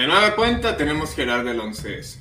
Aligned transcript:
De 0.00 0.06
nueva 0.06 0.34
cuenta 0.34 0.78
tenemos 0.78 1.10
que 1.10 1.20
hablar 1.20 1.44
del 1.44 1.60
11S. 1.60 2.20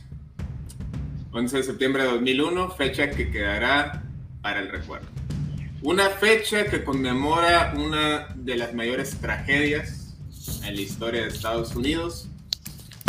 11 1.31 1.57
de 1.57 1.63
septiembre 1.63 2.03
de 2.03 2.09
2001, 2.09 2.71
fecha 2.71 3.09
que 3.09 3.31
quedará 3.31 4.03
para 4.41 4.59
el 4.59 4.67
recuerdo. 4.67 5.07
Una 5.81 6.09
fecha 6.09 6.65
que 6.65 6.83
conmemora 6.83 7.73
una 7.77 8.35
de 8.35 8.57
las 8.57 8.73
mayores 8.73 9.17
tragedias 9.21 10.13
en 10.65 10.75
la 10.75 10.81
historia 10.81 11.21
de 11.21 11.29
Estados 11.29 11.73
Unidos. 11.73 12.27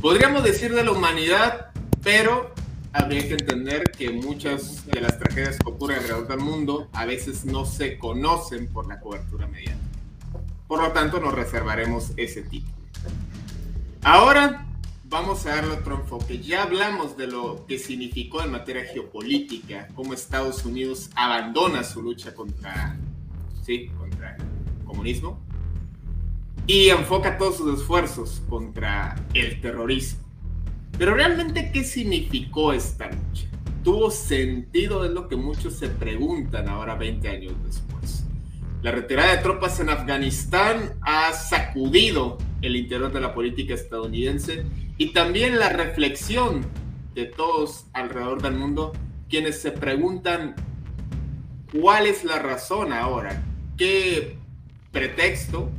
Podríamos 0.01 0.45
decir 0.45 0.73
de 0.73 0.85
la 0.85 0.93
humanidad, 0.93 1.73
pero 2.05 2.55
habría 2.93 3.27
que 3.27 3.33
entender 3.33 3.91
que 3.91 4.11
muchas 4.11 4.87
de 4.87 5.01
las 5.01 5.19
tragedias 5.19 5.57
que 5.59 5.69
ocurren 5.69 5.98
alrededor 5.98 6.29
del 6.29 6.39
mundo 6.39 6.89
a 6.93 7.07
veces 7.07 7.45
no 7.45 7.65
se 7.65 7.98
conocen 7.98 8.73
por 8.73 8.87
la 8.87 9.01
cobertura 9.01 9.48
mediática. 9.48 9.81
Por 10.69 10.81
lo 10.81 10.93
tanto, 10.93 11.19
nos 11.19 11.35
reservaremos 11.35 12.13
ese 12.17 12.43
tipo. 12.43 12.71
Ahora 14.03 14.59
vamos 15.21 15.45
a 15.45 15.57
darle 15.57 15.75
otro 15.75 15.97
enfoque. 15.97 16.39
Ya 16.39 16.63
hablamos 16.63 17.15
de 17.15 17.27
lo 17.27 17.67
que 17.67 17.79
significó 17.79 18.43
en 18.43 18.53
materia 18.53 18.85
geopolítica, 18.85 19.89
cómo 19.95 20.15
Estados 20.15 20.65
Unidos 20.65 21.11
abandona 21.15 21.85
su 21.85 22.01
lucha 22.01 22.35
contra, 22.35 22.97
sí, 23.63 23.91
contra 23.98 24.37
el 24.37 24.85
comunismo 24.87 25.39
y 26.67 26.89
enfoca 26.89 27.37
todos 27.37 27.59
sus 27.59 27.81
esfuerzos 27.81 28.41
contra 28.48 29.15
el 29.35 29.61
terrorismo. 29.61 30.21
Pero 30.97 31.15
realmente, 31.15 31.71
¿qué 31.71 31.85
significó 31.85 32.73
esta 32.73 33.11
lucha? 33.11 33.47
¿Tuvo 33.85 34.11
sentido? 34.11 35.05
Es 35.05 35.11
lo 35.11 35.29
que 35.29 35.37
muchos 35.37 35.75
se 35.75 35.89
preguntan 35.89 36.67
ahora 36.67 36.95
20 36.95 37.29
años 37.29 37.53
después. 37.67 38.25
La 38.81 38.91
retirada 38.91 39.37
de 39.37 39.43
tropas 39.43 39.81
en 39.81 39.91
Afganistán 39.91 40.95
ha 41.03 41.35
sacudido 41.35 42.39
el 42.63 42.77
interior 42.77 43.13
de 43.13 43.21
la 43.21 43.35
política 43.35 43.75
estadounidense 43.75 44.65
y 45.00 45.14
también 45.14 45.58
la 45.58 45.70
reflexión 45.70 46.61
de 47.14 47.24
todos 47.24 47.86
alrededor 47.94 48.42
del 48.42 48.52
mundo 48.52 48.92
quienes 49.30 49.62
se 49.62 49.72
preguntan 49.72 50.55
cuál 51.72 52.06
es 52.06 52.22
la 52.22 52.38
razón 52.38 52.92
ahora, 52.92 53.42
qué 53.78 54.36
pretexto, 54.92 55.70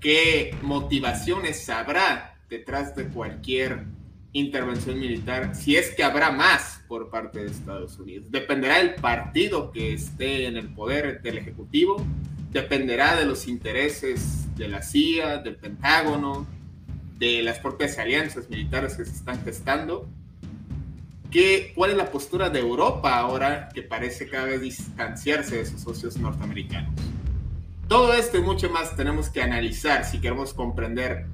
qué 0.00 0.56
motivaciones 0.62 1.68
habrá 1.68 2.38
detrás 2.48 2.96
de 2.96 3.08
cualquier 3.08 3.84
intervención 4.32 4.98
militar, 4.98 5.54
si 5.54 5.76
es 5.76 5.94
que 5.94 6.02
habrá 6.02 6.30
más 6.30 6.82
por 6.88 7.10
parte 7.10 7.40
de 7.40 7.50
Estados 7.50 7.98
Unidos. 7.98 8.30
Dependerá 8.30 8.78
del 8.78 8.94
partido 8.94 9.70
que 9.70 9.92
esté 9.92 10.46
en 10.46 10.56
el 10.56 10.72
poder 10.72 11.20
del 11.20 11.36
Ejecutivo, 11.36 12.02
dependerá 12.50 13.16
de 13.16 13.26
los 13.26 13.46
intereses 13.46 14.46
de 14.56 14.66
la 14.66 14.80
CIA, 14.80 15.36
del 15.42 15.56
Pentágono, 15.56 16.46
de 17.20 17.42
las 17.42 17.58
propias 17.58 17.98
alianzas 17.98 18.48
militares 18.48 18.96
que 18.96 19.04
se 19.04 19.12
están 19.12 19.44
gestando. 19.44 20.08
¿Qué, 21.30 21.72
¿Cuál 21.76 21.90
es 21.90 21.96
la 21.96 22.10
postura 22.10 22.48
de 22.48 22.58
Europa 22.58 23.16
ahora 23.16 23.68
que 23.72 23.82
parece 23.82 24.26
cada 24.26 24.46
vez 24.46 24.62
distanciarse 24.62 25.58
de 25.58 25.66
sus 25.66 25.82
socios 25.82 26.16
norteamericanos? 26.16 26.90
Todo 27.86 28.14
esto 28.14 28.38
y 28.38 28.40
mucho 28.40 28.70
más 28.70 28.96
tenemos 28.96 29.28
que 29.28 29.42
analizar 29.42 30.04
si 30.04 30.18
queremos 30.18 30.54
comprender 30.54 31.26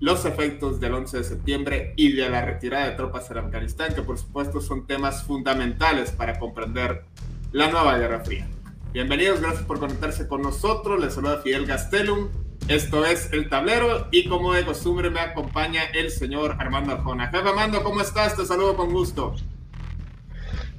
los 0.00 0.24
efectos 0.24 0.80
del 0.80 0.94
11 0.94 1.18
de 1.18 1.24
septiembre 1.24 1.92
y 1.96 2.12
de 2.12 2.28
la 2.30 2.44
retirada 2.44 2.86
de 2.86 2.96
tropas 2.96 3.30
en 3.30 3.38
Afganistán, 3.38 3.94
que 3.94 4.02
por 4.02 4.18
supuesto 4.18 4.60
son 4.60 4.86
temas 4.86 5.24
fundamentales 5.24 6.10
para 6.10 6.38
comprender 6.38 7.04
la 7.52 7.70
nueva 7.70 7.98
Guerra 7.98 8.24
Fría. 8.24 8.48
Bienvenidos, 8.92 9.40
gracias 9.40 9.62
por 9.64 9.78
conectarse 9.78 10.26
con 10.26 10.42
nosotros. 10.42 11.00
Les 11.00 11.12
saluda 11.12 11.42
Fidel 11.42 11.66
Gastelum. 11.66 12.28
Esto 12.68 13.04
es 13.04 13.28
El 13.32 13.48
Tablero 13.48 14.06
y 14.12 14.28
como 14.28 14.54
de 14.54 14.64
costumbre 14.64 15.10
me 15.10 15.20
acompaña 15.20 15.82
el 15.94 16.10
señor 16.10 16.56
Armando 16.60 16.92
Arjona. 16.92 17.28
Jefe 17.28 17.48
Armando, 17.48 17.82
¿cómo 17.82 18.00
estás? 18.00 18.36
Te 18.36 18.46
saludo 18.46 18.76
con 18.76 18.92
gusto. 18.92 19.34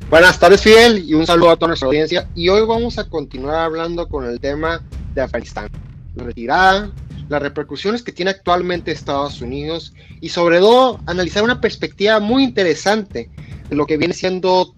Buenas 0.10 0.40
tardes, 0.40 0.62
Fidel, 0.62 1.04
y 1.06 1.14
un 1.14 1.28
saludo 1.28 1.52
a 1.52 1.56
toda 1.58 1.68
nuestra 1.70 1.88
audiencia. 1.88 2.30
Y 2.36 2.48
hoy 2.48 2.66
vamos 2.66 2.98
a 2.98 3.10
continuar 3.10 3.58
hablando 3.58 4.08
con 4.08 4.26
el 4.26 4.40
tema 4.40 4.82
de 5.14 5.22
Afganistán. 5.22 5.70
La 6.16 6.24
retirada, 6.24 6.92
las 7.28 7.42
repercusiones 7.42 8.02
que 8.02 8.12
tiene 8.12 8.32
actualmente 8.32 8.92
Estados 8.92 9.42
Unidos 9.42 9.94
y 10.22 10.30
sobre 10.30 10.60
todo 10.60 11.00
analizar 11.06 11.44
una 11.44 11.60
perspectiva 11.60 12.20
muy 12.20 12.44
interesante 12.44 13.30
de 13.70 13.76
lo 13.76 13.86
que 13.86 13.98
viene 13.98 14.14
siendo 14.14 14.76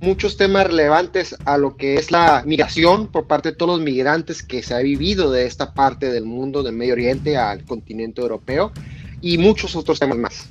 muchos 0.00 0.36
temas 0.36 0.66
relevantes 0.66 1.36
a 1.44 1.58
lo 1.58 1.76
que 1.76 1.94
es 1.94 2.10
la 2.10 2.42
migración 2.46 3.08
por 3.08 3.26
parte 3.26 3.50
de 3.50 3.56
todos 3.56 3.78
los 3.78 3.84
migrantes 3.84 4.42
que 4.42 4.62
se 4.62 4.74
ha 4.74 4.78
vivido 4.78 5.30
de 5.30 5.46
esta 5.46 5.74
parte 5.74 6.10
del 6.10 6.24
mundo, 6.24 6.62
del 6.62 6.74
Medio 6.74 6.92
Oriente 6.94 7.36
al 7.36 7.64
continente 7.64 8.20
europeo 8.20 8.72
y 9.20 9.38
muchos 9.38 9.74
otros 9.74 9.98
temas 9.98 10.18
más. 10.18 10.50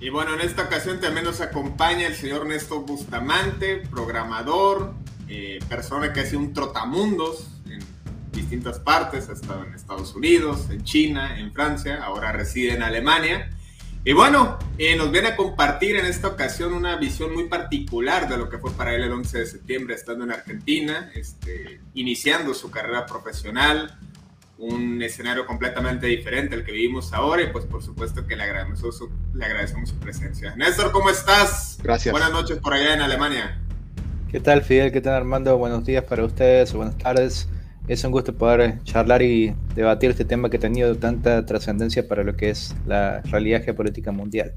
Y 0.00 0.08
bueno, 0.08 0.34
en 0.34 0.40
esta 0.40 0.62
ocasión 0.62 0.98
también 0.98 1.26
nos 1.26 1.40
acompaña 1.40 2.06
el 2.06 2.14
señor 2.14 2.46
Néstor 2.46 2.86
Bustamante, 2.86 3.82
programador, 3.90 4.94
eh, 5.28 5.58
persona 5.68 6.12
que 6.12 6.20
hace 6.20 6.36
un 6.36 6.54
trotamundos 6.54 7.48
en 7.66 7.80
distintas 8.32 8.80
partes, 8.80 9.28
ha 9.28 9.34
estado 9.34 9.62
en 9.64 9.74
Estados 9.74 10.14
Unidos, 10.14 10.70
en 10.70 10.82
China, 10.84 11.38
en 11.38 11.52
Francia, 11.52 12.02
ahora 12.02 12.32
reside 12.32 12.74
en 12.74 12.82
Alemania. 12.82 13.50
Y 14.02 14.14
bueno, 14.14 14.58
eh, 14.78 14.96
nos 14.96 15.10
viene 15.10 15.28
a 15.28 15.36
compartir 15.36 15.96
en 15.96 16.06
esta 16.06 16.28
ocasión 16.28 16.72
una 16.72 16.96
visión 16.96 17.34
muy 17.34 17.48
particular 17.48 18.28
de 18.28 18.38
lo 18.38 18.48
que 18.48 18.56
fue 18.56 18.70
para 18.72 18.94
él 18.94 19.02
el 19.02 19.12
11 19.12 19.38
de 19.40 19.46
septiembre, 19.46 19.94
estando 19.94 20.24
en 20.24 20.32
Argentina, 20.32 21.10
este, 21.14 21.80
iniciando 21.92 22.54
su 22.54 22.70
carrera 22.70 23.04
profesional, 23.04 23.98
un 24.56 25.02
escenario 25.02 25.44
completamente 25.46 26.06
diferente 26.06 26.54
al 26.54 26.64
que 26.64 26.72
vivimos 26.72 27.12
ahora 27.12 27.42
y 27.42 27.48
pues 27.48 27.66
por 27.66 27.82
supuesto 27.82 28.26
que 28.26 28.36
le 28.36 28.44
agradecemos 28.44 28.96
su, 28.96 29.10
le 29.34 29.44
agradecemos 29.44 29.90
su 29.90 29.96
presencia. 29.96 30.56
Néstor, 30.56 30.92
¿cómo 30.92 31.10
estás? 31.10 31.78
Gracias. 31.82 32.10
Buenas 32.10 32.32
noches 32.32 32.58
por 32.58 32.72
allá 32.72 32.94
en 32.94 33.02
Alemania. 33.02 33.60
¿Qué 34.30 34.40
tal 34.40 34.62
Fidel? 34.62 34.92
¿Qué 34.92 35.02
tal 35.02 35.14
Armando? 35.14 35.58
Buenos 35.58 35.84
días 35.84 36.04
para 36.04 36.24
ustedes, 36.24 36.72
buenas 36.72 36.96
tardes. 36.96 37.48
Es 37.90 38.04
un 38.04 38.12
gusto 38.12 38.32
poder 38.32 38.80
charlar 38.84 39.20
y 39.20 39.52
debatir 39.74 40.10
este 40.10 40.24
tema 40.24 40.48
que 40.48 40.58
ha 40.58 40.60
tenido 40.60 40.94
tanta 40.94 41.44
trascendencia 41.44 42.06
para 42.06 42.22
lo 42.22 42.36
que 42.36 42.50
es 42.50 42.72
la 42.86 43.20
realidad 43.22 43.64
geopolítica 43.64 44.12
mundial. 44.12 44.52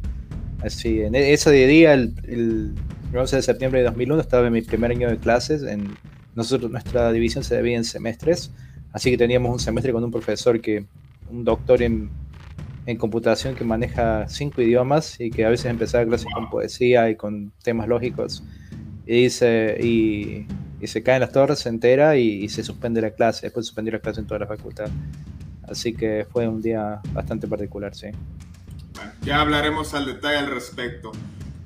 Así, 0.61 1.01
en 1.01 1.15
ese 1.15 1.49
día, 1.49 1.95
el, 1.95 2.13
el 2.27 2.75
11 3.11 3.37
de 3.37 3.41
septiembre 3.41 3.79
de 3.79 3.85
2001, 3.85 4.21
estaba 4.21 4.45
en 4.45 4.53
mi 4.53 4.61
primer 4.61 4.91
año 4.91 5.09
de 5.09 5.17
clases. 5.17 5.63
En, 5.63 5.95
nosotros, 6.35 6.69
nuestra 6.69 7.11
división 7.11 7.43
se 7.43 7.57
divide 7.57 7.77
en 7.77 7.85
semestres, 7.85 8.51
así 8.91 9.09
que 9.09 9.17
teníamos 9.17 9.51
un 9.51 9.59
semestre 9.59 9.91
con 9.91 10.03
un 10.03 10.11
profesor 10.11 10.61
que, 10.61 10.85
un 11.27 11.43
doctor 11.43 11.81
en, 11.81 12.11
en 12.85 12.97
computación 12.97 13.55
que 13.55 13.63
maneja 13.63 14.27
cinco 14.29 14.61
idiomas 14.61 15.19
y 15.19 15.31
que 15.31 15.43
a 15.43 15.49
veces 15.49 15.65
empezaba 15.65 16.05
clases 16.05 16.27
con 16.31 16.51
poesía 16.51 17.09
y 17.09 17.15
con 17.15 17.51
temas 17.63 17.87
lógicos. 17.87 18.43
Y 19.07 19.23
dice, 19.23 19.75
y 19.81 20.45
y 20.83 20.87
se 20.87 21.01
caen 21.01 21.21
las 21.21 21.31
torres, 21.31 21.59
se 21.59 21.69
entera 21.69 22.17
y, 22.17 22.49
se 22.49 22.61
suspende 22.61 23.01
la 23.01 23.11
clase. 23.11 23.45
Después 23.45 23.65
suspendió 23.65 23.93
la 23.93 23.99
clase 23.99 24.19
en 24.19 24.27
toda 24.27 24.41
la 24.41 24.47
facultad. 24.47 24.89
Así 25.65 25.93
que 25.93 26.27
fue 26.29 26.45
un 26.45 26.61
día 26.61 26.99
bastante 27.13 27.47
particular, 27.47 27.95
sí. 27.95 28.07
Bueno, 28.93 29.11
ya 29.21 29.39
hablaremos 29.39 29.93
al 29.93 30.05
detalle 30.05 30.39
al 30.39 30.51
respecto. 30.51 31.13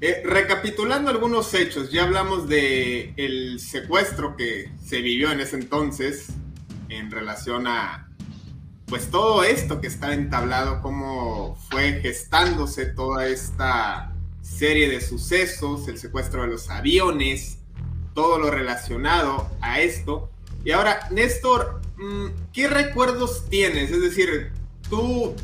Eh, 0.02 0.22
recapitulando 0.24 1.10
algunos 1.10 1.52
hechos, 1.56 1.92
ya 1.92 2.04
hablamos 2.04 2.48
de 2.48 3.14
el 3.18 3.60
secuestro 3.60 4.38
que 4.38 4.70
se 4.86 5.02
vivió 5.02 5.32
en 5.32 5.40
ese 5.40 5.56
entonces 5.56 6.28
en 6.90 7.10
relación 7.10 7.66
a 7.66 8.08
pues 8.86 9.10
todo 9.10 9.44
esto 9.44 9.82
que 9.82 9.88
está 9.88 10.14
entablado, 10.14 10.84
cómo 10.84 11.58
fue 11.72 12.00
gestándose 12.02 12.86
toda 12.86 13.28
esta 13.28 14.14
serie 14.44 14.88
de 14.88 15.02
sucesos, 15.02 15.88
el 15.88 15.98
secuestro 15.98 16.44
de 16.44 16.50
los 16.50 16.70
aviones, 16.70 17.57
todo 18.18 18.40
lo 18.40 18.50
relacionado 18.50 19.48
a 19.62 19.80
esto. 19.80 20.32
Y 20.66 20.72
ahora, 20.72 21.08
Néstor, 21.12 21.82
mm, 21.98 22.52
¿qué 22.52 22.68
recuerdos 22.68 23.48
tienes? 23.48 23.92
Es 23.92 24.02
decir, 24.02 24.54
tú, 24.90 25.36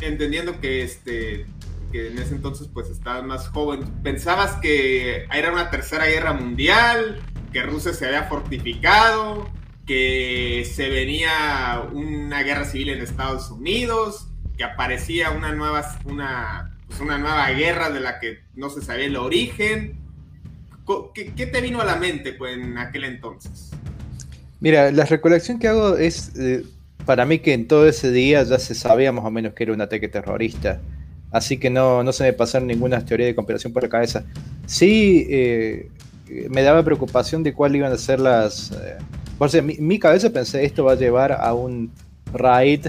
entendiendo 0.00 0.58
que 0.58 0.82
este 0.82 1.44
que 1.92 2.08
en 2.08 2.18
ese 2.18 2.34
entonces 2.34 2.68
pues 2.72 2.88
estabas 2.88 3.24
más 3.24 3.48
joven, 3.48 3.84
¿pensabas 4.02 4.52
que 4.62 5.26
era 5.34 5.52
una 5.52 5.70
tercera 5.70 6.06
guerra 6.06 6.32
mundial, 6.32 7.20
que 7.52 7.62
Rusia 7.62 7.92
se 7.92 8.06
había 8.06 8.24
fortificado, 8.24 9.50
que 9.86 10.66
se 10.74 10.88
venía 10.88 11.86
una 11.92 12.42
guerra 12.42 12.64
civil 12.64 12.88
en 12.88 13.02
Estados 13.02 13.50
Unidos, 13.50 14.28
que 14.56 14.64
aparecía 14.64 15.30
una 15.30 15.52
nueva, 15.52 15.84
una, 16.06 16.74
pues, 16.88 17.00
una 17.00 17.18
nueva 17.18 17.50
guerra 17.50 17.90
de 17.90 18.00
la 18.00 18.18
que 18.18 18.44
no 18.54 18.70
se 18.70 18.80
sabía 18.80 19.04
el 19.04 19.16
origen? 19.16 20.03
¿Qué, 21.14 21.46
te 21.46 21.60
vino 21.60 21.80
a 21.80 21.84
la 21.84 21.96
mente 21.96 22.32
pues, 22.32 22.56
en 22.56 22.76
aquel 22.78 23.04
entonces? 23.04 23.70
Mira, 24.60 24.90
la 24.90 25.04
recolección 25.04 25.58
que 25.58 25.68
hago 25.68 25.96
es, 25.96 26.32
eh, 26.38 26.64
para 27.04 27.24
mí 27.26 27.38
que 27.38 27.52
en 27.52 27.68
todo 27.68 27.86
ese 27.88 28.10
día 28.10 28.42
ya 28.42 28.58
se 28.58 28.74
sabía 28.74 29.12
más 29.12 29.24
o 29.24 29.30
menos 29.30 29.54
que 29.54 29.64
era 29.64 29.72
un 29.72 29.80
ataque 29.80 30.08
terrorista 30.08 30.80
así 31.34 31.58
que 31.58 31.68
no, 31.68 32.04
no 32.04 32.12
se 32.12 32.22
me 32.22 32.32
pasaron 32.32 32.68
ninguna 32.68 33.04
teoría 33.04 33.26
de 33.26 33.34
conspiración 33.34 33.72
por 33.72 33.82
la 33.82 33.88
cabeza. 33.88 34.24
Sí, 34.66 35.26
eh, 35.28 35.90
me 36.48 36.62
daba 36.62 36.84
preocupación 36.84 37.42
de 37.42 37.52
cuáles 37.52 37.78
iban 37.78 37.92
a 37.92 37.98
ser 37.98 38.20
las... 38.20 38.70
Eh, 38.70 38.98
por 39.36 39.50
si 39.50 39.60
mi, 39.60 39.74
mi, 39.78 39.98
cabeza 39.98 40.30
pensé 40.30 40.64
esto 40.64 40.84
va 40.84 40.92
a 40.92 40.94
llevar 40.94 41.32
a 41.32 41.52
un 41.52 41.90
raid 42.32 42.86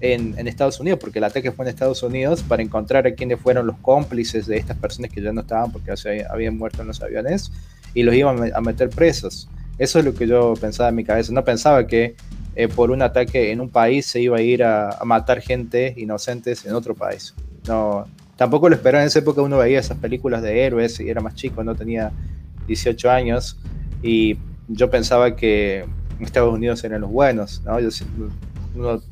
en, 0.00 0.38
en, 0.38 0.48
Estados 0.48 0.80
Unidos, 0.80 0.98
porque 1.00 1.18
el 1.18 1.24
ataque 1.24 1.52
fue 1.52 1.64
en 1.64 1.70
Estados 1.70 2.02
Unidos, 2.02 2.42
para 2.42 2.62
encontrar 2.62 3.06
a 3.06 3.14
quiénes 3.14 3.40
fueron 3.40 3.66
los 3.66 3.76
cómplices 3.78 4.46
de 4.46 4.56
estas 4.56 4.76
personas 4.76 5.10
que 5.10 5.20
ya 5.20 5.32
no 5.32 5.42
estaban 5.42 5.70
porque 5.72 5.92
habían 6.28 6.56
muerto 6.56 6.82
en 6.82 6.88
los 6.88 7.02
aviones 7.02 7.52
y 7.94 8.02
los 8.02 8.14
iban 8.14 8.52
a 8.54 8.60
meter 8.60 8.90
presos. 8.90 9.48
Eso 9.78 9.98
es 9.98 10.04
lo 10.04 10.14
que 10.14 10.26
yo 10.26 10.54
pensaba 10.60 10.88
en 10.88 10.94
mi 10.94 11.04
cabeza. 11.04 11.32
No 11.32 11.44
pensaba 11.44 11.86
que 11.86 12.14
eh, 12.54 12.68
por 12.68 12.90
un 12.90 13.02
ataque 13.02 13.50
en 13.50 13.60
un 13.60 13.70
país 13.70 14.06
se 14.06 14.20
iba 14.20 14.36
a 14.36 14.42
ir 14.42 14.62
a, 14.62 14.90
a 14.90 15.04
matar 15.04 15.40
gente 15.40 15.94
inocentes 15.96 16.66
en 16.66 16.74
otro 16.74 16.94
país. 16.94 17.34
No, 17.66 18.06
tampoco 18.36 18.68
lo 18.68 18.74
esperaba 18.74 19.02
en 19.02 19.08
esa 19.08 19.20
época. 19.20 19.42
Uno 19.42 19.58
veía 19.58 19.80
esas 19.80 19.98
películas 19.98 20.42
de 20.42 20.64
héroes 20.64 21.00
y 21.00 21.08
era 21.08 21.20
más 21.20 21.34
chico, 21.34 21.64
no 21.64 21.74
tenía 21.74 22.12
18 22.66 23.10
años. 23.10 23.58
Y 24.02 24.38
yo 24.68 24.90
pensaba 24.90 25.36
que 25.36 25.84
Estados 26.20 26.52
Unidos 26.52 26.82
eran 26.84 27.00
los 27.00 27.10
buenos. 27.10 27.62
¿no? 27.64 27.78
uno, 28.74 29.02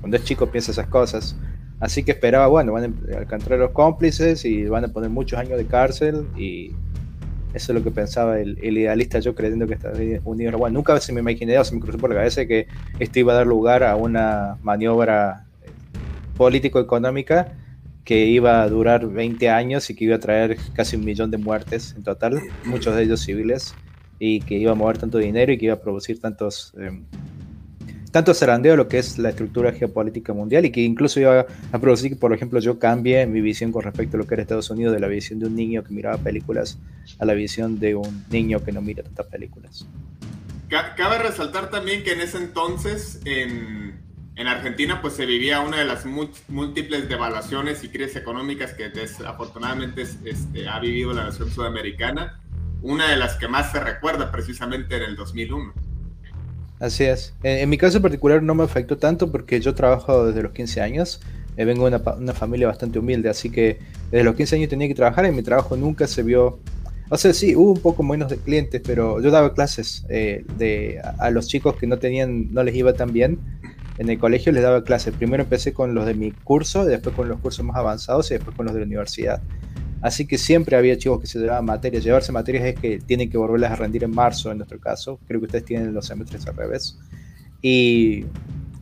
cuando 0.00 0.16
es 0.16 0.24
chico 0.24 0.46
piensa 0.50 0.72
esas 0.72 0.86
cosas. 0.86 1.36
Así 1.80 2.02
que 2.02 2.12
esperaba, 2.12 2.48
bueno, 2.48 2.72
van 2.72 2.84
a 2.84 3.22
encontrar 3.22 3.58
los 3.58 3.70
cómplices 3.70 4.44
y 4.44 4.64
van 4.64 4.84
a 4.84 4.88
poner 4.88 5.10
muchos 5.10 5.38
años 5.38 5.58
de 5.58 5.66
cárcel. 5.66 6.26
Y 6.36 6.72
eso 7.54 7.72
es 7.72 7.78
lo 7.78 7.84
que 7.84 7.90
pensaba 7.90 8.40
el, 8.40 8.58
idealista, 8.58 9.20
yo 9.20 9.34
creyendo 9.34 9.66
que 9.66 9.74
Estados 9.74 9.98
Unidos 10.24 10.58
bueno. 10.58 10.74
Nunca 10.74 10.98
se 11.00 11.12
me 11.12 11.20
imaginé 11.20 11.58
o 11.58 11.64
se 11.64 11.74
me 11.74 11.80
cruzó 11.80 11.98
por 11.98 12.10
la 12.10 12.16
cabeza 12.16 12.46
que 12.46 12.66
esto 12.98 13.18
iba 13.20 13.32
a 13.32 13.36
dar 13.36 13.46
lugar 13.46 13.84
a 13.84 13.96
una 13.96 14.58
maniobra 14.62 15.46
político-económica 16.36 17.52
que 18.04 18.24
iba 18.24 18.62
a 18.62 18.68
durar 18.70 19.06
20 19.06 19.50
años 19.50 19.90
y 19.90 19.94
que 19.94 20.04
iba 20.06 20.16
a 20.16 20.18
traer 20.18 20.56
casi 20.72 20.96
un 20.96 21.04
millón 21.04 21.30
de 21.30 21.36
muertes 21.36 21.94
en 21.94 22.02
total, 22.02 22.40
muchos 22.64 22.96
de 22.96 23.02
ellos 23.02 23.20
civiles, 23.20 23.74
y 24.18 24.40
que 24.40 24.54
iba 24.54 24.72
a 24.72 24.74
mover 24.74 24.96
tanto 24.96 25.18
dinero 25.18 25.52
y 25.52 25.58
que 25.58 25.66
iba 25.66 25.74
a 25.74 25.80
producir 25.80 26.18
tantos, 26.18 26.72
eh, 26.78 27.02
tanto 28.10 28.34
zarandeo 28.34 28.76
lo 28.76 28.88
que 28.88 28.98
es 28.98 29.18
la 29.18 29.30
estructura 29.30 29.72
geopolítica 29.72 30.32
mundial 30.32 30.64
y 30.64 30.70
que 30.70 30.80
incluso 30.80 31.20
iba 31.20 31.46
a 31.72 31.78
producir 31.78 32.10
que, 32.10 32.16
por 32.16 32.32
ejemplo, 32.32 32.60
yo 32.60 32.78
cambie 32.78 33.26
mi 33.26 33.40
visión 33.40 33.72
con 33.72 33.82
respecto 33.82 34.16
a 34.16 34.18
lo 34.18 34.26
que 34.26 34.34
era 34.34 34.42
Estados 34.42 34.70
Unidos, 34.70 34.94
de 34.94 35.00
la 35.00 35.08
visión 35.08 35.38
de 35.38 35.46
un 35.46 35.56
niño 35.56 35.82
que 35.84 35.92
miraba 35.92 36.18
películas 36.18 36.78
a 37.18 37.24
la 37.24 37.34
visión 37.34 37.78
de 37.78 37.94
un 37.94 38.24
niño 38.30 38.62
que 38.64 38.72
no 38.72 38.80
mira 38.80 39.02
tantas 39.02 39.26
películas. 39.26 39.86
Cabe 40.68 41.18
resaltar 41.18 41.70
también 41.70 42.04
que 42.04 42.12
en 42.12 42.20
ese 42.20 42.36
entonces, 42.38 43.20
en 43.24 43.98
en 44.38 44.46
Argentina 44.46 45.02
pues 45.02 45.14
se 45.14 45.26
vivía 45.26 45.60
una 45.60 45.78
de 45.78 45.84
las 45.84 46.06
múltiples 46.06 47.08
devaluaciones 47.08 47.82
y 47.82 47.88
crisis 47.88 48.14
económicas 48.14 48.72
que 48.72 48.88
desafortunadamente 48.88 50.02
este, 50.02 50.68
ha 50.68 50.78
vivido 50.78 51.12
la 51.12 51.24
nación 51.24 51.50
sudamericana, 51.50 52.40
una 52.80 53.10
de 53.10 53.16
las 53.16 53.34
que 53.34 53.48
más 53.48 53.72
se 53.72 53.80
recuerda 53.80 54.30
precisamente 54.30 54.96
en 54.96 55.02
el 55.02 55.16
2001. 55.16 55.74
Así 56.80 57.04
es. 57.04 57.34
En, 57.42 57.68
mi 57.68 57.76
caso 57.76 58.00
particular 58.00 58.42
no 58.42 58.54
me 58.54 58.64
afectó 58.64 58.98
tanto 58.98 59.30
porque 59.30 59.60
yo 59.60 59.74
trabajo 59.74 60.26
desde 60.26 60.42
los 60.42 60.52
15 60.52 60.80
años, 60.80 61.20
eh, 61.56 61.64
vengo 61.64 61.90
de 61.90 61.96
una, 61.96 62.32
familia 62.32 62.68
bastante 62.68 62.98
humilde, 62.98 63.28
así 63.28 63.50
que 63.50 63.78
desde 64.10 64.24
los 64.24 64.36
15 64.36 64.56
años 64.56 64.68
tenía 64.68 64.86
que 64.88 64.94
trabajar 64.94 65.26
y 65.26 65.32
mi 65.32 65.42
trabajo 65.42 65.76
nunca 65.76 66.06
se 66.06 66.22
vio... 66.22 66.60
O 67.10 67.16
sea, 67.16 67.32
sí, 67.32 67.56
hubo 67.56 67.72
un 67.72 67.80
poco 67.80 68.02
menos 68.02 68.30
de 68.30 68.36
clientes, 68.36 68.82
pero 68.84 69.20
yo 69.20 69.30
daba 69.30 69.54
clases 69.54 70.04
eh, 70.10 70.44
de, 70.58 71.00
a 71.18 71.30
los 71.30 71.48
chicos 71.48 71.74
que 71.76 71.86
no 71.86 71.98
tenían, 71.98 72.52
no 72.52 72.62
les 72.62 72.74
iba 72.74 72.92
tan 72.92 73.12
bien 73.12 73.38
en 73.98 74.08
el 74.08 74.18
colegio 74.18 74.52
les 74.52 74.62
daba 74.62 74.84
clases. 74.84 75.12
Primero 75.14 75.42
empecé 75.42 75.72
con 75.72 75.94
los 75.94 76.06
de 76.06 76.14
mi 76.14 76.30
curso, 76.30 76.84
después 76.84 77.14
con 77.14 77.28
los 77.28 77.40
cursos 77.40 77.64
más 77.64 77.76
avanzados 77.76 78.30
y 78.30 78.34
después 78.34 78.56
con 78.56 78.66
los 78.66 78.74
de 78.74 78.80
la 78.80 78.86
universidad. 78.86 79.42
Así 80.00 80.26
que 80.26 80.38
siempre 80.38 80.76
había 80.76 80.96
chicos 80.96 81.20
que 81.20 81.26
se 81.26 81.38
llevaban 81.38 81.64
materias. 81.64 82.04
Llevarse 82.04 82.32
materias 82.32 82.64
es 82.64 82.78
que 82.78 82.98
tienen 82.98 83.30
que 83.30 83.36
volverlas 83.36 83.72
a 83.72 83.76
rendir 83.76 84.04
en 84.04 84.10
marzo, 84.10 84.50
en 84.50 84.58
nuestro 84.58 84.78
caso. 84.78 85.18
Creo 85.26 85.40
que 85.40 85.46
ustedes 85.46 85.64
tienen 85.64 85.92
los 85.92 86.06
semestres 86.06 86.46
al 86.46 86.56
revés. 86.56 86.98
Y, 87.62 88.24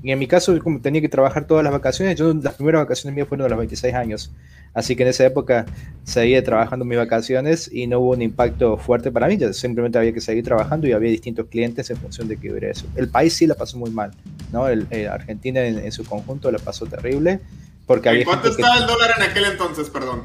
y 0.03 0.13
en 0.13 0.19
mi 0.19 0.27
caso, 0.27 0.59
como 0.61 0.81
tenía 0.81 1.01
que 1.01 1.09
trabajar 1.09 1.47
todas 1.47 1.65
las 1.65 1.73
vacaciones, 1.73 2.17
yo 2.19 2.33
las 2.35 2.55
primeras 2.55 2.83
vacaciones 2.83 3.15
mías 3.15 3.29
fueron 3.29 3.47
a 3.47 3.49
los 3.49 3.59
26 3.59 3.95
años. 3.95 4.33
Así 4.77 4.95
que 4.95 5.05
en 5.05 5.09
esa 5.09 5.25
época 5.25 5.65
seguía 6.05 6.45
trabajando 6.45 6.85
mis 6.85 6.99
vacaciones 6.99 7.71
y 7.73 7.87
no 7.87 7.99
hubo 8.01 8.11
un 8.11 8.21
impacto 8.21 8.77
fuerte 8.77 9.11
para 9.11 9.27
mí, 9.27 9.39
simplemente 9.55 9.97
había 9.97 10.13
que 10.13 10.21
seguir 10.21 10.45
trabajando 10.45 10.87
y 10.87 10.93
había 10.93 11.11
distintos 11.11 11.47
clientes 11.47 11.89
en 11.89 11.97
función 11.97 12.29
de 12.29 12.37
que 12.37 12.51
hubiera 12.51 12.71
eso. 12.71 12.87
El 12.95 13.09
país 13.09 13.33
sí 13.33 13.47
la 13.47 13.55
pasó 13.55 13.79
muy 13.79 13.91
mal, 13.91 14.11
¿no? 14.53 14.69
El, 14.69 14.87
Argentina 15.11 15.65
en, 15.65 15.91
su 15.93 16.05
conjunto 16.05 16.53
la 16.53 16.59
pasó 16.59 16.85
terrible. 16.85 17.41
Porque 17.87 18.11
había 18.11 18.25
¿Cuánto 18.27 18.49
estaba 18.49 18.77
el 18.79 18.87
dólar 18.87 19.13
en 19.17 19.23
aquel 19.31 19.45
entonces, 19.45 19.89
perdón? 19.89 20.25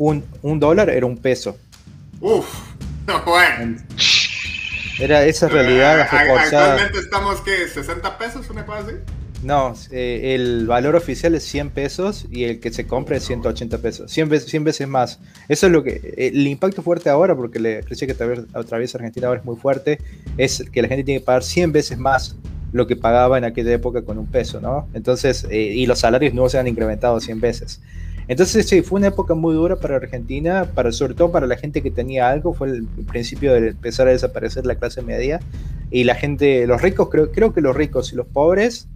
Un, 0.00 0.24
un 0.40 0.58
dólar 0.58 0.88
era 0.88 1.04
un 1.04 1.18
peso. 1.18 1.58
Uf, 2.22 2.46
no, 3.06 3.22
bueno. 3.22 3.76
Era 4.98 5.26
esa 5.26 5.46
realidad. 5.46 6.00
Actualmente 6.00 7.00
estamos, 7.00 7.42
¿qué? 7.42 7.66
¿60 7.66 8.16
pesos, 8.16 8.48
una 8.48 8.64
cosa 8.64 8.78
así? 8.78 8.94
No, 9.42 9.74
eh, 9.90 10.34
el 10.34 10.66
valor 10.66 10.96
oficial 10.96 11.34
es 11.34 11.42
100 11.44 11.68
pesos 11.68 12.26
y 12.30 12.44
el 12.44 12.60
que 12.60 12.72
se 12.72 12.86
compra 12.86 13.18
es 13.18 13.24
180 13.24 13.76
pesos, 13.76 14.10
100 14.10 14.30
veces, 14.30 14.50
100 14.50 14.64
veces 14.64 14.88
más. 14.88 15.20
Eso 15.50 15.66
es 15.66 15.72
lo 15.72 15.84
que. 15.84 16.14
El 16.16 16.46
impacto 16.46 16.80
fuerte 16.80 17.10
ahora, 17.10 17.36
porque 17.36 17.58
la 17.58 17.82
crisis 17.82 18.08
que 18.08 18.46
atraviesa 18.54 18.96
Argentina 18.96 19.26
ahora 19.26 19.40
es 19.40 19.44
muy 19.44 19.56
fuerte, 19.56 19.98
es 20.38 20.64
que 20.72 20.80
la 20.80 20.88
gente 20.88 21.04
tiene 21.04 21.20
que 21.20 21.26
pagar 21.26 21.42
100 21.42 21.72
veces 21.72 21.98
más 21.98 22.36
lo 22.72 22.86
que 22.86 22.96
pagaba 22.96 23.36
en 23.36 23.44
aquella 23.44 23.72
época 23.72 24.00
con 24.00 24.16
un 24.16 24.26
peso, 24.26 24.62
¿no? 24.62 24.88
Entonces, 24.94 25.46
eh, 25.50 25.58
y 25.60 25.84
los 25.84 25.98
salarios 25.98 26.32
no 26.32 26.48
se 26.48 26.58
han 26.58 26.68
incrementado 26.68 27.20
100 27.20 27.40
veces. 27.40 27.82
Entonces, 28.30 28.68
sí, 28.68 28.80
fue 28.82 29.00
una 29.00 29.08
época 29.08 29.34
muy 29.34 29.54
dura 29.54 29.74
para 29.74 29.96
Argentina, 29.96 30.64
para, 30.72 30.92
sobre 30.92 31.14
todo 31.14 31.32
para 31.32 31.48
la 31.48 31.56
gente 31.56 31.82
que 31.82 31.90
tenía 31.90 32.30
algo, 32.30 32.54
fue 32.54 32.68
el 32.68 32.84
principio 33.08 33.52
de 33.52 33.70
empezar 33.70 34.06
a 34.06 34.12
desaparecer 34.12 34.64
la 34.66 34.76
clase 34.76 35.02
media 35.02 35.40
y 35.90 36.04
la 36.04 36.14
gente, 36.14 36.64
los 36.68 36.80
ricos, 36.80 37.08
creo, 37.10 37.32
creo 37.32 37.52
que 37.52 37.60
los 37.60 37.74
ricos 37.74 38.12
y 38.12 38.14
los 38.14 38.28
pobres 38.28 38.86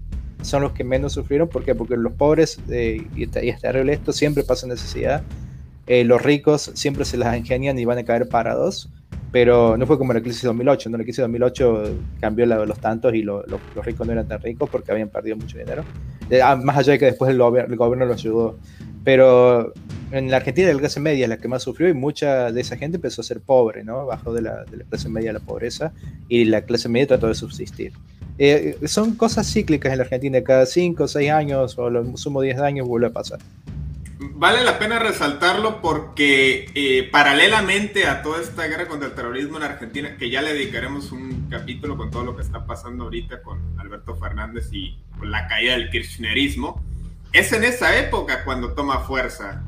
son 0.43 0.63
los 0.63 0.71
que 0.71 0.85
menos 0.85 1.15
sufrieron. 1.15 1.49
¿Por 1.49 1.65
qué? 1.65 1.75
Porque 1.75 1.97
los 1.97 2.13
pobres, 2.13 2.61
eh, 2.71 3.05
y, 3.17 3.25
está, 3.25 3.43
y 3.43 3.49
es 3.49 3.61
terrible 3.61 3.95
esto, 3.95 4.13
siempre 4.13 4.45
pasan 4.45 4.69
necesidad. 4.69 5.25
Eh, 5.89 6.05
los 6.05 6.23
ricos 6.23 6.71
siempre 6.75 7.05
se 7.05 7.17
las 7.17 7.37
ingenian 7.37 7.77
y 7.77 7.85
van 7.85 7.99
a 7.99 8.05
caer 8.05 8.29
parados. 8.29 8.89
Pero 9.35 9.77
no 9.77 9.85
fue 9.85 9.99
como 9.99 10.13
la 10.13 10.21
crisis 10.21 10.43
de 10.43 10.47
2008. 10.47 10.91
¿no? 10.91 10.97
La 10.97 11.03
crisis 11.03 11.17
de 11.17 11.23
2008 11.23 11.97
cambió 12.21 12.47
la, 12.47 12.65
los 12.65 12.79
tantos 12.79 13.13
y 13.17 13.23
los 13.23 13.45
ricos 13.83 14.07
no 14.07 14.13
eran 14.13 14.29
tan 14.29 14.41
ricos 14.41 14.71
porque 14.71 14.93
habían 14.93 15.09
perdido 15.09 15.37
mucho 15.37 15.59
dinero. 15.59 15.83
Eh, 16.31 16.41
ah, 16.41 16.55
más 16.55 16.77
allá 16.77 16.93
de 16.93 17.01
que 17.01 17.07
después 17.07 17.33
el, 17.33 17.41
el 17.41 17.77
gobierno 17.77 18.07
los 18.07 18.21
ayudó. 18.21 18.61
Pero 19.03 19.73
en 20.13 20.31
la 20.31 20.37
Argentina 20.37 20.73
la 20.73 20.79
clase 20.79 21.01
media 21.01 21.25
es 21.25 21.29
la 21.29 21.39
que 21.39 21.49
más 21.49 21.65
sufrió 21.65 21.89
y 21.89 21.95
mucha 21.95 22.53
de 22.53 22.61
esa 22.61 22.77
gente 22.77 22.99
empezó 22.99 23.23
a 23.23 23.25
ser 23.25 23.41
pobre, 23.41 23.83
¿no? 23.83 24.07
Bajó 24.07 24.33
de 24.33 24.41
la, 24.41 24.63
de 24.67 24.77
la 24.77 24.85
clase 24.85 25.09
media 25.09 25.31
a 25.31 25.33
la 25.33 25.41
pobreza 25.41 25.93
y 26.29 26.45
la 26.45 26.61
clase 26.61 26.89
media 26.89 27.09
trató 27.09 27.27
de 27.27 27.35
subsistir. 27.35 27.93
Eh, 28.39 28.79
son 28.87 29.17
cosas 29.17 29.53
cíclicas 29.53 29.91
en 29.91 29.99
la 29.99 30.05
Argentina, 30.05 30.45
cada 30.45 30.65
5 30.65 31.03
o 31.03 31.09
6 31.09 31.31
años 31.33 31.77
o 31.77 31.91
lo 31.91 32.17
sumo 32.17 32.41
10 32.41 32.61
años 32.61 32.87
vuelve 32.87 33.09
a 33.09 33.13
pasar. 33.13 33.41
Vale 34.33 34.63
la 34.63 34.79
pena 34.79 34.99
resaltarlo 34.99 35.81
porque 35.81 36.71
eh, 36.75 37.09
paralelamente 37.11 38.07
a 38.07 38.23
toda 38.23 38.41
esta 38.41 38.67
guerra 38.67 38.89
contra 38.89 39.09
el 39.09 39.15
terrorismo 39.15 39.59
en 39.59 39.65
Argentina, 39.65 40.17
que 40.17 40.31
ya 40.31 40.43
le 40.43 40.55
dedicaremos 40.55 41.13
un 41.13 41.49
capítulo 41.51 41.97
con 41.97 42.11
todo 42.11 42.25
lo 42.25 42.37
que 42.37 42.43
está 42.43 42.67
pasando 42.67 43.05
ahorita 43.05 43.43
con 43.43 43.79
Alberto 43.79 44.17
Fernández 44.17 44.69
y 44.73 44.99
con 45.19 45.31
la 45.31 45.47
caída 45.47 45.73
del 45.73 45.91
kirchnerismo, 45.91 46.83
es 47.33 47.53
en 47.53 47.65
esa 47.65 47.99
época 47.99 48.45
cuando 48.45 48.75
toma 48.75 49.01
fuerza 49.01 49.65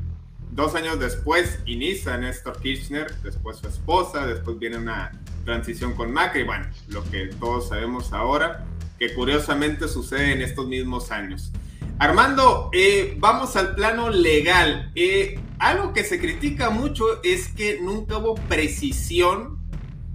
dos 0.57 0.73
años 0.73 0.99
después 0.99 1.59
inicia 1.65 2.17
Néstor 2.17 2.59
Kirchner, 2.59 3.13
después 3.21 3.57
su 3.57 3.67
esposa, 3.67 4.25
después 4.25 4.57
viene 4.57 4.77
una 4.77 5.11
transición 5.45 5.93
con 5.93 6.11
Macri, 6.11 6.43
bueno, 6.43 6.65
lo 6.87 7.03
que 7.09 7.27
todos 7.27 7.69
sabemos 7.69 8.11
ahora, 8.11 8.65
que 8.97 9.13
curiosamente 9.13 9.87
sucede 9.87 10.33
en 10.33 10.41
estos 10.41 10.67
mismos 10.67 11.11
años. 11.11 11.51
Armando, 11.99 12.69
eh, 12.73 13.15
vamos 13.17 13.55
al 13.55 13.73
plano 13.73 14.09
legal. 14.11 14.91
Eh, 14.93 15.39
algo 15.57 15.93
que 15.93 16.03
se 16.03 16.19
critica 16.19 16.69
mucho 16.69 17.23
es 17.23 17.47
que 17.47 17.79
nunca 17.81 18.17
hubo 18.17 18.35
precisión 18.35 19.57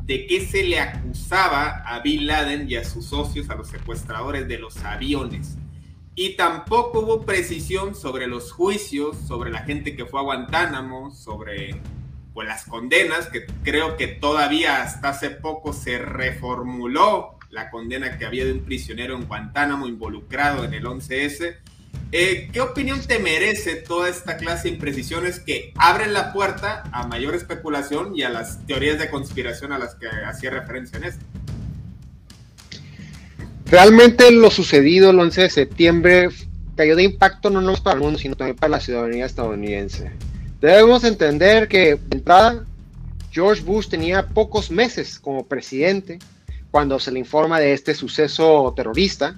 de 0.04 0.26
qué 0.26 0.46
se 0.46 0.62
le 0.62 0.78
acusaba 0.78 1.82
a 1.84 1.98
Bin 1.98 2.28
Laden 2.28 2.70
y 2.70 2.76
a 2.76 2.84
sus 2.84 3.06
socios, 3.06 3.50
a 3.50 3.56
los 3.56 3.68
secuestradores 3.68 4.46
de 4.46 4.58
los 4.58 4.76
aviones. 4.84 5.56
Y 6.14 6.36
tampoco 6.36 7.00
hubo 7.00 7.22
precisión 7.22 7.96
sobre 7.96 8.28
los 8.28 8.52
juicios, 8.52 9.16
sobre 9.26 9.50
la 9.50 9.64
gente 9.64 9.96
que 9.96 10.06
fue 10.06 10.20
a 10.20 10.24
Guantánamo, 10.24 11.10
sobre 11.10 11.80
pues, 12.32 12.46
las 12.46 12.64
condenas, 12.64 13.26
que 13.26 13.46
creo 13.64 13.96
que 13.96 14.06
todavía 14.06 14.82
hasta 14.82 15.08
hace 15.08 15.30
poco 15.30 15.72
se 15.72 15.98
reformuló 15.98 17.38
la 17.50 17.70
condena 17.70 18.18
que 18.18 18.24
había 18.24 18.44
de 18.44 18.52
un 18.52 18.60
prisionero 18.60 19.16
en 19.16 19.26
Guantánamo 19.26 19.88
involucrado 19.88 20.64
en 20.64 20.74
el 20.74 20.84
11S. 20.84 21.61
Eh, 22.14 22.50
¿Qué 22.52 22.60
opinión 22.60 23.00
te 23.00 23.18
merece 23.18 23.76
toda 23.76 24.08
esta 24.08 24.36
clase 24.36 24.68
de 24.68 24.74
imprecisiones 24.74 25.40
que 25.40 25.72
abren 25.76 26.12
la 26.12 26.32
puerta 26.32 26.82
a 26.92 27.06
mayor 27.06 27.34
especulación 27.34 28.14
y 28.14 28.22
a 28.22 28.28
las 28.28 28.66
teorías 28.66 28.98
de 28.98 29.08
conspiración 29.08 29.72
a 29.72 29.78
las 29.78 29.94
que 29.94 30.06
hacía 30.08 30.50
referencia 30.50 30.98
en 30.98 31.04
esto? 31.04 31.24
Realmente 33.64 34.30
lo 34.30 34.50
sucedido 34.50 35.10
el 35.10 35.18
11 35.18 35.40
de 35.40 35.50
septiembre 35.50 36.28
cayó 36.76 36.96
de 36.96 37.04
impacto 37.04 37.48
no 37.48 37.62
solo 37.62 37.82
para 37.82 37.96
el 37.96 38.02
mundo, 38.02 38.18
sino 38.18 38.36
también 38.36 38.56
para 38.56 38.72
la 38.72 38.80
ciudadanía 38.80 39.24
estadounidense. 39.24 40.10
Debemos 40.60 41.04
entender 41.04 41.68
que, 41.68 41.96
de 41.96 42.16
entrada, 42.18 42.64
George 43.30 43.62
Bush 43.62 43.88
tenía 43.88 44.26
pocos 44.26 44.70
meses 44.70 45.18
como 45.18 45.46
presidente 45.46 46.18
cuando 46.70 47.00
se 47.00 47.10
le 47.10 47.18
informa 47.18 47.58
de 47.58 47.72
este 47.72 47.94
suceso 47.94 48.72
terrorista. 48.76 49.36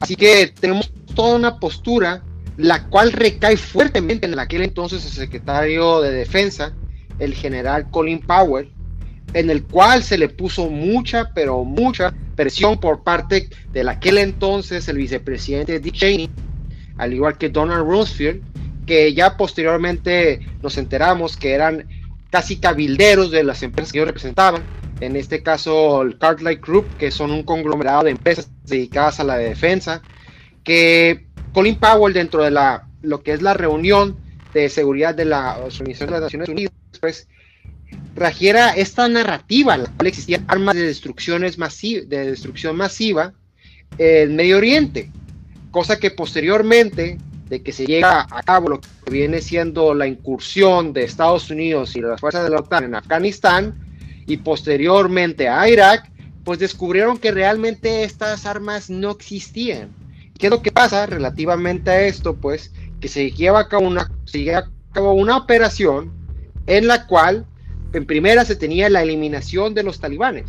Así 0.00 0.16
que 0.16 0.52
tenemos 0.58 0.92
toda 1.14 1.36
una 1.36 1.58
postura 1.58 2.22
la 2.56 2.86
cual 2.88 3.12
recae 3.12 3.56
fuertemente 3.56 4.26
en 4.26 4.38
aquel 4.38 4.62
entonces 4.62 5.04
el 5.04 5.12
secretario 5.12 6.00
de 6.00 6.10
Defensa, 6.10 6.74
el 7.18 7.34
general 7.34 7.90
Colin 7.90 8.20
Powell, 8.20 8.72
en 9.34 9.50
el 9.50 9.62
cual 9.64 10.02
se 10.02 10.18
le 10.18 10.28
puso 10.28 10.68
mucha, 10.68 11.32
pero 11.34 11.64
mucha 11.64 12.14
presión 12.34 12.80
por 12.80 13.02
parte 13.02 13.48
de 13.72 13.88
aquel 13.88 14.18
entonces 14.18 14.88
el 14.88 14.96
vicepresidente 14.96 15.80
Dick 15.80 15.94
Cheney, 15.94 16.30
al 16.96 17.12
igual 17.12 17.38
que 17.38 17.50
Donald 17.50 17.86
Rumsfeld, 17.86 18.42
que 18.86 19.12
ya 19.14 19.36
posteriormente 19.36 20.40
nos 20.62 20.78
enteramos 20.78 21.36
que 21.36 21.52
eran 21.52 21.86
casi 22.30 22.56
cabilderos 22.56 23.30
de 23.30 23.44
las 23.44 23.62
empresas 23.62 23.92
que 23.92 23.98
ellos 23.98 24.08
representaban, 24.08 24.62
en 25.00 25.16
este 25.16 25.42
caso 25.42 26.02
el 26.02 26.18
Cartlight 26.18 26.60
Group, 26.60 26.86
que 26.98 27.10
son 27.10 27.30
un 27.30 27.42
conglomerado 27.42 28.04
de 28.04 28.10
empresas 28.10 28.50
dedicadas 28.70 29.20
a 29.20 29.24
la 29.24 29.36
defensa, 29.36 30.02
que 30.64 31.26
Colin 31.52 31.76
Powell 31.76 32.14
dentro 32.14 32.42
de 32.42 32.50
la, 32.50 32.86
lo 33.02 33.22
que 33.22 33.32
es 33.32 33.42
la 33.42 33.54
reunión 33.54 34.16
de 34.54 34.68
seguridad 34.68 35.14
de 35.14 35.26
la 35.26 35.58
Organización 35.58 36.08
de 36.08 36.12
las 36.12 36.22
Naciones 36.22 36.48
Unidas, 36.48 36.72
pues 37.00 37.28
trajera 38.14 38.70
esta 38.70 39.08
narrativa 39.08 39.76
la 39.76 39.90
cual 39.90 40.06
existían 40.06 40.44
armas 40.48 40.74
de, 40.74 40.82
destrucciones 40.82 41.56
de 41.56 42.26
destrucción 42.26 42.76
masiva 42.76 43.32
en 43.98 44.36
Medio 44.36 44.58
Oriente, 44.58 45.10
cosa 45.70 45.98
que 45.98 46.10
posteriormente 46.10 47.18
de 47.48 47.62
que 47.62 47.72
se 47.72 47.84
llega 47.84 48.26
a 48.30 48.42
cabo 48.44 48.68
lo 48.68 48.80
que 48.80 49.10
viene 49.10 49.40
siendo 49.40 49.92
la 49.92 50.06
incursión 50.06 50.92
de 50.92 51.02
Estados 51.02 51.50
Unidos 51.50 51.96
y 51.96 52.00
las 52.00 52.20
fuerzas 52.20 52.44
de 52.44 52.50
la 52.50 52.60
OTAN 52.60 52.84
en 52.84 52.94
Afganistán 52.94 53.74
y 54.26 54.36
posteriormente 54.36 55.48
a 55.48 55.68
Irak, 55.68 56.09
pues 56.44 56.58
descubrieron 56.58 57.18
que 57.18 57.32
realmente 57.32 58.04
estas 58.04 58.46
armas 58.46 58.90
no 58.90 59.10
existían. 59.10 59.90
¿Qué 60.38 60.46
es 60.46 60.50
lo 60.50 60.62
que 60.62 60.72
pasa 60.72 61.06
relativamente 61.06 61.90
a 61.90 62.02
esto? 62.06 62.34
Pues 62.34 62.72
que 63.00 63.08
se 63.08 63.30
lleva 63.30 63.60
a 63.60 63.68
cabo 63.68 63.86
una, 63.86 64.10
se 64.24 64.42
lleva 64.42 64.58
a 64.58 64.70
cabo 64.92 65.12
una 65.12 65.36
operación 65.36 66.12
en 66.66 66.86
la 66.86 67.06
cual 67.06 67.46
en 67.92 68.06
primera 68.06 68.44
se 68.44 68.56
tenía 68.56 68.88
la 68.88 69.02
eliminación 69.02 69.74
de 69.74 69.82
los 69.82 70.00
talibanes. 70.00 70.46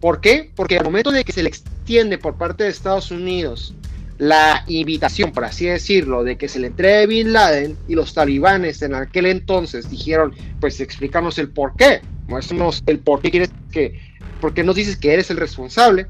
¿Por 0.00 0.20
qué? 0.20 0.50
Porque 0.54 0.78
al 0.78 0.84
momento 0.84 1.10
de 1.10 1.24
que 1.24 1.32
se 1.32 1.42
le 1.42 1.48
extiende 1.48 2.18
por 2.18 2.36
parte 2.36 2.64
de 2.64 2.70
Estados 2.70 3.10
Unidos 3.10 3.74
la 4.18 4.64
invitación, 4.66 5.32
por 5.32 5.44
así 5.44 5.66
decirlo, 5.66 6.24
de 6.24 6.36
que 6.36 6.48
se 6.48 6.58
le 6.58 6.68
entregue 6.68 7.06
Bin 7.06 7.32
Laden 7.32 7.76
y 7.86 7.94
los 7.94 8.14
talibanes 8.14 8.80
en 8.82 8.94
aquel 8.94 9.26
entonces 9.26 9.90
dijeron, 9.90 10.34
pues 10.60 10.80
explícanos 10.80 11.38
el 11.38 11.50
por 11.50 11.76
qué, 11.76 12.00
muéstranos 12.26 12.82
el 12.86 12.98
por 12.98 13.20
qué 13.20 13.30
quieres 13.30 13.50
que, 13.70 14.00
por 14.40 14.54
qué 14.54 14.64
nos 14.64 14.76
dices 14.76 14.96
que 14.96 15.12
eres 15.12 15.30
el 15.30 15.36
responsable. 15.36 16.06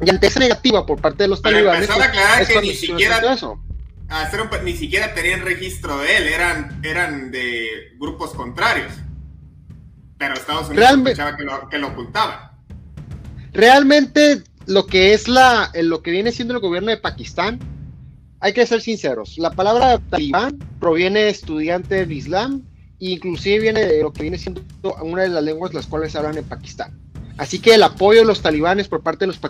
Y 0.00 0.10
ante 0.10 0.28
esa 0.28 0.40
negativa 0.40 0.86
por 0.86 1.00
parte 1.00 1.24
de 1.24 1.28
los 1.28 1.42
talibanes, 1.42 1.88
pues, 1.88 2.48
que 2.48 2.60
ni 2.60 2.74
siquiera, 2.74 3.20
ni 4.62 4.72
siquiera 4.74 5.14
tenían 5.14 5.42
registro 5.42 5.98
de 5.98 6.16
él, 6.16 6.28
eran, 6.28 6.80
eran 6.84 7.30
de 7.32 7.94
grupos 7.98 8.32
contrarios. 8.32 8.92
Pero 10.16 10.34
Estados 10.34 10.68
Unidos 10.68 10.90
que 11.36 11.44
lo, 11.44 11.68
que 11.68 11.78
lo 11.78 11.88
ocultaba. 11.88 12.58
Realmente 13.52 14.42
lo 14.66 14.86
que 14.86 15.14
es 15.14 15.28
la, 15.28 15.72
lo 15.74 16.02
que 16.02 16.10
viene 16.10 16.30
siendo 16.30 16.54
el 16.54 16.60
gobierno 16.60 16.90
de 16.90 16.98
Pakistán, 16.98 17.58
hay 18.40 18.52
que 18.52 18.66
ser 18.66 18.80
sinceros. 18.80 19.36
La 19.38 19.50
palabra 19.50 19.98
talibán 20.10 20.58
proviene 20.78 21.20
de 21.20 21.30
estudiante 21.30 21.96
del 21.96 22.12
Islam 22.12 22.62
e 23.00 23.10
inclusive 23.10 23.58
viene 23.58 23.84
de 23.84 24.02
lo 24.02 24.12
que 24.12 24.22
viene 24.22 24.38
siendo 24.38 24.62
una 25.02 25.22
de 25.22 25.28
las 25.28 25.42
lenguas 25.42 25.74
las 25.74 25.86
cuales 25.86 26.14
hablan 26.14 26.36
en 26.36 26.44
Pakistán. 26.44 26.96
Así 27.38 27.60
que 27.60 27.74
el 27.74 27.84
apoyo 27.84 28.20
de 28.20 28.26
los 28.26 28.42
talibanes 28.42 28.88
por 28.88 29.00
parte 29.00 29.24
de 29.24 29.28
los, 29.28 29.40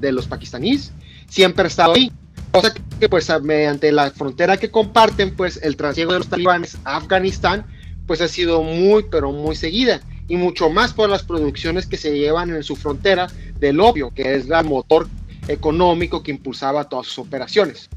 de 0.00 0.12
los 0.12 0.26
pakistaníes 0.28 0.92
siempre 1.28 1.64
ha 1.64 1.66
estado 1.66 1.94
ahí. 1.94 2.10
Cosa 2.52 2.72
que 3.00 3.08
pues 3.08 3.28
mediante 3.42 3.90
la 3.90 4.10
frontera 4.10 4.56
que 4.56 4.70
comparten, 4.70 5.34
pues 5.34 5.58
el 5.62 5.76
trasiego 5.76 6.12
de 6.12 6.18
los 6.18 6.28
talibanes 6.28 6.78
a 6.84 6.96
Afganistán, 6.96 7.66
pues 8.06 8.20
ha 8.20 8.28
sido 8.28 8.62
muy, 8.62 9.06
pero 9.10 9.32
muy 9.32 9.56
seguida 9.56 10.00
y 10.28 10.36
mucho 10.36 10.70
más 10.70 10.92
por 10.92 11.10
las 11.10 11.24
producciones 11.24 11.86
que 11.86 11.96
se 11.96 12.16
llevan 12.16 12.50
en 12.50 12.62
su 12.62 12.76
frontera 12.76 13.26
del 13.58 13.80
opio, 13.80 14.12
que 14.14 14.34
es 14.34 14.48
el 14.48 14.64
motor 14.64 15.08
económico 15.48 16.22
que 16.22 16.30
impulsaba 16.30 16.88
todas 16.88 17.08
sus 17.08 17.18
operaciones. 17.18 17.90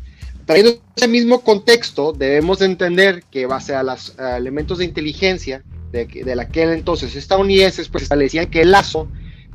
Trayendo 0.45 0.79
ese 0.95 1.07
mismo 1.07 1.41
contexto, 1.41 2.13
debemos 2.13 2.61
entender 2.61 3.23
que 3.29 3.45
base 3.45 3.75
a 3.75 3.83
los 3.83 4.17
elementos 4.17 4.79
de 4.79 4.85
inteligencia 4.85 5.63
de, 5.91 6.05
de 6.05 6.41
aquel 6.41 6.69
entonces 6.69 7.15
estadounidenses, 7.15 7.89
pues 7.89 8.03
establecían 8.03 8.47
que 8.47 8.61
el 8.61 8.71
lazo 8.71 9.07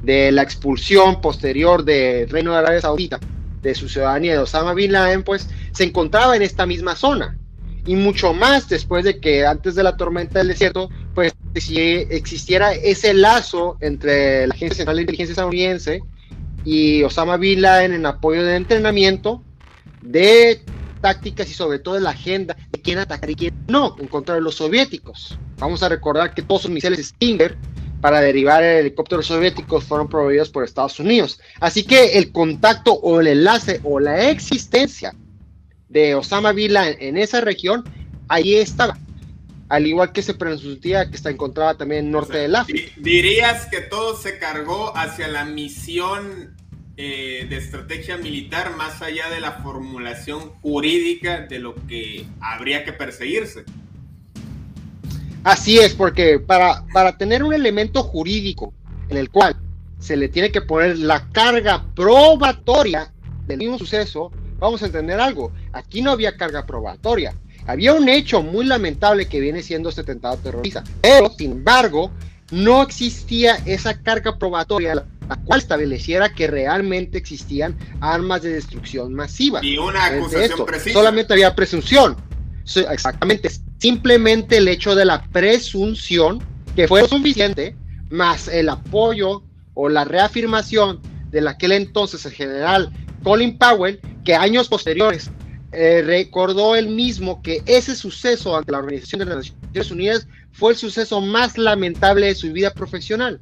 de 0.03 0.33
la 0.33 0.43
expulsión 0.43 1.21
posterior 1.21 1.85
del 1.85 2.29
Reino 2.29 2.53
de 2.53 2.59
Arabia 2.59 2.81
Saudita 2.81 3.19
de 3.63 3.75
su 3.75 3.89
ciudadanía 3.89 4.33
de 4.33 4.39
Osama 4.39 4.73
Bin 4.75 4.93
Laden, 4.93 5.23
pues 5.23 5.49
se 5.73 5.85
encontraba 5.85 6.35
en 6.37 6.43
esta 6.43 6.67
misma 6.67 6.97
zona 6.97 7.37
y 7.87 7.97
mucho 7.97 8.33
más 8.33 8.69
después 8.69 9.05
de 9.05 9.21
que 9.21 9.47
antes 9.47 9.75
de 9.75 9.83
la 9.83 9.97
tormenta 9.97 10.39
del 10.39 10.49
desierto, 10.49 10.91
pues 11.15 11.35
si 11.55 11.79
existiera 11.79 12.73
ese 12.73 13.15
lazo 13.15 13.77
entre 13.81 14.47
la 14.47 14.55
Agencia 14.55 14.77
Central 14.77 14.97
de 14.97 15.03
Inteligencia 15.03 15.33
estadounidense 15.33 16.03
y 16.65 17.03
Osama 17.03 17.37
Bin 17.37 17.63
Laden 17.63 17.93
en 17.93 18.07
apoyo 18.07 18.45
de 18.45 18.57
entrenamiento 18.57 19.43
de 20.03 20.63
tácticas 21.01 21.51
y 21.51 21.55
sobre 21.55 21.79
todo 21.79 21.95
de 21.95 22.03
la 22.03 22.11
agenda 22.11 22.57
de 22.71 22.81
quién 22.81 22.99
atacar 22.99 23.31
y 23.31 23.35
quién 23.35 23.55
no 23.69 23.97
en 23.99 24.07
contra 24.07 24.35
de 24.35 24.41
los 24.41 24.57
soviéticos. 24.57 25.39
Vamos 25.59 25.83
a 25.83 25.89
recordar 25.89 26.35
que 26.35 26.43
todos 26.43 26.65
los 26.65 26.73
misiles 26.73 27.09
Stinger 27.09 27.57
para 28.01 28.21
derivar 28.21 28.63
el 28.63 28.79
helicópteros 28.79 29.27
soviéticos 29.27 29.85
fueron 29.85 30.09
proveídos 30.09 30.49
por 30.51 30.65
Estados 30.65 30.99
Unidos. 31.01 31.41
Así 31.61 31.85
que 31.85 32.19
el 32.19 32.33
contacto 32.33 32.93
o 32.95 33.21
el 33.21 33.27
enlace 33.27 33.81
o 33.85 34.01
la 34.01 34.31
existencia 34.31 35.15
de 35.89 36.15
Osama 36.15 36.53
Bin 36.53 36.73
Laden 36.73 36.97
en 37.01 37.19
esa 37.19 37.41
región, 37.41 37.85
ahí 38.29 38.55
estaba. 38.55 38.97
Al 39.69 39.87
igual 39.87 40.13
que 40.13 40.23
se 40.23 40.35
presumía 40.35 41.09
que 41.11 41.17
está 41.17 41.31
encontrada 41.31 41.77
también 41.77 42.07
en 42.07 42.11
norte 42.11 42.39
del 42.39 42.57
África. 42.57 42.93
¿Dirías 42.97 43.67
que 43.67 43.81
todo 43.81 44.17
se 44.17 44.39
cargó 44.39 44.97
hacia 44.97 45.29
la 45.29 45.45
misión 45.45 46.57
eh, 46.97 47.47
de 47.49 47.57
estrategia 47.57 48.17
militar 48.17 48.77
más 48.77 49.01
allá 49.03 49.29
de 49.31 49.41
la 49.41 49.53
formulación 49.63 50.51
jurídica 50.61 51.41
de 51.41 51.59
lo 51.61 51.75
que 51.87 52.27
habría 52.41 52.85
que 52.85 52.93
perseguirse? 52.93 53.65
Así 55.45 55.79
es, 55.79 55.95
porque 55.95 56.39
para, 56.39 56.85
para 56.93 57.17
tener 57.17 57.43
un 57.43 57.55
elemento 57.55 58.03
jurídico 58.03 58.75
en 59.09 59.17
el 59.17 59.31
cual 59.31 59.57
se 59.99 60.17
le 60.17 60.29
tiene 60.29 60.51
que 60.51 60.63
poner 60.63 60.99
la 60.99 61.29
carga 61.31 61.85
probatoria 61.95 63.13
del 63.47 63.59
mismo 63.59 63.79
suceso, 63.79 64.31
vamos 64.59 64.83
a 64.83 64.87
entender 64.87 65.21
algo, 65.21 65.53
aquí 65.73 66.03
no 66.03 66.11
había 66.11 66.37
carga 66.37 66.67
probatoria, 66.67 67.35
había 67.67 67.95
un 67.95 68.09
hecho 68.09 68.43
muy 68.43 68.67
lamentable 68.67 69.29
que 69.29 69.41
viene 69.41 69.63
siendo 69.63 69.89
este 69.89 70.03
atentado 70.03 70.37
terrorista, 70.39 70.85
pero 71.01 71.31
sin 71.31 71.53
embargo 71.53 72.11
no 72.51 72.83
existía 72.83 73.57
esa 73.65 74.03
carga 74.03 74.39
probatoria 74.39 74.95
la, 74.95 75.07
cual 75.45 75.61
estableciera 75.61 76.35
que 76.35 76.49
realmente 76.49 77.17
existían 77.17 77.77
armas 78.01 78.43
de 78.43 78.53
destrucción 78.53 79.15
masiva. 79.15 79.65
Y 79.65 79.79
una 79.79 80.07
acusación 80.07 80.67
precisa. 80.67 80.99
Solamente 80.99 81.33
había 81.33 81.55
presunción. 81.55 82.17
Exactamente. 82.91 83.49
Simplemente 83.81 84.59
el 84.59 84.69
hecho 84.69 84.95
de 84.95 85.05
la 85.05 85.23
presunción 85.25 86.43
que 86.77 86.87
fue 86.87 87.09
suficiente, 87.09 87.75
más 88.11 88.47
el 88.49 88.69
apoyo 88.69 89.43
o 89.75 89.89
la 89.89 90.05
reafirmación 90.05 91.01
de 91.31 91.49
aquel 91.49 91.73
entonces 91.73 92.25
el 92.27 92.33
general 92.33 92.93
Colin 93.23 93.57
Powell, 93.57 94.01
que 94.25 94.35
años 94.35 94.69
posteriores 94.69 95.31
eh, 95.73 96.03
recordó 96.05 96.75
él 96.75 96.89
mismo 96.89 97.43
que 97.43 97.63
ese 97.67 97.95
suceso 97.95 98.57
ante 98.57 98.73
la 98.73 98.79
Organización 98.79 99.21
de 99.21 99.27
las 99.27 99.53
Naciones 99.53 99.91
Unidas 99.91 100.29
fue 100.53 100.73
el 100.73 100.79
suceso 100.79 101.21
más 101.21 101.57
lamentable 101.57 102.27
de 102.27 102.35
su 102.35 102.53
vida 102.53 102.73
profesional, 102.73 103.41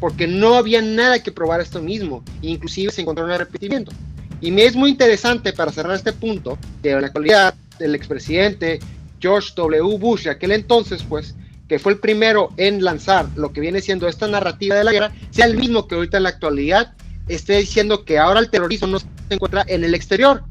porque 0.00 0.26
no 0.26 0.54
había 0.54 0.80
nada 0.80 1.22
que 1.22 1.32
probar 1.32 1.60
esto 1.60 1.82
mismo, 1.82 2.24
inclusive 2.40 2.92
se 2.92 3.02
encontró 3.02 3.24
un 3.24 3.32
arrepentimiento. 3.32 3.92
Y 4.40 4.50
me 4.50 4.64
es 4.64 4.76
muy 4.76 4.90
interesante 4.90 5.52
para 5.52 5.72
cerrar 5.72 5.96
este 5.96 6.12
punto 6.12 6.58
que 6.82 6.92
en 6.92 7.00
la 7.00 7.08
actualidad 7.08 7.54
el 7.80 7.94
expresidente 7.94 8.78
George 9.20 9.52
W. 9.56 9.98
Bush 9.98 10.24
de 10.24 10.30
aquel 10.30 10.52
entonces, 10.52 11.02
pues, 11.02 11.34
que 11.68 11.78
fue 11.78 11.92
el 11.92 11.98
primero 11.98 12.50
en 12.56 12.84
lanzar 12.84 13.26
lo 13.36 13.52
que 13.52 13.60
viene 13.60 13.80
siendo 13.80 14.08
esta 14.08 14.28
narrativa 14.28 14.76
de 14.76 14.84
la 14.84 14.92
guerra, 14.92 15.12
sea 15.30 15.46
el 15.46 15.56
mismo 15.56 15.88
que 15.88 15.96
ahorita 15.96 16.16
en 16.16 16.22
la 16.22 16.28
actualidad 16.28 16.94
esté 17.28 17.58
diciendo 17.58 18.04
que 18.04 18.18
ahora 18.18 18.40
el 18.40 18.50
terrorismo 18.50 18.86
no 18.86 18.98
se 19.00 19.06
encuentra 19.30 19.64
en 19.66 19.82
el 19.82 19.94
exterior, 19.94 20.44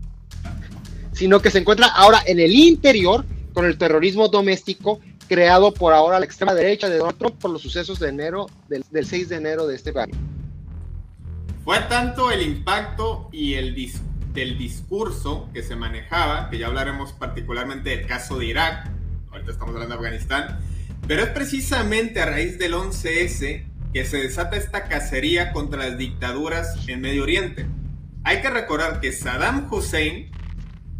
sino 1.13 1.41
que 1.41 1.51
se 1.51 1.59
encuentra 1.59 1.87
ahora 1.87 2.21
en 2.25 2.39
el 2.39 2.53
interior 2.53 3.23
con 3.53 3.65
el 3.65 3.77
terrorismo 3.77 4.27
doméstico 4.27 4.99
creado 5.27 5.73
por 5.73 5.93
ahora 5.93 6.19
la 6.19 6.25
extrema 6.25 6.53
derecha 6.53 6.89
de 6.89 6.97
Donald 6.97 7.17
Trump 7.17 7.35
por 7.39 7.51
los 7.51 7.61
sucesos 7.61 7.99
de 7.99 8.09
enero, 8.09 8.47
del, 8.67 8.83
6 9.05 9.29
de 9.29 9.35
enero 9.35 9.65
de 9.67 9.75
este 9.75 9.97
año. 9.97 10.13
Fue 11.63 11.79
tanto 11.89 12.29
el 12.29 12.41
impacto 12.41 13.29
y 13.31 13.55
el 13.55 13.73
del 14.35 14.57
discurso 14.57 15.49
que 15.53 15.63
se 15.63 15.75
manejaba, 15.75 16.49
que 16.49 16.59
ya 16.59 16.67
hablaremos 16.67 17.13
particularmente 17.13 17.89
del 17.89 18.05
caso 18.05 18.37
de 18.37 18.45
Irak, 18.45 18.87
ahorita 19.31 19.51
estamos 19.51 19.73
hablando 19.73 19.95
de 19.95 20.05
Afganistán, 20.05 20.59
pero 21.07 21.23
es 21.23 21.29
precisamente 21.29 22.21
a 22.21 22.25
raíz 22.25 22.59
del 22.59 22.73
11S 22.73 23.63
que 23.93 24.05
se 24.05 24.17
desata 24.17 24.57
esta 24.57 24.89
cacería 24.89 25.53
contra 25.53 25.87
las 25.87 25.97
dictaduras 25.97 26.87
en 26.87 27.01
Medio 27.01 27.23
Oriente. 27.23 27.65
Hay 28.23 28.41
que 28.41 28.49
recordar 28.49 28.99
que 28.99 29.13
Saddam 29.13 29.71
Hussein 29.71 30.31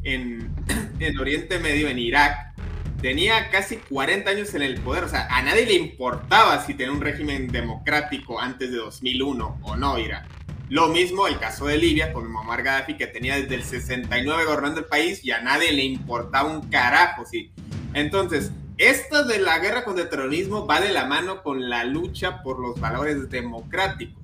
en, 0.04 0.50
en 1.00 1.20
Oriente 1.20 1.60
Medio, 1.60 1.90
en 1.90 2.00
Irak, 2.00 2.54
tenía 3.02 3.50
casi 3.50 3.78
40 3.78 4.30
años 4.30 4.54
en 4.54 4.62
el 4.62 4.80
poder. 4.80 5.04
O 5.04 5.10
sea, 5.10 5.28
a 5.30 5.42
nadie 5.42 5.66
le 5.66 5.74
importaba 5.74 6.66
si 6.66 6.74
tenía 6.74 6.94
un 6.94 7.02
régimen 7.02 7.48
democrático 7.48 8.40
antes 8.40 8.72
de 8.72 8.78
2001 8.78 9.60
o 9.62 9.76
no, 9.76 10.00
Irak. 10.00 10.45
Lo 10.70 10.88
mismo 10.88 11.28
el 11.28 11.38
caso 11.38 11.68
de 11.68 11.78
Libia 11.78 12.12
con 12.12 12.32
Muammar 12.32 12.64
Gaddafi, 12.64 12.98
que 12.98 13.06
tenía 13.06 13.36
desde 13.36 13.56
el 13.56 13.64
69 13.64 14.46
gobernando 14.46 14.80
el 14.80 14.88
país 14.88 15.24
y 15.24 15.32
a 15.32 15.42
nadie 15.42 15.72
le 15.72 15.84
importaba 15.84 16.50
un 16.50 16.70
carajo. 16.70 17.24
¿sí? 17.26 17.52
Entonces, 17.94 18.52
esto 18.78 19.24
de 19.26 19.40
la 19.40 19.60
guerra 19.60 19.84
contra 19.86 20.04
el 20.04 20.10
terrorismo 20.10 20.66
va 20.66 20.82
de 20.82 20.92
la 20.92 21.06
mano 21.06 21.44
con 21.44 21.70
la 21.70 21.84
lucha 21.84 22.42
por 22.42 22.60
los 22.60 22.80
valores 22.80 23.30
democráticos. 23.30 24.24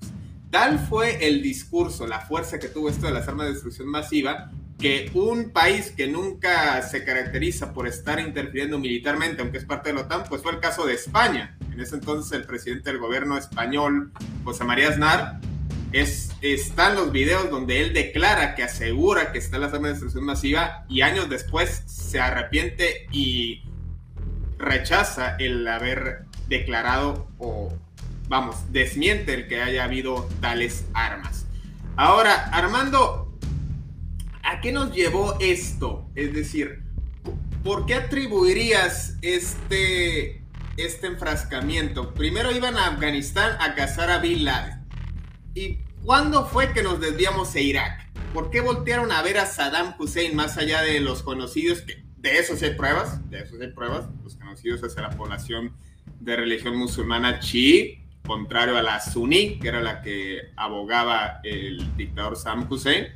Tal 0.50 0.79
fue 0.79 1.27
el 1.27 1.41
discurso, 1.43 2.07
la 2.07 2.19
fuerza 2.21 2.60
que 2.60 2.67
tuvo 2.67 2.89
esto 2.89 3.05
de 3.05 3.13
las 3.13 3.27
armas 3.27 3.45
de 3.45 3.53
destrucción 3.53 3.88
masiva, 3.88 4.51
que 4.77 5.12
un 5.13 5.51
país 5.51 5.93
que 5.95 6.07
nunca 6.07 6.81
se 6.81 7.05
caracteriza 7.05 7.71
por 7.71 7.88
estar 7.88 8.19
interfiriendo 8.19 8.79
militarmente, 8.79 9.41
aunque 9.41 9.60
es 9.60 9.65
parte 9.65 9.89
de 9.89 9.95
la 9.95 10.01
OTAN, 10.01 10.24
pues 10.27 10.41
fue 10.41 10.51
el 10.51 10.60
caso 10.60 10.86
de 10.86 10.95
España. 10.95 11.55
En 11.71 11.79
ese 11.79 11.95
entonces 11.95 12.31
el 12.33 12.45
presidente 12.45 12.89
del 12.89 13.00
gobierno 13.00 13.38
español, 13.38 14.12
José 14.43 14.65
María 14.65 14.89
Aznar, 14.89 15.39
es, 15.91 16.31
están 16.41 16.95
los 16.95 17.12
videos 17.12 17.50
donde 17.50 17.81
él 17.81 17.93
declara 17.93 18.55
que 18.55 18.63
asegura 18.63 19.31
que 19.31 19.39
está 19.39 19.57
las 19.57 19.74
armas 19.74 19.89
de 19.89 19.93
destrucción 19.93 20.24
masiva 20.24 20.86
y 20.89 21.01
años 21.01 21.29
después 21.29 21.83
se 21.86 22.19
arrepiente 22.19 23.07
y 23.12 23.63
rechaza 24.57 25.36
el 25.38 25.67
haber 25.67 26.25
declarado 26.48 27.27
o, 27.38 27.74
vamos, 28.27 28.71
desmiente 28.71 29.33
el 29.33 29.48
que 29.48 29.62
haya 29.62 29.83
habido 29.83 30.29
tales 30.39 30.86
armas. 30.93 31.45
Ahora, 31.98 32.45
Armando, 32.51 33.38
¿a 34.43 34.62
qué 34.62 34.71
nos 34.71 34.93
llevó 34.93 35.38
esto? 35.39 36.10
Es 36.15 36.34
decir, 36.34 36.84
¿por 37.63 37.86
qué 37.86 37.95
atribuirías 37.95 39.17
este, 39.21 40.41
este 40.77 41.08
enfrascamiento? 41.08 42.13
Primero 42.13 42.51
iban 42.51 42.77
a 42.77 42.88
Afganistán 42.88 43.58
a 43.60 43.75
cazar 43.75 44.10
a 44.10 44.19
Bin 44.19 44.45
Laden. 44.45 44.81
¿Y 45.54 45.80
cuándo 46.06 46.46
fue 46.46 46.72
que 46.72 46.82
nos 46.82 47.00
desviamos 47.02 47.54
a 47.56 47.60
Irak? 47.60 48.10
¿Por 48.34 48.50
qué 48.50 48.62
voltearon 48.62 49.12
a 49.12 49.22
ver 49.22 49.38
a 49.38 49.46
Saddam 49.46 49.96
Hussein 50.00 50.36
más 50.36 50.58
allá 50.58 50.82
de 50.82 51.02
los 51.02 51.24
conocidos 51.24 51.82
que 51.82 52.04
de 52.18 52.38
eso 52.38 52.56
sí 52.56 52.66
hay 52.66 52.76
pruebas, 52.76 53.30
de 53.30 53.40
eso 53.40 53.58
sí 53.58 53.64
hay 53.64 53.72
pruebas, 53.72 54.06
los 54.24 54.36
conocidos 54.36 54.82
hacia 54.82 55.02
la 55.02 55.10
población 55.10 55.74
de 56.20 56.36
religión 56.36 56.78
musulmana 56.78 57.40
chií, 57.40 58.00
contrario 58.26 58.78
a 58.78 58.82
la 58.82 59.02
suní, 59.02 59.60
que 59.60 59.68
era 59.68 59.82
la 59.82 60.02
que 60.02 60.40
abogaba 60.56 61.42
el 61.44 61.98
dictador 61.98 62.38
Saddam 62.38 62.72
Hussein. 62.72 63.08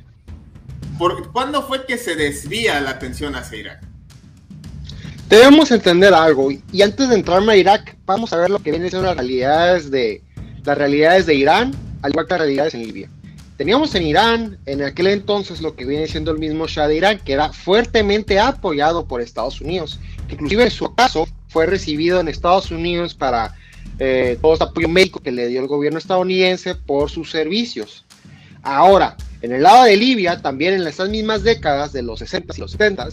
¿Por, 0.98 1.32
¿Cuándo 1.32 1.62
fue 1.62 1.86
que 1.86 1.96
se 1.96 2.16
desvía 2.16 2.80
la 2.80 2.90
atención 2.90 3.34
hacia 3.34 3.58
Irak? 3.58 3.82
Debemos 5.30 5.70
entender 5.70 6.12
algo, 6.12 6.50
y 6.50 6.82
antes 6.82 7.08
de 7.08 7.14
entrar 7.14 7.48
a 7.48 7.56
Irak, 7.56 7.96
vamos 8.04 8.32
a 8.32 8.36
ver 8.36 8.50
lo 8.50 8.58
que 8.58 8.70
vienen 8.70 8.90
siendo 8.90 9.06
las 9.06 9.16
realidades 9.16 9.90
de, 9.90 10.22
las 10.64 10.76
realidades 10.76 11.26
de 11.26 11.34
Irán, 11.34 11.85
al 12.06 12.12
igual 12.12 12.26
que 12.26 12.38
realidades 12.38 12.74
en 12.74 12.82
Libia. 12.82 13.10
Teníamos 13.56 13.94
en 13.94 14.04
Irán, 14.04 14.58
en 14.66 14.82
aquel 14.82 15.08
entonces, 15.08 15.60
lo 15.60 15.74
que 15.74 15.84
viene 15.84 16.06
siendo 16.06 16.30
el 16.30 16.38
mismo 16.38 16.66
Shah 16.66 16.86
de 16.86 16.96
Irán, 16.96 17.18
que 17.24 17.32
era 17.32 17.52
fuertemente 17.52 18.38
apoyado 18.38 19.06
por 19.06 19.20
Estados 19.20 19.60
Unidos. 19.60 19.98
Inclusive 20.30 20.64
en 20.64 20.70
su 20.70 20.94
caso 20.94 21.26
fue 21.48 21.66
recibido 21.66 22.20
en 22.20 22.28
Estados 22.28 22.70
Unidos 22.70 23.14
para 23.14 23.54
eh, 23.98 24.38
todo 24.40 24.52
este 24.52 24.64
apoyo 24.64 24.88
médico 24.88 25.20
que 25.20 25.32
le 25.32 25.48
dio 25.48 25.60
el 25.60 25.66
gobierno 25.66 25.98
estadounidense 25.98 26.74
por 26.74 27.10
sus 27.10 27.30
servicios. 27.30 28.04
Ahora, 28.62 29.16
en 29.42 29.52
el 29.52 29.62
lado 29.62 29.84
de 29.84 29.96
Libia, 29.96 30.40
también 30.40 30.74
en 30.74 30.86
estas 30.86 31.08
mismas 31.08 31.42
décadas 31.42 31.92
de 31.92 32.02
los 32.02 32.18
60 32.20 32.54
y 32.56 32.60
los 32.60 32.72
70, 32.72 33.08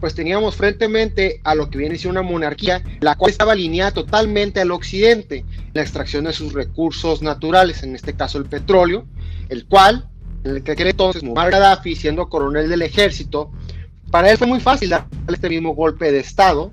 pues 0.00 0.14
teníamos 0.14 0.56
frentemente 0.56 1.40
a 1.44 1.54
lo 1.54 1.70
que 1.70 1.78
viene 1.78 1.96
siendo 1.96 2.20
una 2.20 2.28
monarquía, 2.28 2.82
la 3.00 3.14
cual 3.16 3.30
estaba 3.30 3.52
alineada 3.52 3.92
totalmente 3.92 4.60
al 4.60 4.70
occidente, 4.70 5.44
la 5.72 5.82
extracción 5.82 6.24
de 6.24 6.32
sus 6.32 6.52
recursos 6.52 7.22
naturales, 7.22 7.82
en 7.82 7.94
este 7.94 8.14
caso 8.14 8.38
el 8.38 8.46
petróleo, 8.46 9.06
el 9.48 9.66
cual, 9.66 10.08
en 10.44 10.56
el 10.56 10.62
que 10.62 10.72
aquel 10.72 10.88
entonces 10.88 11.22
Muammar 11.22 11.50
Gaddafi, 11.50 11.96
siendo 11.96 12.28
coronel 12.28 12.68
del 12.68 12.82
ejército, 12.82 13.50
para 14.10 14.30
él 14.30 14.38
fue 14.38 14.46
muy 14.46 14.60
fácil 14.60 14.90
darle 14.90 15.08
este 15.28 15.48
mismo 15.48 15.74
golpe 15.74 16.12
de 16.12 16.20
Estado, 16.20 16.72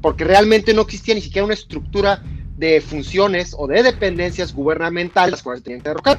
porque 0.00 0.24
realmente 0.24 0.74
no 0.74 0.82
existía 0.82 1.14
ni 1.14 1.20
siquiera 1.20 1.44
una 1.44 1.54
estructura 1.54 2.22
de 2.56 2.80
funciones 2.80 3.54
o 3.56 3.66
de 3.66 3.82
dependencias 3.82 4.52
gubernamentales 4.52 5.32
las 5.32 5.42
cuales 5.42 5.62
tenían 5.62 5.80
que 5.80 5.90
derrocar. 5.90 6.18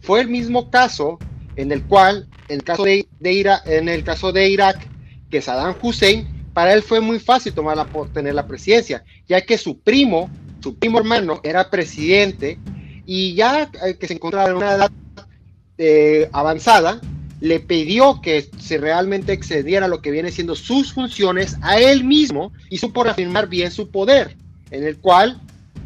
Fue 0.00 0.20
el 0.20 0.28
mismo 0.28 0.70
caso 0.70 1.18
en 1.56 1.72
el 1.72 1.82
cual, 1.84 2.28
el 2.48 2.62
caso 2.62 2.84
de, 2.84 3.06
en 3.20 3.88
el 3.88 4.04
caso 4.04 4.32
de 4.32 4.48
Irak, 4.48 4.86
que 5.30 5.42
Saddam 5.42 5.74
Hussein, 5.80 6.26
para 6.52 6.72
él 6.74 6.82
fue 6.82 7.00
muy 7.00 7.18
fácil 7.18 7.52
tomar 7.52 7.76
la, 7.76 7.86
tener 8.12 8.34
la 8.34 8.46
presidencia, 8.46 9.04
ya 9.28 9.40
que 9.42 9.58
su 9.58 9.78
primo, 9.78 10.30
su 10.60 10.76
primo 10.76 10.98
hermano, 10.98 11.40
era 11.44 11.70
presidente 11.70 12.58
y 13.06 13.34
ya 13.34 13.70
que 13.70 14.06
se 14.06 14.14
encontraba 14.14 14.50
en 14.50 14.56
una 14.56 14.74
edad 14.74 14.90
eh, 15.78 16.28
avanzada, 16.32 17.00
le 17.40 17.60
pidió 17.60 18.20
que 18.20 18.50
se 18.58 18.78
realmente 18.78 19.32
excediera 19.32 19.86
lo 19.86 20.02
que 20.02 20.10
viene 20.10 20.32
siendo 20.32 20.56
sus 20.56 20.92
funciones 20.92 21.56
a 21.62 21.78
él 21.78 22.04
mismo 22.04 22.52
y 22.68 22.78
supo 22.78 23.04
reafirmar 23.04 23.48
bien 23.48 23.70
su 23.70 23.90
poder, 23.90 24.36
en 24.70 24.84
el 24.84 24.98
cual 24.98 25.40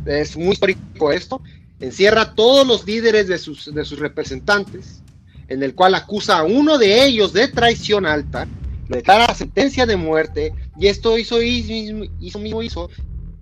es 0.06 0.36
muy 0.36 0.52
histórico 0.52 1.12
esto, 1.12 1.42
encierra 1.80 2.22
a 2.22 2.34
todos 2.34 2.66
los 2.66 2.86
líderes 2.86 3.28
de 3.28 3.38
sus, 3.38 3.72
de 3.72 3.84
sus 3.84 3.98
representantes, 3.98 5.02
en 5.48 5.62
el 5.62 5.74
cual 5.74 5.94
acusa 5.94 6.38
a 6.38 6.44
uno 6.44 6.78
de 6.78 7.04
ellos 7.04 7.32
de 7.32 7.48
traición 7.48 8.06
alta, 8.06 8.48
declara 8.96 9.34
sentencia 9.34 9.86
de 9.86 9.96
muerte, 9.96 10.52
y 10.78 10.86
esto 10.86 11.18
hizo, 11.18 11.42
hizo, 11.42 12.38
mismo 12.38 12.62
hizo 12.62 12.90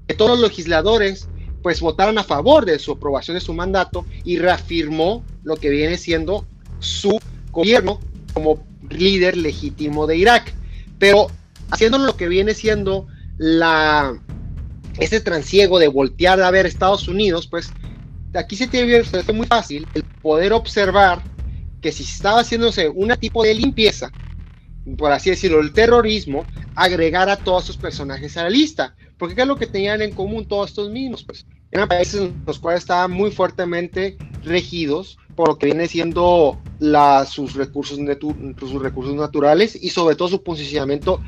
que 0.06 0.14
todos 0.14 0.38
los 0.38 0.50
legisladores 0.50 1.28
pues 1.62 1.80
votaron 1.80 2.16
a 2.18 2.24
favor 2.24 2.64
de 2.64 2.78
su 2.78 2.92
aprobación 2.92 3.34
de 3.34 3.40
su 3.40 3.52
mandato 3.52 4.06
y 4.24 4.38
reafirmó 4.38 5.22
lo 5.42 5.56
que 5.56 5.68
viene 5.68 5.98
siendo 5.98 6.46
su 6.78 7.18
gobierno 7.50 8.00
como 8.32 8.64
líder 8.88 9.36
legítimo 9.36 10.06
de 10.06 10.16
Irak. 10.16 10.54
Pero 10.98 11.26
haciendo 11.70 11.98
lo 11.98 12.16
que 12.16 12.28
viene 12.28 12.54
siendo 12.54 13.06
la 13.36 14.18
ese 14.98 15.20
transiego 15.20 15.78
de 15.78 15.88
voltear 15.88 16.42
a 16.42 16.50
ver 16.50 16.66
Estados 16.66 17.08
Unidos, 17.08 17.46
pues 17.46 17.70
aquí 18.34 18.56
se 18.56 18.66
tiene 18.66 19.04
fue 19.04 19.34
muy 19.34 19.46
fácil 19.46 19.86
el 19.94 20.04
poder 20.22 20.52
observar 20.52 21.22
que 21.80 21.92
si 21.92 22.02
estaba 22.02 22.40
haciéndose 22.40 22.88
una 22.88 23.16
tipo 23.16 23.42
de 23.42 23.54
limpieza, 23.54 24.10
por 24.96 25.12
así 25.12 25.30
decirlo, 25.30 25.60
el 25.60 25.72
terrorismo, 25.72 26.44
agregar 26.74 27.28
a 27.28 27.36
todos 27.36 27.64
sus 27.64 27.76
personajes 27.76 28.36
a 28.36 28.44
la 28.44 28.50
lista. 28.50 28.94
Porque 29.18 29.34
¿qué 29.34 29.42
es 29.42 29.46
lo 29.46 29.56
que 29.56 29.66
tenían 29.66 30.02
en 30.02 30.12
común 30.12 30.46
todos 30.46 30.70
estos 30.70 30.90
mismos? 30.90 31.24
Pues 31.24 31.46
eran 31.70 31.88
países 31.88 32.20
en 32.20 32.42
los 32.46 32.58
cuales 32.58 32.82
estaban 32.82 33.10
muy 33.10 33.30
fuertemente 33.30 34.16
regidos 34.42 35.18
por 35.36 35.48
lo 35.48 35.58
que 35.58 35.66
viene 35.66 35.88
siendo 35.88 36.60
sus, 37.26 37.54
recursos 37.54 37.98
sus 38.58 38.82
recursos 38.82 39.14
naturales 39.14 39.78
y 39.80 39.90
sobre 39.90 40.16
todo 40.16 40.28
su 40.28 40.42
posicionamiento 40.42 41.20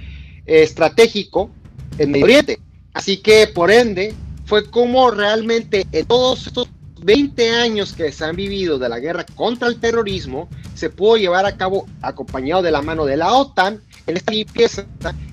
estratégico 0.44 1.50
en 1.98 2.10
Medio 2.10 2.24
Oriente. 2.24 2.58
Así 2.92 3.18
que, 3.18 3.46
por 3.46 3.70
ende, 3.70 4.14
fue 4.44 4.68
como 4.68 5.10
realmente 5.10 5.86
en 5.92 6.04
todos 6.06 6.46
estos 6.46 6.68
20 7.02 7.50
años 7.50 7.92
que 7.92 8.12
se 8.12 8.24
han 8.24 8.36
vivido 8.36 8.78
de 8.78 8.88
la 8.88 9.00
guerra 9.00 9.26
contra 9.34 9.68
el 9.68 9.80
terrorismo 9.80 10.48
se 10.74 10.90
pudo 10.90 11.16
llevar 11.16 11.46
a 11.46 11.56
cabo 11.56 11.86
acompañado 12.00 12.62
de 12.62 12.70
la 12.70 12.82
mano 12.82 13.04
de 13.04 13.16
la 13.16 13.32
OTAN 13.32 13.82
en 14.06 14.16
esta 14.16 14.32
limpieza 14.32 14.86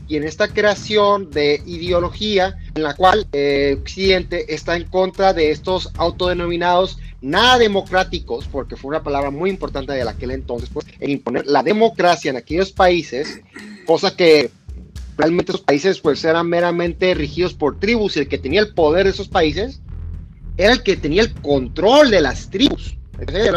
y 0.08 0.18
en 0.18 0.24
esta 0.24 0.48
creación 0.48 1.30
de 1.30 1.62
ideología 1.66 2.58
en 2.76 2.84
la 2.84 2.96
cual 2.96 3.28
eh, 3.32 3.78
Occidente 3.80 4.54
está 4.54 4.76
en 4.76 4.86
contra 4.86 5.34
de 5.34 5.52
estos 5.52 5.92
autodenominados 5.98 6.98
nada 7.22 7.58
democráticos, 7.58 8.48
porque 8.48 8.76
fue 8.76 8.90
una 8.90 9.04
palabra 9.04 9.30
muy 9.30 9.50
importante 9.50 9.94
de 9.94 10.02
aquel 10.08 10.32
entonces, 10.32 10.70
pues, 10.72 10.86
en 11.00 11.10
imponer 11.10 11.46
la 11.48 11.64
democracia 11.64 12.32
en 12.32 12.38
aquellos 12.38 12.72
países, 12.72 13.42
cosa 13.86 14.16
que 14.16 14.52
realmente 15.18 15.52
esos 15.52 15.62
países 15.62 16.00
pues 16.00 16.24
eran 16.24 16.48
meramente 16.48 17.14
rigidos 17.14 17.54
por 17.54 17.78
tribus 17.78 18.16
y 18.16 18.22
el 18.22 18.30
que 18.30 18.38
tenía 18.38 18.62
el 18.62 18.74
poder 18.74 19.04
de 19.04 19.12
esos 19.12 19.28
países 19.28 19.82
era 20.60 20.74
el 20.74 20.84
que 20.84 20.98
tenía 20.98 21.22
el 21.22 21.34
control 21.36 22.12
de 22.12 22.20
las 22.20 22.50
tribus, 22.50 22.98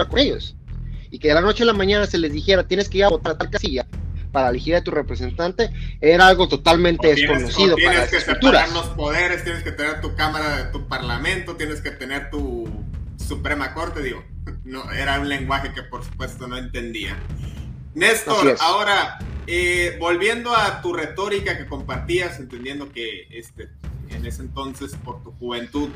con 0.09 0.19
ellos. 0.19 0.57
Y 1.11 1.19
que 1.19 1.29
de 1.29 1.35
la 1.35 1.41
noche 1.41 1.65
a 1.65 1.67
la 1.67 1.73
mañana 1.73 2.07
se 2.07 2.17
les 2.17 2.33
dijera, 2.33 2.67
tienes 2.69 2.89
que 2.89 2.99
ir 2.99 3.05
a 3.05 3.09
votar 3.09 3.33
a 3.33 3.39
tal 3.39 3.51
casilla 3.51 3.87
para 4.31 4.49
elegir 4.49 4.77
a 4.77 4.85
tu 4.85 4.93
representante, 4.93 5.71
era 6.01 6.29
algo 6.29 6.49
totalmente 6.49 7.09
desconocido 7.09 7.75
tienes 7.77 7.97
para 7.97 8.09
que 8.09 8.21
separar 8.21 8.69
los 8.71 8.87
poderes, 8.91 9.45
tienes 9.45 9.63
que 9.63 9.73
tener 9.73 10.01
tu 10.01 10.15
cámara 10.15 10.57
de 10.57 10.65
tu 10.73 10.87
parlamento, 10.87 11.57
tienes 11.57 11.83
que 11.83 11.91
tener 11.91 12.31
tu 12.31 12.67
Suprema 13.19 13.75
Corte, 13.75 14.01
digo, 14.01 14.25
no, 14.65 14.91
era 14.93 15.21
un 15.21 15.29
lenguaje 15.29 15.75
que 15.75 15.83
por 15.83 16.05
supuesto 16.05 16.47
no 16.47 16.57
entendía. 16.57 17.19
Néstor, 17.95 18.57
ahora, 18.61 19.19
eh, 19.49 19.97
volviendo 19.99 20.57
a 20.57 20.81
tu 20.81 20.95
retórica 20.95 21.59
que 21.59 21.67
compartías, 21.67 22.39
entendiendo 22.39 22.91
que 22.91 23.27
este, 23.31 23.69
en 24.15 24.27
ese 24.27 24.43
entonces, 24.43 24.95
por 25.05 25.23
tu 25.23 25.33
juventud, 25.33 25.89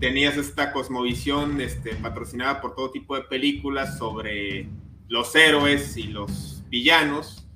tenías 0.00 0.36
esta 0.36 0.72
cosmovisión 0.72 1.60
este, 1.60 1.94
patrocinada 1.94 2.60
por 2.60 2.74
todo 2.74 2.90
tipo 2.90 3.14
de 3.16 3.22
películas 3.22 3.98
sobre 3.98 4.68
los 5.08 5.34
héroes 5.34 5.96
y 5.96 6.04
los 6.04 6.62
villanos. 6.68 7.46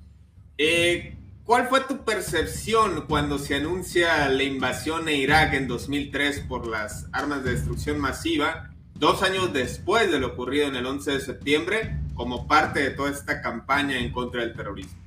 Eh, 0.57 1.15
¿Cuál 1.43 1.67
fue 1.67 1.81
tu 1.81 2.05
percepción 2.05 3.05
cuando 3.07 3.37
se 3.37 3.55
anuncia 3.55 4.29
la 4.29 4.43
invasión 4.43 5.07
a 5.07 5.11
Irak 5.11 5.53
en 5.53 5.67
2003 5.67 6.41
por 6.41 6.67
las 6.67 7.07
armas 7.11 7.43
de 7.43 7.51
destrucción 7.51 7.99
masiva, 7.99 8.73
dos 8.93 9.23
años 9.23 9.51
después 9.51 10.09
de 10.11 10.19
lo 10.19 10.27
ocurrido 10.27 10.67
en 10.67 10.75
el 10.75 10.85
11 10.85 11.11
de 11.11 11.19
septiembre, 11.19 11.97
como 12.13 12.47
parte 12.47 12.81
de 12.81 12.91
toda 12.91 13.11
esta 13.11 13.41
campaña 13.41 13.97
en 13.97 14.11
contra 14.11 14.41
del 14.41 14.53
terrorismo? 14.53 15.01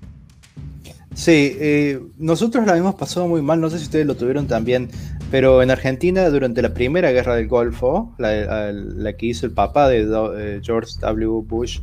Sí, 1.14 1.56
eh, 1.60 2.00
nosotros 2.18 2.66
la 2.66 2.76
hemos 2.76 2.96
pasado 2.96 3.28
muy 3.28 3.40
mal, 3.40 3.60
no 3.60 3.70
sé 3.70 3.78
si 3.78 3.84
ustedes 3.84 4.04
lo 4.04 4.16
tuvieron 4.16 4.48
también, 4.48 4.90
pero 5.30 5.62
en 5.62 5.70
Argentina 5.70 6.28
durante 6.28 6.60
la 6.60 6.74
primera 6.74 7.12
guerra 7.12 7.36
del 7.36 7.46
Golfo, 7.46 8.14
la, 8.18 9.12
que 9.16 9.26
hizo 9.26 9.46
el 9.46 9.52
papá 9.52 9.88
de 9.88 10.00
eh, 10.02 10.60
George 10.62 10.92
W. 11.00 11.42
Bush 11.46 11.80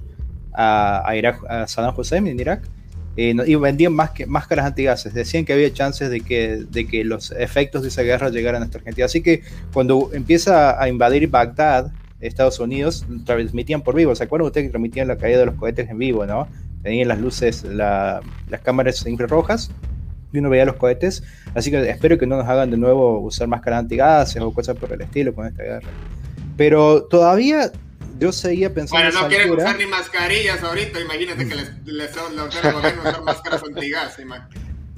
a, 0.54 1.10
a, 1.50 1.68
Saddam 1.68 1.98
Hussein 1.98 2.28
en 2.28 2.40
Irak, 2.42 2.68
eh, 3.16 3.34
y 3.46 3.56
vendían 3.56 3.94
más 3.94 4.12
que, 4.12 4.26
máscaras 4.26 4.66
antigases, 4.66 5.14
decían 5.14 5.46
que 5.46 5.54
había 5.54 5.72
chances 5.72 6.10
de 6.10 6.22
que, 6.22 6.66
de 6.70 6.86
que 6.86 7.06
los 7.06 7.32
efectos 7.32 7.84
de 7.84 7.88
esa 7.88 8.04
guerra 8.04 8.30
llegaran 8.30 8.64
hasta 8.64 8.80
Argentina. 8.80 9.06
Así 9.06 9.22
que 9.22 9.44
cuando 9.74 10.10
empieza 10.14 10.82
a 10.82 10.90
invadir 10.90 11.30
Bagdad, 11.30 11.92
Estados 12.20 12.60
Unidos, 12.60 13.06
transmitían 13.26 13.82
por 13.82 13.96
vivo, 13.96 14.14
¿se 14.14 14.26
acuerdan 14.26 14.48
ustedes 14.48 14.68
que 14.68 14.72
transmitían 14.72 15.08
la 15.08 15.18
caída 15.18 15.40
de 15.40 15.46
los 15.48 15.56
cohetes 15.56 15.90
en 15.90 15.98
vivo, 15.98 16.26
no? 16.26 16.48
Tenían 16.84 17.08
las 17.08 17.20
luces, 17.20 17.64
las 17.64 18.22
cámaras 18.64 19.06
infrarrojas 19.06 19.72
y 20.34 20.40
uno 20.40 20.50
veía 20.50 20.66
los 20.66 20.76
cohetes. 20.76 21.24
Así 21.54 21.72
que 21.72 21.90
espero 21.90 22.18
que 22.18 22.26
no 22.28 22.38
nos 22.38 22.48
hagan 22.48 22.72
de 22.72 22.78
nuevo 22.78 23.20
usar 23.20 23.48
máscaras 23.48 23.80
antigases 23.80 24.42
o 24.42 24.54
cosas 24.54 24.78
por 24.78 24.92
el 24.94 25.02
estilo 25.02 25.34
con 25.34 25.48
esta 25.48 25.64
guerra. 25.64 25.90
Pero 26.58 27.04
todavía 27.04 27.72
yo 28.20 28.32
seguía 28.32 28.74
pensando. 28.74 29.04
Bueno, 29.04 29.22
no 29.22 29.28
quieren 29.28 29.52
usar 29.52 29.78
ni 29.78 29.86
mascarillas 29.86 30.64
ahorita. 30.64 31.00
Imagínate 31.00 31.48
que 31.48 31.56
les, 31.56 31.86
les, 31.86 32.16
les 32.16 32.74
gobierno 32.74 33.02
usar 33.02 33.24
máscaras 33.24 33.64
antigas. 33.64 34.18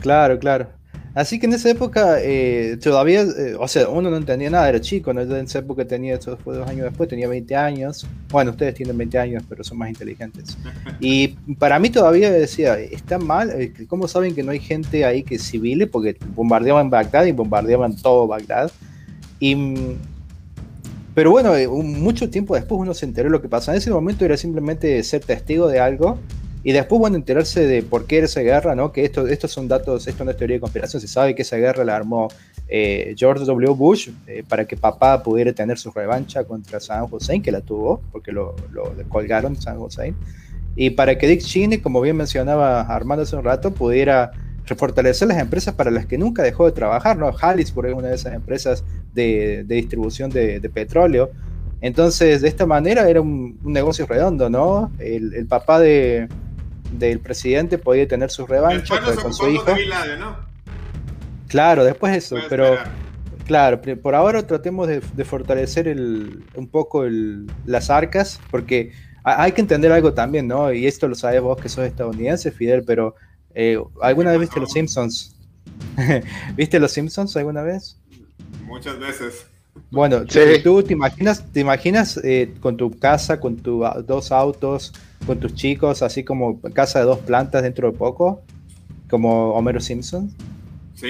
Claro, 0.02 0.38
claro. 0.40 0.83
Así 1.16 1.40
que 1.40 1.46
en 1.46 1.54
esa 1.54 1.70
época 1.70 2.18
eh, 2.22 2.78
todavía, 2.82 3.22
eh, 3.22 3.56
o 3.60 3.68
sea, 3.68 3.88
uno 3.88 4.10
no 4.10 4.18
entendía 4.18 4.50
nada, 4.50 4.68
era 4.68 4.82
chico, 4.82 5.14
¿no? 5.14 5.22
en 5.22 5.46
esa 5.46 5.60
época 5.60 5.86
tenía, 5.86 6.16
eso 6.16 6.36
fue 6.38 6.56
dos 6.56 6.68
años 6.68 6.86
después, 6.86 7.08
tenía 7.08 7.28
20 7.28 7.56
años. 7.56 8.08
Bueno, 8.32 8.52
ustedes 8.52 8.74
tienen 8.74 8.98
20 8.98 9.20
años, 9.20 9.44
pero 9.48 9.64
son 9.64 9.78
más 9.78 9.90
inteligentes. 9.90 10.58
Y 11.00 11.30
para 11.60 11.80
mí 11.80 11.90
todavía 11.90 12.32
decía, 12.32 12.80
está 12.80 13.20
mal, 13.20 13.52
eh, 13.52 13.74
¿cómo 13.88 14.08
saben 14.08 14.34
que 14.34 14.42
no 14.42 14.52
hay 14.52 14.60
gente 14.60 15.06
ahí 15.06 15.22
que 15.22 15.38
civile? 15.38 15.86
Porque 15.86 16.18
bombardeaban 16.34 16.90
Bagdad 16.90 17.26
y 17.26 17.32
bombardeaban 17.32 17.96
todo 17.96 18.26
Bagdad. 18.26 18.72
Y, 19.40 19.56
pero 21.14 21.32
bueno, 21.32 21.54
mucho 21.84 22.30
tiempo 22.30 22.56
después 22.56 22.80
uno 22.80 22.94
se 22.94 23.06
enteró 23.06 23.28
de 23.28 23.32
lo 23.32 23.42
que 23.42 23.50
pasó. 23.50 23.72
En 23.72 23.78
ese 23.78 23.92
momento 23.92 24.24
era 24.24 24.38
simplemente 24.38 25.04
ser 25.04 25.24
testigo 25.24 25.68
de 25.68 25.80
algo 25.80 26.18
y 26.64 26.72
después 26.72 27.12
a 27.12 27.16
enterarse 27.16 27.68
de 27.68 27.84
por 27.84 28.06
qué 28.06 28.18
era 28.18 28.26
esa 28.26 28.40
guerra, 28.42 28.74
¿no? 28.74 28.94
Que 28.94 29.04
esto, 29.04 29.28
estos 29.28 29.52
son 29.52 29.68
datos, 29.68 30.08
esto 30.08 30.24
no 30.24 30.32
es 30.32 30.38
teoría 30.38 30.56
de 30.56 30.62
conspiración, 30.62 31.02
se 31.02 31.08
sabe 31.08 31.36
que 31.36 31.42
esa 31.42 31.58
guerra 31.58 31.84
la 31.84 31.96
armó 31.96 32.30
eh, 32.70 33.14
George 33.18 33.44
W. 33.44 33.74
Bush 33.74 34.10
eh, 34.28 34.44
para 34.48 34.66
que 34.66 34.78
papá 34.78 35.22
pudiera 35.22 35.52
tener 35.52 35.78
su 35.78 35.92
revancha 35.92 36.46
contra 36.46 36.80
Saddam 36.80 37.10
Hussein, 37.12 37.42
que 37.42 37.52
la 37.52 37.60
tuvo, 37.60 38.02
porque 38.12 38.32
lo, 38.32 38.56
lo 38.72 38.94
colgaron 39.10 39.58
Saddam 39.58 39.82
Hussein, 39.82 40.16
y 40.76 40.92
para 40.92 41.18
que 41.18 41.28
Dick 41.28 41.42
Cheney, 41.42 41.80
como 41.80 42.00
bien 42.02 42.16
mencionaba 42.16 42.82
Armando 42.82 43.24
hace 43.24 43.36
un 43.36 43.44
rato, 43.44 43.72
pudiera 43.74 44.32
refortalecer 44.66 45.28
las 45.28 45.40
empresas 45.40 45.74
para 45.76 45.92
las 45.92 46.06
que 46.06 46.18
nunca 46.18 46.42
dejó 46.42 46.66
de 46.66 46.72
trabajar, 46.72 47.18
¿no? 47.18 47.30
Harrisburg 47.40 47.90
es 47.90 47.94
una 47.94 48.08
de 48.08 48.16
esas 48.16 48.34
empresas 48.34 48.84
de, 49.14 49.66
distribución 49.68 50.30
de, 50.30 50.62
de, 50.62 50.70
petróleo. 50.70 51.30
Entonces, 51.82 52.42
de 52.42 52.48
esta 52.48 52.66
manera 52.66 53.10
era 53.10 53.20
un, 53.20 53.60
negocio 53.64 54.06
redondo, 54.06 54.50
¿no? 54.50 54.90
El 55.00 55.46
papá 55.48 55.82
de, 55.82 56.30
del 57.00 57.20
presidente 57.20 57.78
podía 57.78 58.08
tener 58.08 58.30
su 58.30 58.46
revancha 58.46 59.00
con 59.22 59.34
su 59.34 59.50
hijo. 59.50 59.66
Claro, 61.48 61.84
después 61.84 62.16
eso, 62.16 62.38
pero 62.50 62.78
claro, 63.46 63.82
por 64.02 64.16
ahora 64.16 64.46
tratemos 64.46 64.88
de, 64.88 65.02
fortalecer 65.26 65.88
el, 65.88 66.44
un 66.56 66.68
poco 66.68 67.06
las 67.66 67.90
arcas, 67.90 68.40
porque 68.50 68.92
hay 69.24 69.52
que 69.52 69.62
entender 69.62 69.92
algo 69.92 70.14
también, 70.14 70.48
¿no? 70.48 70.74
Y 70.74 70.88
esto 70.88 71.08
lo 71.08 71.16
sabes 71.16 71.42
vos 71.42 71.62
que 71.62 71.70
sos 71.70 71.86
estadounidense, 71.86 72.52
Fidel, 72.52 72.84
pero 72.84 73.16
eh, 73.54 73.78
¿alguna 74.02 74.32
vez 74.32 74.42
viste 74.42 74.60
Los 74.60 74.72
Simpsons? 74.72 75.36
¿Viste 76.56 76.80
Los 76.80 76.92
Simpsons 76.92 77.36
alguna 77.38 77.62
vez? 77.62 77.98
Muchas 78.66 79.00
veces. 79.00 79.46
Bueno, 79.92 80.24
tú 80.64 80.84
te 80.84 80.94
imaginas, 80.94 81.52
te 81.52 81.60
imaginas 81.60 82.20
eh, 82.24 82.54
con 82.60 82.78
tu 82.78 82.92
casa, 82.92 83.40
con 83.40 83.58
tus 83.58 83.84
dos 84.06 84.32
autos, 84.32 84.94
con 85.26 85.40
tus 85.40 85.54
chicos, 85.54 86.02
así 86.02 86.24
como 86.24 86.60
casa 86.74 87.00
de 87.00 87.06
dos 87.06 87.20
plantas 87.20 87.64
dentro 87.64 87.92
de 87.92 87.98
poco, 87.98 88.44
como 89.10 89.54
Homero 89.54 89.80
Simpson. 89.80 90.34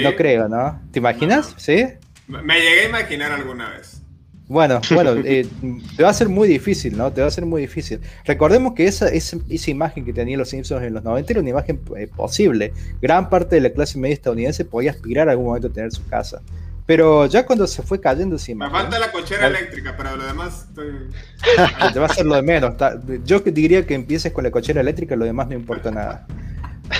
No 0.01 0.15
creo, 0.15 0.49
¿no? 0.49 0.81
¿Te 0.91 0.99
imaginas? 0.99 1.53
¿Sí? 1.57 1.85
Me 2.27 2.59
llegué 2.59 2.81
a 2.81 2.89
imaginar 2.89 3.31
alguna 3.31 3.69
vez. 3.69 4.03
Bueno, 4.47 4.81
bueno, 4.93 5.15
eh, 5.23 5.47
te 5.95 6.03
va 6.03 6.09
a 6.09 6.13
ser 6.13 6.29
muy 6.29 6.47
difícil, 6.47 6.97
¿no? 6.97 7.11
Te 7.11 7.21
va 7.21 7.27
a 7.27 7.31
ser 7.31 7.45
muy 7.45 7.61
difícil. 7.61 7.99
Recordemos 8.25 8.73
que 8.73 8.85
esa, 8.87 9.07
esa, 9.09 9.37
imagen 9.71 10.05
que 10.05 10.13
tenían 10.13 10.39
los 10.39 10.49
Simpsons 10.49 10.83
en 10.83 10.93
los 10.93 11.03
90 11.03 11.33
era 11.33 11.39
una 11.39 11.49
imagen 11.49 11.81
eh, 11.97 12.07
posible. 12.07 12.73
Gran 13.01 13.29
parte 13.29 13.55
de 13.55 13.61
la 13.61 13.69
clase 13.71 13.97
media 13.97 14.13
estadounidense 14.13 14.65
podía 14.65 14.91
aspirar 14.91 15.27
a 15.29 15.31
algún 15.31 15.47
momento 15.47 15.67
a 15.67 15.71
tener 15.71 15.91
su 15.91 16.05
casa. 16.07 16.41
Pero 16.85 17.25
ya 17.27 17.45
cuando 17.45 17.65
se 17.65 17.81
fue 17.81 18.01
cayendo 18.01 18.35
encima. 18.35 18.67
Me 18.67 18.71
falta 18.71 18.99
la 18.99 19.11
cochera 19.11 19.47
eléctrica, 19.47 19.95
pero 19.95 20.17
lo 20.17 20.25
demás 20.25 20.65
estoy... 20.67 21.09
Te 21.93 21.99
va 21.99 22.07
a 22.07 22.09
ser 22.09 22.25
lo 22.25 22.35
de 22.35 22.41
menos. 22.41 22.75
Yo 23.23 23.39
diría 23.39 23.85
que 23.85 23.93
empieces 23.93 24.33
con 24.33 24.43
la 24.43 24.51
cochera 24.51 24.81
eléctrica, 24.81 25.15
lo 25.15 25.25
demás 25.25 25.47
no 25.47 25.53
importa 25.53 25.91
nada. 25.91 26.27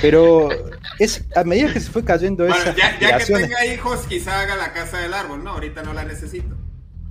Pero 0.02 0.50
es 1.00 1.26
a 1.36 1.43
medida 1.43 1.72
que 1.74 1.80
se 1.80 1.91
fue 1.91 2.04
cayendo 2.04 2.46
bueno, 2.46 2.74
ya, 2.76 2.98
ya 3.00 3.17
que 3.17 3.26
tenga 3.26 3.65
hijos, 3.65 4.06
quizá 4.08 4.39
haga 4.39 4.56
la 4.56 4.72
casa 4.72 5.00
del 5.00 5.13
árbol, 5.13 5.43
¿no? 5.43 5.52
Ahorita 5.52 5.84
no 5.84 5.93
la 5.93 6.06
necesito. 6.06 6.56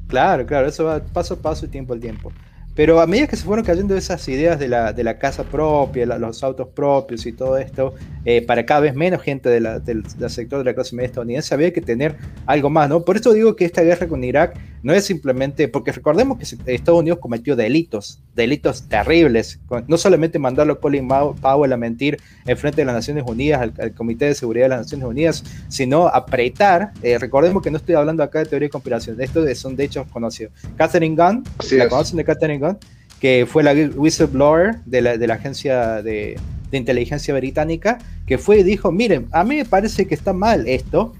Claro, 0.08 0.46
claro, 0.46 0.66
eso 0.66 0.84
va 0.84 1.00
paso 1.00 1.34
a 1.34 1.36
paso 1.38 1.66
y 1.66 1.68
tiempo 1.68 1.92
al 1.92 2.00
tiempo. 2.00 2.32
Pero 2.74 3.00
a 3.00 3.06
medida 3.06 3.26
que 3.26 3.36
se 3.36 3.44
fueron 3.44 3.64
cayendo 3.64 3.94
esas 3.96 4.26
ideas 4.28 4.58
de 4.58 4.68
la, 4.68 4.94
de 4.94 5.04
la 5.04 5.18
casa 5.18 5.44
propia, 5.44 6.06
los 6.06 6.42
autos 6.42 6.68
propios 6.68 7.26
y 7.26 7.32
todo 7.32 7.58
esto, 7.58 7.94
eh, 8.24 8.40
para 8.40 8.64
cada 8.64 8.80
vez 8.80 8.94
menos 8.94 9.20
gente 9.20 9.50
de 9.50 9.60
la, 9.60 9.78
del, 9.78 10.04
sector 10.30 10.58
de 10.58 10.64
la 10.64 10.74
clase 10.74 10.96
media 10.96 11.08
estadounidense, 11.08 11.52
había 11.54 11.72
que 11.72 11.82
tener 11.82 12.16
algo 12.46 12.70
más, 12.70 12.88
¿no? 12.88 13.04
Por 13.04 13.16
eso 13.16 13.34
digo 13.34 13.56
que 13.56 13.66
esta 13.66 13.82
guerra 13.82 14.08
con 14.08 14.24
Irak 14.24 14.58
no 14.82 14.92
es 14.92 15.04
simplemente, 15.04 15.68
porque 15.68 15.92
recordemos 15.92 16.38
que 16.38 16.74
Estados 16.74 17.00
Unidos 17.00 17.18
cometió 17.20 17.54
delitos, 17.56 18.20
delitos 18.34 18.88
terribles, 18.88 19.60
no 19.86 19.96
solamente 19.96 20.38
mandarlo 20.38 20.74
a 20.74 20.80
Colin 20.80 21.08
Powell 21.08 21.72
a 21.72 21.76
mentir 21.76 22.18
en 22.46 22.56
frente 22.56 22.80
de 22.80 22.86
las 22.86 22.94
Naciones 22.94 23.24
Unidas, 23.26 23.62
al, 23.78 23.94
Comité 23.94 24.26
de 24.26 24.34
Seguridad 24.34 24.66
de 24.66 24.70
las 24.70 24.80
Naciones 24.80 25.06
Unidas, 25.06 25.44
sino 25.68 26.08
apretar, 26.08 26.92
eh, 27.02 27.18
recordemos 27.18 27.62
que 27.62 27.70
no 27.70 27.76
estoy 27.76 27.94
hablando 27.94 28.22
acá 28.22 28.40
de 28.40 28.46
teoría 28.46 28.66
de 28.66 28.70
conspiración, 28.70 29.20
esto 29.20 29.42
son 29.54 29.76
de 29.76 29.84
hecho 29.84 30.04
conocidos. 30.12 30.52
Catherine 30.76 31.16
Gunn, 31.16 31.44
¿la 31.72 31.88
conocen 31.88 32.16
de 32.16 32.24
Catherine 32.24 32.58
Gunn? 32.58 32.78
Que 33.20 33.46
fue 33.48 33.62
la 33.62 33.72
whistleblower 33.72 34.80
de 34.84 35.00
la, 35.00 35.16
de 35.16 35.26
la 35.28 35.34
agencia 35.34 36.02
de, 36.02 36.36
de 36.72 36.78
inteligencia 36.78 37.32
británica, 37.34 37.98
que 38.26 38.38
fue 38.38 38.58
y 38.58 38.62
dijo, 38.64 38.90
miren, 38.90 39.28
a 39.30 39.44
mí 39.44 39.56
me 39.56 39.64
parece 39.64 40.06
que 40.06 40.14
está 40.14 40.32
mal 40.32 40.66
esto, 40.66 41.12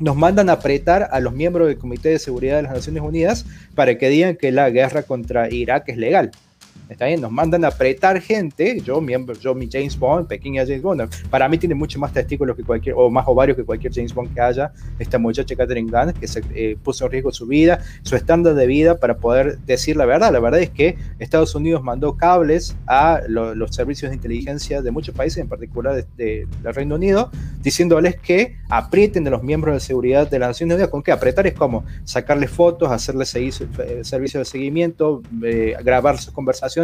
nos 0.00 0.16
mandan 0.16 0.50
a 0.50 0.54
apretar 0.54 1.08
a 1.10 1.20
los 1.20 1.32
miembros 1.32 1.68
del 1.68 1.78
Comité 1.78 2.10
de 2.10 2.18
Seguridad 2.18 2.56
de 2.56 2.62
las 2.62 2.72
Naciones 2.72 3.02
Unidas 3.02 3.46
para 3.74 3.96
que 3.98 4.08
digan 4.08 4.36
que 4.36 4.52
la 4.52 4.70
guerra 4.70 5.02
contra 5.02 5.50
Irak 5.50 5.88
es 5.88 5.96
legal. 5.96 6.30
Está 6.88 7.06
bien, 7.06 7.20
nos 7.20 7.32
mandan 7.32 7.64
a 7.64 7.68
apretar 7.68 8.20
gente, 8.20 8.80
yo 8.80 9.00
miembro, 9.00 9.34
yo 9.34 9.56
mi 9.56 9.68
James 9.70 9.98
Bond, 9.98 10.28
pequeña 10.28 10.64
James 10.64 10.82
Bond, 10.82 11.08
para 11.30 11.48
mí 11.48 11.58
tiene 11.58 11.74
mucho 11.74 11.98
más 11.98 12.12
testículos 12.12 12.56
que 12.56 12.62
cualquier, 12.62 12.94
o 12.96 13.10
más 13.10 13.24
ovarios 13.26 13.56
que 13.56 13.64
cualquier 13.64 13.92
James 13.92 14.14
Bond 14.14 14.32
que 14.32 14.40
haya, 14.40 14.72
esta 15.00 15.18
muchacha 15.18 15.56
Catherine 15.56 15.90
Gunn, 15.90 16.12
que 16.12 16.28
se 16.28 16.44
eh, 16.54 16.76
puso 16.80 17.06
en 17.06 17.10
riesgo 17.10 17.32
su 17.32 17.46
vida, 17.48 17.80
su 18.02 18.14
estándar 18.14 18.54
de 18.54 18.66
vida 18.68 19.00
para 19.00 19.16
poder 19.16 19.58
decir 19.58 19.96
la 19.96 20.06
verdad. 20.06 20.32
La 20.32 20.38
verdad 20.38 20.60
es 20.60 20.70
que 20.70 20.96
Estados 21.18 21.56
Unidos 21.56 21.82
mandó 21.82 22.16
cables 22.16 22.76
a 22.86 23.20
los 23.26 23.74
servicios 23.74 24.10
de 24.10 24.16
inteligencia 24.16 24.80
de 24.80 24.90
muchos 24.92 25.14
países, 25.14 25.38
en 25.38 25.48
particular 25.48 26.06
del 26.16 26.46
Reino 26.62 26.94
Unido, 26.94 27.32
diciéndoles 27.62 28.14
que 28.16 28.58
aprieten 28.68 29.26
a 29.26 29.30
los 29.30 29.42
miembros 29.42 29.74
de 29.74 29.80
seguridad 29.80 30.30
de 30.30 30.38
las 30.38 30.50
Naciones 30.50 30.74
Unidas. 30.74 30.90
¿Con 30.90 31.02
qué? 31.02 31.10
Apretar 31.10 31.48
es 31.48 31.54
como 31.54 31.84
sacarles 32.04 32.50
fotos, 32.50 32.92
hacerles 32.92 33.34
eh, 33.34 33.50
servicio 34.02 34.38
de 34.38 34.44
seguimiento, 34.44 35.22
eh, 35.42 35.74
grabar 35.82 36.18
sus 36.18 36.32
conversaciones 36.32 36.75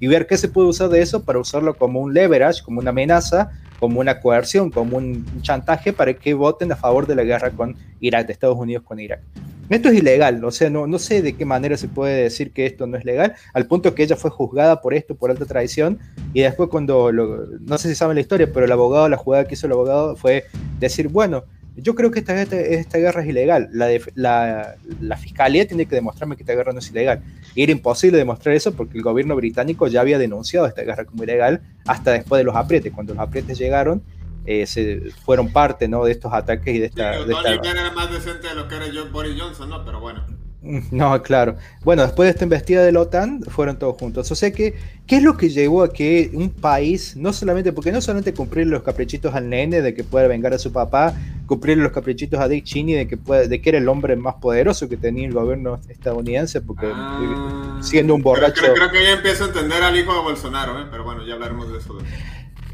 y 0.00 0.06
ver 0.06 0.26
qué 0.26 0.36
se 0.36 0.48
puede 0.48 0.68
usar 0.68 0.88
de 0.88 1.02
eso 1.02 1.24
para 1.24 1.38
usarlo 1.38 1.74
como 1.74 2.00
un 2.00 2.14
leverage, 2.14 2.62
como 2.62 2.80
una 2.80 2.90
amenaza, 2.90 3.50
como 3.80 3.98
una 3.98 4.20
coerción, 4.20 4.70
como 4.70 4.96
un 4.96 5.26
chantaje 5.42 5.92
para 5.92 6.14
que 6.14 6.34
voten 6.34 6.70
a 6.70 6.76
favor 6.76 7.06
de 7.06 7.16
la 7.16 7.24
guerra 7.24 7.50
con 7.50 7.76
Irak, 8.00 8.26
de 8.26 8.32
Estados 8.32 8.56
Unidos 8.56 8.84
con 8.84 9.00
Irak. 9.00 9.20
Esto 9.68 9.88
es 9.88 9.96
ilegal, 9.96 10.44
o 10.44 10.50
sea, 10.50 10.70
no, 10.70 10.86
no 10.86 10.98
sé 10.98 11.22
de 11.22 11.34
qué 11.34 11.44
manera 11.44 11.76
se 11.76 11.88
puede 11.88 12.24
decir 12.24 12.52
que 12.52 12.66
esto 12.66 12.86
no 12.86 12.96
es 12.96 13.04
legal, 13.04 13.34
al 13.54 13.66
punto 13.66 13.94
que 13.94 14.02
ella 14.02 14.16
fue 14.16 14.30
juzgada 14.30 14.80
por 14.82 14.92
esto, 14.92 15.14
por 15.14 15.30
alta 15.30 15.46
traición, 15.46 15.98
y 16.34 16.42
después 16.42 16.68
cuando, 16.68 17.10
no 17.12 17.78
sé 17.78 17.88
si 17.88 17.94
saben 17.94 18.16
la 18.16 18.20
historia, 18.20 18.52
pero 18.52 18.66
el 18.66 18.72
abogado, 18.72 19.08
la 19.08 19.16
jugada 19.16 19.46
que 19.46 19.54
hizo 19.54 19.66
el 19.66 19.72
abogado 19.72 20.14
fue 20.14 20.44
decir, 20.78 21.08
bueno, 21.08 21.44
yo 21.76 21.94
creo 21.94 22.10
que 22.10 22.20
esta, 22.20 22.40
esta, 22.42 22.98
guerra 22.98 23.22
es 23.22 23.28
ilegal. 23.28 23.68
La, 23.72 23.88
la, 24.14 24.76
la, 25.00 25.16
fiscalía 25.16 25.66
tiene 25.66 25.86
que 25.86 25.94
demostrarme 25.94 26.36
que 26.36 26.42
esta 26.42 26.54
guerra 26.54 26.72
no 26.72 26.80
es 26.80 26.90
ilegal. 26.90 27.22
Y 27.54 27.62
era 27.62 27.72
imposible 27.72 28.18
demostrar 28.18 28.54
eso 28.54 28.72
porque 28.72 28.98
el 28.98 29.02
gobierno 29.02 29.34
británico 29.36 29.86
ya 29.86 30.00
había 30.00 30.18
denunciado 30.18 30.66
esta 30.66 30.82
guerra 30.82 31.04
como 31.04 31.24
ilegal 31.24 31.62
hasta 31.86 32.12
después 32.12 32.40
de 32.40 32.44
los 32.44 32.56
aprietes. 32.56 32.92
Cuando 32.92 33.14
los 33.14 33.22
aprietes 33.22 33.58
llegaron, 33.58 34.02
eh, 34.44 34.66
se 34.66 35.10
fueron 35.24 35.52
parte 35.52 35.88
¿no? 35.88 36.04
de 36.04 36.12
estos 36.12 36.32
ataques 36.32 36.74
y 36.74 36.78
de 36.78 36.86
esta. 36.86 37.18
Sí, 37.18 37.24
de 37.26 37.32
esta... 37.32 37.70
era 37.70 37.90
más 37.92 38.12
decente 38.12 38.48
de 38.48 38.54
lo 38.54 38.68
que 38.68 38.76
era 38.76 38.86
Boris 39.10 39.40
Johnson, 39.40 39.70
¿no? 39.70 39.84
Pero 39.84 40.00
bueno. 40.00 40.41
No, 40.90 41.22
claro. 41.22 41.56
Bueno, 41.84 42.02
después 42.02 42.26
de 42.26 42.30
esta 42.30 42.44
investida 42.44 42.82
de 42.82 42.92
la 42.92 43.00
OTAN, 43.00 43.42
fueron 43.42 43.78
todos 43.78 43.96
juntos. 43.98 44.30
O 44.30 44.34
sea 44.34 44.52
que, 44.52 44.74
¿qué 45.06 45.16
es 45.16 45.22
lo 45.22 45.36
que 45.36 45.50
llevó 45.50 45.82
a 45.82 45.92
que 45.92 46.30
un 46.32 46.50
país, 46.50 47.16
no 47.16 47.32
solamente, 47.32 47.72
porque 47.72 47.92
no 47.92 48.00
solamente 48.00 48.32
cumplir 48.32 48.66
los 48.66 48.82
caprichitos 48.82 49.34
al 49.34 49.48
nene 49.48 49.82
de 49.82 49.94
que 49.94 50.04
pueda 50.04 50.26
vengar 50.28 50.54
a 50.54 50.58
su 50.58 50.72
papá, 50.72 51.14
cumplir 51.46 51.78
los 51.78 51.92
caprichitos 51.92 52.40
a 52.40 52.48
Dick 52.48 52.64
Cheney 52.64 52.94
de 52.94 53.08
que, 53.08 53.16
puede, 53.16 53.48
de 53.48 53.60
que 53.60 53.70
era 53.70 53.78
el 53.78 53.88
hombre 53.88 54.16
más 54.16 54.36
poderoso 54.36 54.88
que 54.88 54.96
tenía 54.96 55.26
el 55.26 55.32
gobierno 55.32 55.80
estadounidense, 55.88 56.60
porque 56.60 56.86
ah, 56.92 57.78
siendo 57.82 58.14
un 58.14 58.22
borracho. 58.22 58.62
Creo, 58.74 58.90
que 58.90 59.02
ya 59.02 59.12
empiezo 59.12 59.44
a 59.44 59.46
entender 59.48 59.82
al 59.82 59.96
hijo 59.96 60.14
de 60.14 60.20
Bolsonaro, 60.20 60.80
¿eh? 60.80 60.86
pero 60.90 61.04
bueno, 61.04 61.26
ya 61.26 61.34
hablaremos 61.34 61.70
de 61.70 61.78
eso. 61.78 61.98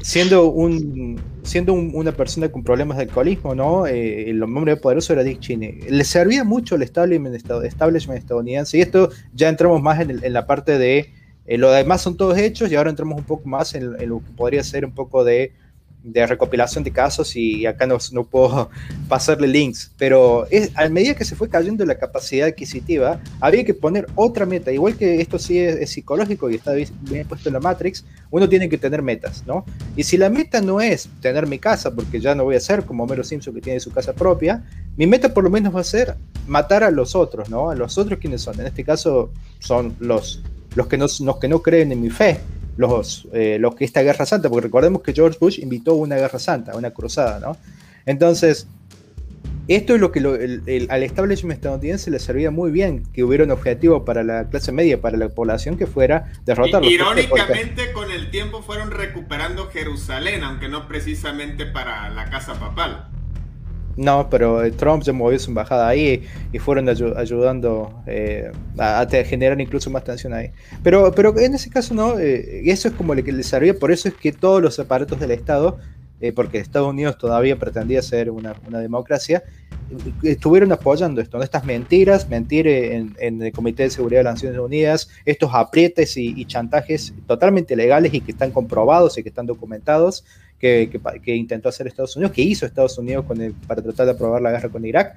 Siendo, 0.01 0.45
un, 0.49 1.19
siendo 1.43 1.73
una 1.73 2.13
persona 2.13 2.49
con 2.49 2.63
problemas 2.63 2.97
de 2.97 3.03
alcoholismo, 3.03 3.53
¿no? 3.53 3.85
Eh, 3.85 4.29
el 4.29 4.41
hombre 4.41 4.77
poderoso 4.77 5.13
era 5.13 5.23
Dick 5.23 5.39
Cheney. 5.39 5.81
Le 5.89 6.03
servía 6.03 6.43
mucho 6.43 6.75
el 6.75 6.83
establishment, 6.83 7.35
establishment 7.35 8.19
estadounidense, 8.19 8.77
y 8.77 8.81
esto 8.81 9.09
ya 9.33 9.49
entramos 9.49 9.81
más 9.81 9.99
en, 9.99 10.23
en 10.23 10.33
la 10.33 10.47
parte 10.47 10.77
de. 10.77 11.11
Eh, 11.45 11.57
lo 11.57 11.71
demás 11.71 12.01
son 12.01 12.15
todos 12.15 12.37
hechos, 12.37 12.71
y 12.71 12.75
ahora 12.75 12.89
entramos 12.89 13.17
un 13.17 13.25
poco 13.25 13.47
más 13.49 13.75
en, 13.75 13.95
en 13.99 14.09
lo 14.09 14.19
que 14.19 14.31
podría 14.37 14.63
ser 14.63 14.85
un 14.85 14.93
poco 14.93 15.23
de 15.23 15.51
de 16.03 16.25
recopilación 16.25 16.83
de 16.83 16.91
casos 16.91 17.35
y 17.35 17.65
acá 17.65 17.85
no, 17.85 17.97
no 18.11 18.23
puedo 18.23 18.69
pasarle 19.09 19.47
links, 19.47 19.91
pero 19.97 20.47
es, 20.49 20.71
a 20.75 20.87
medida 20.89 21.15
que 21.15 21.25
se 21.25 21.35
fue 21.35 21.49
cayendo 21.49 21.85
la 21.85 21.97
capacidad 21.97 22.47
adquisitiva, 22.47 23.19
había 23.39 23.63
que 23.65 23.73
poner 23.73 24.07
otra 24.15 24.45
meta, 24.45 24.71
igual 24.71 24.95
que 24.95 25.21
esto 25.21 25.37
sí 25.37 25.59
es, 25.59 25.89
psicológico 25.89 26.49
y 26.49 26.55
está 26.55 26.73
bien 26.73 27.27
puesto 27.27 27.49
en 27.49 27.53
la 27.53 27.59
Matrix, 27.59 28.05
uno 28.31 28.47
tiene 28.47 28.69
que 28.69 28.77
tener 28.77 29.01
metas, 29.01 29.43
¿no? 29.45 29.65
Y 29.95 30.03
si 30.03 30.17
la 30.17 30.29
meta 30.29 30.61
no 30.61 30.79
es 30.79 31.09
tener 31.21 31.47
mi 31.47 31.59
casa, 31.59 31.93
porque 31.93 32.19
ya 32.19 32.35
no 32.35 32.43
voy 32.43 32.55
a 32.55 32.59
ser 32.59 32.85
como 32.85 33.03
Homero 33.03 33.23
Simpson 33.23 33.53
que 33.53 33.61
tiene 33.61 33.79
su 33.79 33.91
casa 33.91 34.13
propia, 34.13 34.63
mi 34.95 35.07
meta 35.07 35.33
por 35.33 35.43
lo 35.43 35.49
menos 35.49 35.75
va 35.75 35.81
a 35.81 35.85
ser 35.85 36.15
matar 36.47 36.83
a 36.83 36.91
los 36.91 37.15
otros, 37.15 37.49
¿no? 37.49 37.69
A 37.69 37.75
los 37.75 37.97
otros 37.97 38.19
quienes 38.19 38.41
son, 38.41 38.59
en 38.59 38.67
este 38.67 38.83
caso 38.83 39.31
son 39.59 39.95
los, 39.99 40.41
los, 40.75 40.87
que, 40.87 40.97
no, 40.97 41.07
los 41.21 41.37
que 41.37 41.47
no 41.47 41.61
creen 41.61 41.91
en 41.91 42.01
mi 42.01 42.09
fe, 42.09 42.39
los, 42.79 43.27
eh, 43.33 43.57
los 43.59 43.75
que 43.75 43.83
esta 43.83 44.01
guerra 44.03 44.25
santa, 44.25 44.49
porque 44.49 44.67
recordemos 44.67 45.01
que 45.01 45.11
George 45.11 45.37
Bush 45.37 45.59
invitó 45.59 45.95
una 45.95 46.15
guerra 46.15 46.39
santa, 46.39 46.77
una 46.77 46.91
cruzada, 46.91 47.37
¿no? 47.37 47.57
Entonces, 48.05 48.67
esto 49.67 49.95
es 49.95 49.99
lo 49.99 50.13
que 50.13 50.19
al 50.89 51.03
establishment 51.03 51.57
estadounidense 51.57 52.09
le 52.09 52.19
servía 52.19 52.51
muy 52.51 52.71
bien, 52.71 53.03
que 53.11 53.25
hubiera 53.25 53.43
un 53.43 53.51
objetivo 53.51 54.05
para 54.05 54.23
la 54.23 54.47
clase 54.47 54.71
media, 54.71 55.01
para 55.01 55.17
la 55.17 55.27
población 55.27 55.77
que 55.77 55.87
fuera 55.87 56.31
derrotarlo. 56.45 56.89
Irónicamente, 56.89 57.91
con 57.91 58.09
el 58.11 58.31
tiempo 58.31 58.61
fueron 58.61 58.91
recuperando 58.91 59.67
Jerusalén, 59.67 60.45
aunque 60.45 60.69
no 60.69 60.87
precisamente 60.87 61.65
para 61.65 62.09
la 62.09 62.29
casa 62.29 62.53
papal. 62.61 63.08
No, 63.99 64.29
pero 64.29 64.63
eh, 64.63 64.71
Trump 64.71 65.03
se 65.03 65.11
movió 65.11 65.37
su 65.37 65.51
embajada 65.51 65.85
ahí 65.85 66.23
y 66.53 66.59
fueron 66.59 66.87
ayudando 66.87 68.01
eh, 68.07 68.49
a, 68.77 69.05
generar 69.25 69.59
incluso 69.59 69.89
más 69.89 70.05
tensión 70.05 70.33
ahí. 70.33 70.51
Pero, 70.81 71.11
pero 71.13 71.37
en 71.37 71.53
ese 71.53 71.69
caso 71.69 71.93
no, 71.93 72.17
eh, 72.17 72.61
eso 72.63 72.87
es 72.87 72.93
como 72.93 73.13
lo 73.13 73.21
que 73.25 73.33
le 73.33 73.43
servía, 73.43 73.73
por 73.73 73.91
eso 73.91 74.07
es 74.07 74.13
que 74.13 74.31
todos 74.31 74.61
los 74.61 74.79
aparatos 74.79 75.19
del 75.19 75.31
Estado, 75.31 75.79
porque 76.33 76.59
Estados 76.59 76.89
Unidos 76.89 77.17
todavía 77.17 77.57
pretendía 77.57 78.01
ser 78.01 78.29
una, 78.29 78.53
democracia, 78.69 79.43
estuvieron 80.23 80.71
apoyando 80.71 81.21
esto, 81.21 81.41
estas 81.41 81.63
mentiras, 81.63 82.29
mentir 82.29 82.67
en, 82.67 83.15
el 83.19 83.51
Comité 83.53 83.83
de 83.83 83.89
Seguridad 83.89 84.19
de 84.19 84.23
las 84.25 84.35
Naciones 84.35 84.59
Unidas, 84.59 85.09
estos 85.25 85.51
aprietes 85.53 86.17
y 86.17 86.43
chantajes 86.45 87.13
totalmente 87.25 87.73
legales 87.75 88.13
y 88.13 88.19
que 88.19 88.31
están 88.31 88.51
comprobados 88.51 89.17
y 89.17 89.23
que 89.23 89.29
están 89.29 89.45
documentados 89.45 90.25
que, 90.59 91.35
intentó 91.35 91.69
hacer 91.69 91.87
Estados 91.87 92.15
Unidos, 92.15 92.33
que 92.33 92.41
hizo 92.41 92.65
Estados 92.65 92.97
Unidos 92.97 93.25
para 93.67 93.81
tratar 93.81 94.05
de 94.05 94.11
aprobar 94.11 94.41
la 94.41 94.51
guerra 94.51 94.69
con 94.69 94.85
Irak. 94.85 95.15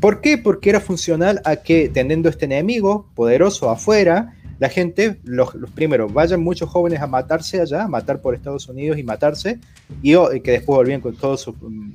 ¿Por 0.00 0.20
qué? 0.20 0.38
Porque 0.38 0.70
era 0.70 0.80
funcional 0.80 1.40
a 1.44 1.56
que 1.56 1.88
teniendo 1.88 2.28
este 2.28 2.44
enemigo 2.44 3.10
poderoso 3.14 3.70
afuera, 3.70 4.34
la 4.58 4.68
gente, 4.68 5.20
los, 5.24 5.50
primeros, 5.74 6.12
vayan 6.12 6.42
muchos 6.42 6.70
jóvenes 6.70 7.00
a 7.00 7.06
matarse 7.06 7.60
allá, 7.60 7.84
a 7.84 7.88
matar 7.88 8.20
por 8.20 8.34
Estados 8.34 8.68
Unidos 8.68 8.98
y 8.98 9.02
matarse, 9.02 9.58
y, 10.02 10.14
que 10.40 10.52
después 10.52 10.76
volvían 10.76 11.00
con 11.00 11.16
todo 11.16 11.36
su 11.36 11.52
mm, 11.52 11.92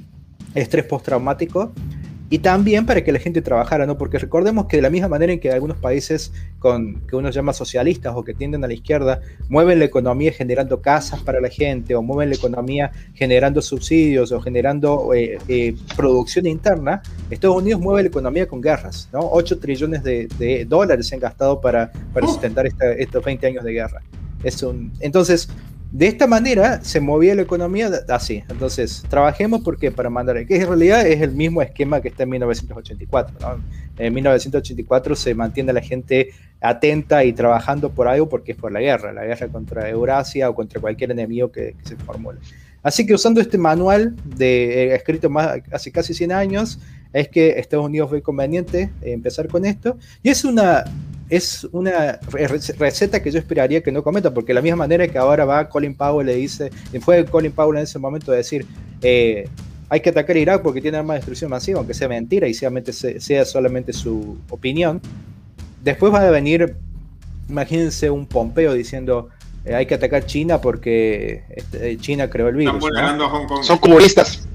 estrés 0.53 0.85
postraumático 0.85 1.71
y 2.31 2.39
también 2.39 2.85
para 2.85 3.03
que 3.03 3.11
la 3.11 3.19
gente 3.19 3.41
trabajara, 3.41 3.85
¿no? 3.85 3.97
Porque 3.97 4.17
recordemos 4.17 4.67
que 4.67 4.77
de 4.77 4.81
la 4.81 4.89
misma 4.89 5.09
manera 5.09 5.33
en 5.33 5.39
que 5.41 5.51
algunos 5.51 5.77
países 5.77 6.31
con, 6.59 7.01
que 7.01 7.17
uno 7.17 7.29
llama 7.29 7.51
socialistas 7.51 8.13
o 8.15 8.23
que 8.23 8.33
tienden 8.33 8.63
a 8.63 8.67
la 8.67 8.73
izquierda 8.73 9.19
mueven 9.49 9.79
la 9.79 9.85
economía 9.85 10.31
generando 10.31 10.81
casas 10.81 11.19
para 11.19 11.41
la 11.41 11.49
gente 11.49 11.93
o 11.93 12.01
mueven 12.01 12.29
la 12.29 12.35
economía 12.35 12.93
generando 13.15 13.61
subsidios 13.61 14.31
o 14.31 14.39
generando 14.39 15.13
eh, 15.13 15.39
eh, 15.49 15.75
producción 15.97 16.47
interna, 16.47 17.01
Estados 17.29 17.57
Unidos 17.57 17.81
mueve 17.81 18.03
la 18.03 18.07
economía 18.07 18.47
con 18.47 18.61
guerras, 18.61 19.09
¿no? 19.11 19.19
8 19.29 19.59
trillones 19.59 20.01
de, 20.01 20.65
dólares 20.69 21.07
se 21.07 21.15
han 21.15 21.21
gastado 21.21 21.59
para, 21.59 21.91
para 22.13 22.27
sustentar 22.27 22.65
estos 22.65 23.25
20 23.25 23.45
años 23.45 23.65
de 23.65 23.73
guerra. 23.73 24.01
Es 24.41 24.63
un, 24.63 24.93
entonces, 25.01 25.49
de 25.91 26.07
esta 26.07 26.25
manera 26.25 26.81
se 26.83 27.01
movía 27.01 27.35
la 27.35 27.41
economía 27.41 27.91
así. 28.07 28.43
Entonces, 28.47 29.03
trabajemos 29.09 29.61
porque 29.61 29.91
para 29.91 30.09
mandar, 30.09 30.45
que 30.45 30.55
en 30.55 30.67
realidad 30.67 31.05
es 31.05 31.21
el 31.21 31.31
mismo 31.31 31.61
esquema 31.61 32.01
que 32.01 32.07
está 32.07 32.23
en 32.23 32.29
1984. 32.29 33.59
En 33.97 34.13
1984 34.13 35.15
se 35.15 35.35
mantiene 35.35 35.73
la 35.73 35.81
gente 35.81 36.29
atenta 36.61 37.25
y 37.25 37.33
trabajando 37.33 37.89
por 37.91 38.07
algo 38.07 38.29
porque 38.29 38.53
es 38.53 38.57
por 38.57 38.71
la 38.71 38.79
guerra, 38.79 39.11
la 39.11 39.25
guerra 39.25 39.49
contra 39.49 39.89
Eurasia 39.89 40.49
o 40.49 40.55
contra 40.55 40.79
cualquier 40.79 41.11
enemigo 41.11 41.51
que, 41.51 41.75
se 41.83 41.97
formule. 41.97 42.39
Así 42.83 43.05
que 43.05 43.13
usando 43.13 43.41
este 43.41 43.57
manual 43.57 44.15
de, 44.23 44.85
eh, 44.85 44.95
escrito 44.95 45.29
más, 45.29 45.59
hace 45.71 45.91
casi 45.91 46.13
100 46.13 46.31
años, 46.31 46.79
es 47.11 47.27
que 47.27 47.59
Estados 47.59 47.85
Unidos 47.85 48.09
fue 48.09 48.21
conveniente 48.21 48.89
empezar 49.01 49.49
con 49.49 49.65
esto. 49.65 49.97
Y 50.23 50.29
es 50.29 50.45
una 50.45 50.85
es 51.31 51.65
una 51.71 52.19
receta 52.77 53.23
que 53.23 53.31
yo 53.31 53.39
esperaría 53.39 53.81
que 53.81 53.89
no 53.89 54.03
cometa, 54.03 54.33
porque 54.33 54.49
de 54.49 54.55
la 54.55 54.61
misma 54.61 54.75
manera 54.75 55.07
que 55.07 55.17
ahora 55.17 55.45
va 55.45 55.69
Colin 55.69 55.95
Powell 55.95 56.27
le 56.27 56.35
dice, 56.35 56.69
fue 56.99 57.23
Colin 57.23 57.53
Powell 57.53 57.77
en 57.77 57.83
ese 57.83 57.97
momento 57.99 58.31
de 58.31 58.37
decir, 58.37 58.65
eh, 59.01 59.47
hay 59.87 60.01
que 60.01 60.09
atacar 60.09 60.35
a 60.35 60.39
Irak 60.39 60.61
porque 60.61 60.81
tiene 60.81 60.97
armas 60.97 61.15
de 61.15 61.19
destrucción 61.19 61.49
masiva, 61.49 61.79
aunque 61.79 61.93
sea 61.93 62.09
mentira 62.09 62.49
y 62.49 62.53
sea, 62.53 63.45
solamente 63.45 63.93
su 63.93 64.39
opinión. 64.49 64.99
Después 65.81 66.13
va 66.13 66.19
a 66.19 66.29
venir, 66.31 66.75
imagínense 67.47 68.09
un 68.09 68.25
Pompeo 68.25 68.73
diciendo, 68.73 69.29
eh, 69.63 69.73
hay 69.73 69.85
que 69.85 69.95
atacar 69.95 70.25
China 70.25 70.59
porque 70.59 71.45
este, 71.49 71.97
China 71.97 72.29
creó 72.29 72.49
el 72.49 72.55
virus. 72.55 72.83
Son 73.61 73.77
comunistas. 73.77 74.49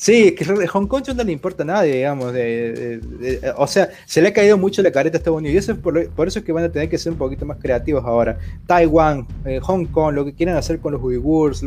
Sí, 0.00 0.30
que 0.36 0.44
Hong 0.44 0.86
Kong 0.86 1.02
no 1.16 1.24
le 1.24 1.32
importa 1.32 1.64
a 1.64 1.66
nadie, 1.66 1.96
digamos. 1.96 2.32
o 3.56 3.66
sea, 3.66 3.88
se 4.06 4.22
le 4.22 4.28
ha 4.28 4.32
caído 4.32 4.56
mucho 4.56 4.80
la 4.80 4.92
careta 4.92 5.16
a 5.16 5.18
Estados 5.18 5.38
Unidos 5.38 5.54
y 5.56 5.58
eso 5.58 5.72
es 5.72 5.78
por, 5.78 6.28
eso 6.28 6.38
es 6.38 6.44
que 6.44 6.52
van 6.52 6.62
a 6.62 6.68
tener 6.68 6.88
que 6.88 6.96
ser 6.96 7.10
un 7.10 7.18
poquito 7.18 7.44
más 7.44 7.58
creativos 7.60 8.04
ahora. 8.04 8.38
Taiwán, 8.68 9.26
eh, 9.44 9.58
Hong 9.60 9.86
Kong, 9.86 10.14
lo 10.14 10.24
que 10.24 10.34
quieran 10.34 10.56
hacer 10.56 10.78
con 10.78 10.92
los 10.92 11.02
uigurs, 11.02 11.64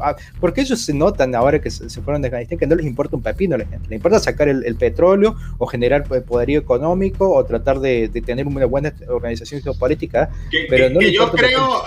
ah, 0.00 0.14
porque 0.38 0.60
ellos 0.60 0.82
se 0.82 0.94
notan 0.94 1.34
ahora 1.34 1.60
que 1.60 1.68
se, 1.68 1.88
fueron 2.00 2.22
de 2.22 2.28
Afganistán 2.28 2.58
que 2.58 2.66
no 2.68 2.76
les 2.76 2.86
importa 2.86 3.16
un 3.16 3.22
pepino 3.22 3.56
a 3.56 3.58
la 3.58 3.66
gente. 3.66 3.88
Les 3.88 3.96
importa 3.96 4.20
sacar 4.20 4.48
el, 4.48 4.76
petróleo 4.76 5.34
o 5.58 5.66
generar 5.66 6.04
poderío 6.04 6.60
económico 6.60 7.28
o 7.28 7.44
tratar 7.44 7.80
de, 7.80 8.08
tener 8.24 8.46
una 8.46 8.66
buena 8.66 8.94
organización 9.08 9.60
geopolítica. 9.62 10.30
pero 10.70 10.90
no 10.90 11.00
yo 11.00 11.28
creo, 11.32 11.82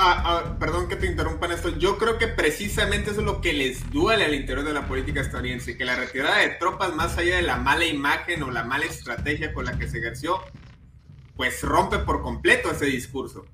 perdón 0.59 0.89
que 0.89 0.97
te 0.97 1.07
interrumpa 1.07 1.45
en 1.45 1.53
esto, 1.53 1.69
yo 1.77 1.97
creo 1.97 2.17
que 2.17 2.27
precisamente 2.27 3.11
eso 3.11 3.21
es 3.21 3.25
lo 3.25 3.39
que 3.39 3.53
les 3.53 3.89
duele 3.89 4.25
al 4.25 4.33
interior 4.33 4.65
de 4.65 4.73
la 4.73 4.85
política 4.85 5.21
estadounidense 5.21 5.76
que 5.77 5.85
la 5.85 5.95
retirada 5.95 6.39
de 6.39 6.49
tropas, 6.49 6.93
más 6.95 7.17
allá 7.17 7.37
de 7.37 7.43
la 7.43 7.57
mala 7.57 7.85
imagen 7.85 8.43
o 8.43 8.51
la 8.51 8.63
mala 8.63 8.85
estrategia 8.85 9.53
con 9.53 9.65
la 9.65 9.77
que 9.77 9.87
se 9.87 9.99
ejerció, 9.99 10.39
pues 11.35 11.61
rompe 11.61 11.99
por 11.99 12.21
completo 12.21 12.71
ese 12.71 12.87
discurso. 12.87 13.45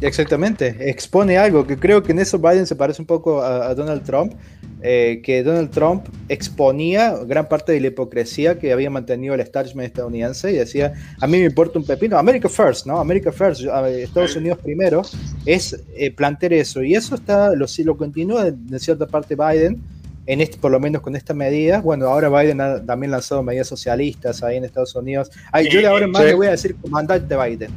Exactamente, 0.00 0.76
expone 0.80 1.38
algo 1.38 1.66
que 1.66 1.78
creo 1.78 2.02
que 2.02 2.12
en 2.12 2.18
eso 2.18 2.38
Biden 2.38 2.66
se 2.66 2.76
parece 2.76 3.00
un 3.00 3.06
poco 3.06 3.42
a, 3.42 3.74
Donald 3.74 4.02
Trump, 4.02 4.34
eh, 4.82 5.22
que 5.24 5.42
Donald 5.42 5.70
Trump 5.70 6.06
exponía 6.28 7.14
gran 7.24 7.48
parte 7.48 7.72
de 7.72 7.80
la 7.80 7.86
hipocresía 7.86 8.58
que 8.58 8.72
había 8.72 8.90
mantenido 8.90 9.34
el 9.34 9.40
establishment 9.40 9.86
estadounidense 9.86 10.52
y 10.52 10.56
decía, 10.56 10.92
a 11.20 11.26
mí 11.26 11.38
me 11.38 11.44
importa 11.44 11.78
un 11.78 11.86
pepino, 11.86 12.18
America 12.18 12.48
First, 12.48 12.86
¿no? 12.86 12.98
America 12.98 13.32
First, 13.32 13.62
Estados 13.62 14.36
Unidos 14.36 14.58
primero, 14.62 15.02
es 15.46 15.80
eh, 15.94 16.10
plantear 16.10 16.52
eso 16.52 16.82
y 16.82 16.94
eso 16.94 17.14
está, 17.14 17.54
lo, 17.54 17.66
lo 17.84 17.96
continúa 17.96 18.50
de 18.50 18.78
cierta 18.78 19.06
parte 19.06 19.36
Biden 19.36 19.80
en 20.26 20.40
este, 20.40 20.56
por 20.56 20.70
lo 20.70 20.80
menos 20.80 21.02
con 21.02 21.16
esta 21.16 21.34
medida, 21.34 21.80
bueno, 21.80 22.06
ahora 22.06 22.28
Biden 22.28 22.60
ha 22.60 22.84
también 22.84 23.10
lanzado 23.10 23.42
medidas 23.42 23.68
socialistas 23.68 24.42
ahí 24.42 24.56
en 24.56 24.64
Estados 24.64 24.94
Unidos. 24.94 25.30
Ay, 25.52 25.68
yo 25.68 25.80
de 25.80 25.86
ahora 25.86 26.06
más 26.06 26.24
le 26.24 26.34
voy 26.34 26.46
a 26.46 26.52
decir 26.52 26.76
comandante 26.76 27.36
Biden, 27.36 27.70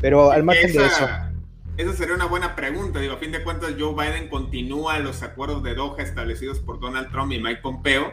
pero 0.00 0.30
al 0.30 0.42
margen 0.42 0.72
de 0.72 0.86
eso. 0.86 1.08
Esa 1.76 1.94
sería 1.94 2.14
una 2.14 2.26
buena 2.26 2.56
pregunta. 2.56 3.00
Digo, 3.00 3.14
a 3.14 3.16
fin 3.16 3.32
de 3.32 3.42
cuentas, 3.42 3.74
Joe 3.78 3.94
Biden 3.94 4.28
continúa 4.28 4.98
los 4.98 5.22
acuerdos 5.22 5.62
de 5.62 5.74
Doha 5.74 6.02
establecidos 6.02 6.58
por 6.58 6.78
Donald 6.78 7.10
Trump 7.10 7.32
y 7.32 7.40
Mike 7.40 7.60
Pompeo. 7.62 8.12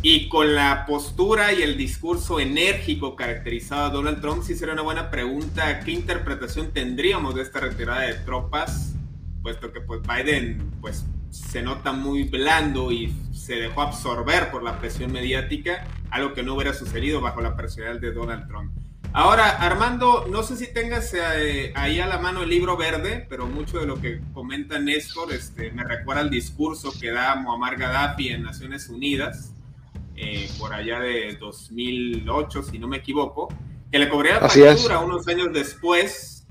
Y 0.00 0.28
con 0.28 0.54
la 0.54 0.84
postura 0.86 1.52
y 1.52 1.62
el 1.62 1.76
discurso 1.76 2.40
enérgico 2.40 3.16
caracterizado 3.16 3.86
a 3.86 3.90
Donald 3.90 4.20
Trump, 4.20 4.42
sí 4.42 4.54
sería 4.54 4.74
una 4.74 4.82
buena 4.82 5.10
pregunta. 5.10 5.80
¿Qué 5.80 5.92
interpretación 5.92 6.72
tendríamos 6.72 7.34
de 7.34 7.42
esta 7.42 7.60
retirada 7.60 8.00
de 8.02 8.14
tropas? 8.14 8.94
Puesto 9.42 9.72
que 9.72 9.80
pues 9.80 10.00
Biden 10.02 10.72
pues 10.80 11.04
se 11.34 11.62
nota 11.62 11.92
muy 11.92 12.22
blando 12.22 12.92
y 12.92 13.12
se 13.32 13.56
dejó 13.56 13.82
absorber 13.82 14.52
por 14.52 14.62
la 14.62 14.78
presión 14.78 15.10
mediática, 15.10 15.84
algo 16.10 16.32
que 16.32 16.44
no 16.44 16.54
hubiera 16.54 16.72
sucedido 16.72 17.20
bajo 17.20 17.40
la 17.40 17.56
personalidad 17.56 18.00
de 18.00 18.12
Donald 18.12 18.46
Trump. 18.46 18.72
Ahora, 19.12 19.48
Armando, 19.50 20.26
no 20.30 20.42
sé 20.42 20.56
si 20.56 20.72
tengas 20.72 21.12
eh, 21.14 21.72
ahí 21.74 21.98
a 22.00 22.06
la 22.06 22.18
mano 22.18 22.42
el 22.42 22.50
libro 22.50 22.76
verde, 22.76 23.26
pero 23.28 23.46
mucho 23.46 23.78
de 23.80 23.86
lo 23.86 24.00
que 24.00 24.20
comenta 24.32 24.78
Néstor 24.78 25.32
este, 25.32 25.72
me 25.72 25.84
recuerda 25.84 26.22
al 26.22 26.30
discurso 26.30 26.92
que 27.00 27.10
da 27.10 27.34
Muammar 27.34 27.76
Gaddafi 27.76 28.28
en 28.28 28.42
Naciones 28.42 28.88
Unidas, 28.88 29.52
eh, 30.16 30.48
por 30.58 30.72
allá 30.72 31.00
de 31.00 31.36
2008, 31.40 32.62
si 32.62 32.78
no 32.78 32.86
me 32.86 32.98
equivoco, 32.98 33.48
que 33.90 33.98
le 33.98 34.08
cobraría 34.08 34.40
factura 34.40 35.00
unos 35.00 35.26
años 35.26 35.48
después. 35.52 36.46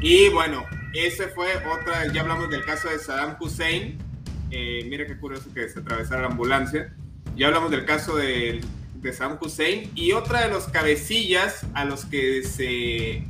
Y 0.00 0.28
bueno, 0.30 0.64
ese 0.94 1.28
fue 1.28 1.48
otra, 1.66 2.12
ya 2.12 2.20
hablamos 2.20 2.50
del 2.50 2.64
caso 2.64 2.88
de 2.88 2.98
Saddam 2.98 3.36
Hussein, 3.40 4.09
eh, 4.50 4.86
mira 4.88 5.06
qué 5.06 5.16
curioso 5.16 5.52
que 5.54 5.68
se 5.68 5.80
atravesara 5.80 6.22
la 6.22 6.28
ambulancia. 6.28 6.94
Ya 7.36 7.46
hablamos 7.46 7.70
del 7.70 7.84
caso 7.84 8.16
de, 8.16 8.60
de 8.94 9.12
Saddam 9.12 9.38
Hussein 9.40 9.90
y 9.94 10.12
otra 10.12 10.42
de 10.42 10.48
los 10.48 10.64
cabecillas 10.64 11.66
a 11.74 11.84
los 11.84 12.04
que 12.04 13.24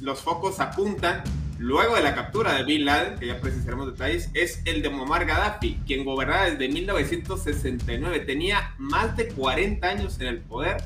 los 0.00 0.20
focos 0.20 0.60
apuntan 0.60 1.22
luego 1.58 1.96
de 1.96 2.02
la 2.02 2.14
captura 2.14 2.54
de 2.54 2.64
Bin 2.64 2.84
Laden, 2.84 3.18
que 3.18 3.26
ya 3.26 3.40
precisaremos 3.40 3.86
detalles, 3.86 4.30
es 4.34 4.62
el 4.64 4.80
de 4.82 4.90
Muammar 4.90 5.26
Gaddafi, 5.26 5.80
quien 5.86 6.04
gobernaba 6.04 6.50
desde 6.50 6.68
1969. 6.68 8.20
Tenía 8.20 8.74
más 8.78 9.16
de 9.16 9.28
40 9.28 9.86
años 9.86 10.20
en 10.20 10.28
el 10.28 10.38
poder 10.38 10.76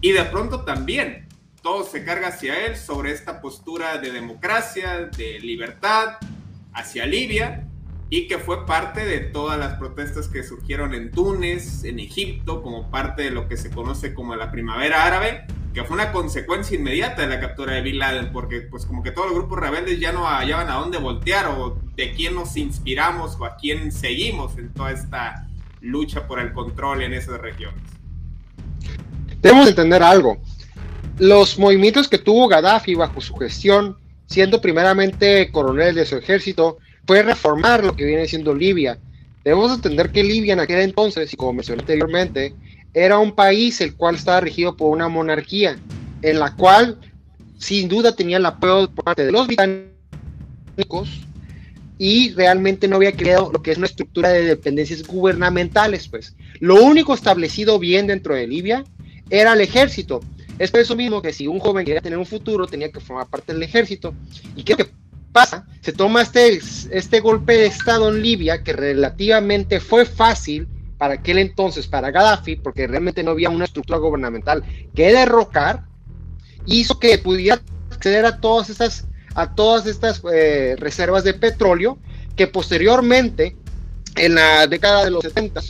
y 0.00 0.12
de 0.12 0.24
pronto 0.24 0.64
también 0.64 1.26
todo 1.62 1.84
se 1.84 2.04
carga 2.04 2.28
hacia 2.28 2.66
él 2.66 2.76
sobre 2.76 3.12
esta 3.12 3.40
postura 3.40 3.98
de 3.98 4.10
democracia, 4.10 5.08
de 5.16 5.40
libertad 5.40 6.16
hacia 6.72 7.06
Libia 7.06 7.67
y 8.10 8.26
que 8.26 8.38
fue 8.38 8.64
parte 8.64 9.04
de 9.04 9.20
todas 9.20 9.58
las 9.58 9.74
protestas 9.74 10.28
que 10.28 10.42
surgieron 10.42 10.94
en 10.94 11.10
Túnez, 11.10 11.84
en 11.84 11.98
Egipto, 11.98 12.62
como 12.62 12.90
parte 12.90 13.22
de 13.22 13.30
lo 13.30 13.48
que 13.48 13.56
se 13.56 13.70
conoce 13.70 14.14
como 14.14 14.34
la 14.34 14.50
primavera 14.50 15.04
árabe, 15.04 15.44
que 15.74 15.84
fue 15.84 15.94
una 15.94 16.10
consecuencia 16.10 16.78
inmediata 16.78 17.22
de 17.22 17.28
la 17.28 17.40
captura 17.40 17.74
de 17.74 17.82
Bin 17.82 17.98
Laden, 17.98 18.32
porque 18.32 18.62
pues 18.62 18.86
como 18.86 19.02
que 19.02 19.10
todos 19.10 19.28
los 19.28 19.38
grupos 19.38 19.60
rebeldes 19.60 20.00
ya 20.00 20.12
no 20.12 20.26
hallaban 20.26 20.70
a 20.70 20.74
dónde 20.74 20.98
voltear 20.98 21.46
o 21.48 21.78
de 21.96 22.12
quién 22.12 22.34
nos 22.34 22.56
inspiramos 22.56 23.36
o 23.38 23.44
a 23.44 23.56
quién 23.56 23.92
seguimos 23.92 24.56
en 24.56 24.72
toda 24.72 24.92
esta 24.92 25.46
lucha 25.82 26.26
por 26.26 26.40
el 26.40 26.52
control 26.52 27.02
en 27.02 27.12
esas 27.12 27.38
regiones. 27.40 27.82
Debemos 29.42 29.68
entender 29.68 30.02
algo. 30.02 30.38
Los 31.18 31.58
movimientos 31.58 32.08
que 32.08 32.18
tuvo 32.18 32.48
Gaddafi 32.48 32.94
bajo 32.94 33.20
su 33.20 33.34
gestión, 33.36 33.98
siendo 34.26 34.60
primeramente 34.60 35.50
coronel 35.52 35.94
de 35.94 36.06
su 36.06 36.16
ejército, 36.16 36.78
puede 37.08 37.22
reformar 37.22 37.82
lo 37.82 37.96
que 37.96 38.04
viene 38.04 38.28
siendo 38.28 38.54
Libia. 38.54 38.98
Debemos 39.42 39.74
entender 39.74 40.12
que 40.12 40.22
Libia 40.22 40.52
en 40.52 40.60
aquel 40.60 40.80
entonces, 40.80 41.32
y 41.32 41.36
como 41.36 41.54
mencioné 41.54 41.80
anteriormente, 41.80 42.54
era 42.92 43.18
un 43.18 43.32
país 43.32 43.80
el 43.80 43.94
cual 43.96 44.16
estaba 44.16 44.40
regido 44.40 44.76
por 44.76 44.90
una 44.90 45.08
monarquía, 45.08 45.78
en 46.20 46.38
la 46.38 46.54
cual 46.54 46.98
sin 47.56 47.88
duda 47.88 48.14
tenía 48.14 48.36
el 48.36 48.44
apoyo 48.44 48.90
por 48.90 49.06
parte 49.06 49.24
de 49.24 49.32
los 49.32 49.46
británicos 49.46 51.08
y 51.96 52.34
realmente 52.34 52.86
no 52.86 52.96
había 52.96 53.12
creado 53.12 53.50
lo 53.52 53.62
que 53.62 53.70
es 53.70 53.78
una 53.78 53.86
estructura 53.86 54.28
de 54.28 54.44
dependencias 54.44 55.02
gubernamentales, 55.02 56.08
pues. 56.08 56.36
Lo 56.60 56.74
único 56.84 57.14
establecido 57.14 57.78
bien 57.78 58.06
dentro 58.06 58.34
de 58.34 58.46
Libia 58.46 58.84
era 59.30 59.54
el 59.54 59.62
ejército. 59.62 60.20
Es 60.58 60.70
por 60.70 60.80
eso 60.80 60.94
mismo 60.94 61.22
que 61.22 61.32
si 61.32 61.46
un 61.46 61.58
joven 61.58 61.86
quería 61.86 62.02
tener 62.02 62.18
un 62.18 62.26
futuro, 62.26 62.66
tenía 62.66 62.92
que 62.92 63.00
formar 63.00 63.28
parte 63.28 63.54
del 63.54 63.62
ejército. 63.62 64.12
¿Y 64.54 64.62
qué 64.62 64.76
que 64.76 64.90
pasa? 65.32 65.66
Se 65.80 65.92
toma 65.92 66.22
este, 66.22 66.60
este 66.90 67.20
golpe 67.20 67.54
de 67.54 67.66
Estado 67.66 68.08
en 68.08 68.22
Libia, 68.22 68.62
que 68.62 68.72
relativamente 68.72 69.80
fue 69.80 70.04
fácil 70.04 70.68
para 70.98 71.14
aquel 71.14 71.38
entonces, 71.38 71.86
para 71.86 72.10
Gaddafi, 72.10 72.56
porque 72.56 72.86
realmente 72.86 73.22
no 73.22 73.30
había 73.30 73.50
una 73.50 73.64
estructura 73.64 73.98
gubernamental 73.98 74.64
que 74.94 75.12
derrocar, 75.12 75.84
hizo 76.66 76.98
que 76.98 77.16
pudiera 77.18 77.60
acceder 77.90 78.26
a 78.26 78.40
todas 78.40 78.68
estas, 78.68 79.06
a 79.34 79.54
todas 79.54 79.86
estas 79.86 80.22
eh, 80.32 80.76
reservas 80.78 81.24
de 81.24 81.34
petróleo, 81.34 81.98
que 82.36 82.46
posteriormente, 82.46 83.56
en 84.16 84.34
la 84.34 84.66
década 84.66 85.04
de 85.04 85.10
los 85.10 85.22
70, 85.22 85.60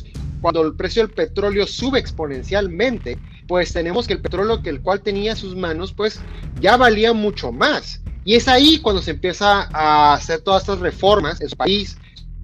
cuando 0.41 0.63
el 0.63 0.75
precio 0.75 1.03
del 1.03 1.15
petróleo 1.15 1.67
sube 1.67 1.99
exponencialmente, 1.99 3.19
pues 3.47 3.73
tenemos 3.73 4.07
que 4.07 4.15
el 4.15 4.21
petróleo 4.21 4.63
que 4.63 4.71
el 4.71 4.81
cual 4.81 5.01
tenía 5.01 5.33
en 5.33 5.37
sus 5.37 5.57
manos, 5.57 5.93
pues 5.93 6.21
ya 6.61 6.77
valía 6.77 7.13
mucho 7.13 7.53
más. 7.53 8.01
Y 8.29 8.35
es 8.35 8.47
ahí 8.47 8.79
cuando 8.81 9.01
se 9.01 9.13
empieza 9.13 9.71
a 9.73 10.13
hacer 10.13 10.43
todas 10.43 10.61
estas 10.61 10.81
reformas 10.81 11.41
en 11.41 11.49
su 11.49 11.57
país, 11.57 11.97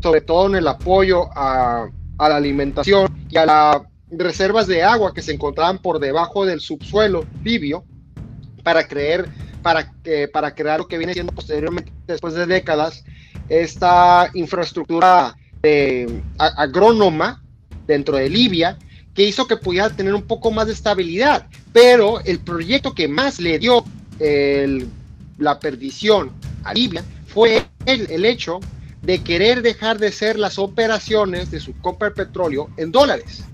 sobre 0.03 0.23
todo 0.23 0.47
en 0.47 0.55
el 0.55 0.67
apoyo 0.67 1.29
a, 1.37 1.91
la 2.19 2.37
alimentación 2.37 3.27
y 3.29 3.37
a 3.37 3.45
las 3.45 3.83
reservas 4.11 4.67
de 4.67 4.83
agua 4.83 5.13
que 5.13 5.21
se 5.21 5.35
encontraban 5.35 5.77
por 5.77 6.01
debajo 6.01 6.47
del 6.47 6.61
subsuelo 6.61 7.27
libio 7.43 7.85
para 8.63 8.89
creer 8.89 9.29
para, 9.61 9.93
para 10.33 10.55
crear 10.55 10.79
lo 10.79 10.89
que 10.89 10.97
viene 10.97 11.13
siendo 11.13 11.35
posteriormente, 11.35 11.93
después 12.07 12.33
de 12.33 12.47
décadas, 12.47 13.05
esta 13.51 14.31
infraestructura 14.33 15.37
agrónoma 16.39 17.45
dentro 17.87 18.17
de 18.17 18.31
Libia, 18.31 18.79
que 19.13 19.25
hizo 19.25 19.47
que 19.47 19.59
pudiera 19.59 19.91
tener 19.91 20.15
un 20.15 20.23
poco 20.23 20.51
más 20.51 20.67
de 20.67 20.73
estabilidad. 20.73 21.47
Pero 21.75 22.21
el 22.21 22.39
proyecto 22.39 22.95
que 22.95 23.07
más 23.07 23.39
le 23.39 23.59
dio 23.59 23.85
el 24.19 24.89
la 25.39 25.59
perdición 25.59 26.31
a 26.65 26.75
Libia 26.75 27.05
fue 27.27 27.67
el, 27.87 28.25
hecho 28.25 28.61
de 29.03 29.23
querer 29.23 29.63
dejar 29.63 29.99
de 29.99 30.13
ser 30.13 30.39
las 30.39 30.59
operaciones 30.59 31.51
de 31.51 31.61
su 31.61 31.77
compra 31.79 32.11
de 32.11 32.15
petróleo 32.15 32.71
en 32.77 32.93
dólares. 32.93 33.45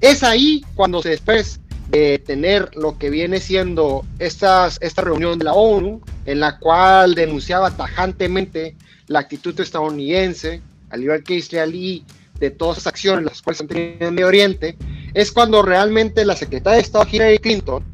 Es 0.00 0.22
ahí 0.22 0.64
cuando 0.74 1.02
después 1.02 1.60
de 1.88 2.18
tener 2.18 2.70
lo 2.76 2.98
que 2.98 3.10
viene 3.10 3.40
siendo 3.40 4.04
estas, 4.18 4.78
esta 4.80 5.02
reunión 5.02 5.38
de 5.38 5.44
la 5.44 5.52
ONU, 5.52 6.00
en 6.26 6.40
la 6.40 6.58
cual 6.58 7.14
denunciaba 7.14 7.76
tajantemente 7.76 8.76
la 9.06 9.20
actitud 9.20 9.58
estadounidense, 9.60 10.62
al 10.90 11.02
igual 11.02 11.22
que 11.22 11.34
israelí, 11.34 12.04
de 12.38 12.50
todas 12.50 12.78
las 12.78 12.86
acciones 12.88 13.24
las 13.24 13.42
cuales 13.42 13.60
han 13.60 13.68
tenido 13.68 13.96
en 14.00 14.02
el 14.02 14.12
Medio 14.12 14.26
Oriente, 14.26 14.76
es 15.12 15.30
cuando 15.30 15.62
realmente 15.62 16.24
la 16.24 16.36
secretaria 16.36 16.76
de 16.76 16.82
Estado 16.82 17.06
Hillary 17.10 17.38
Clinton 17.38 17.93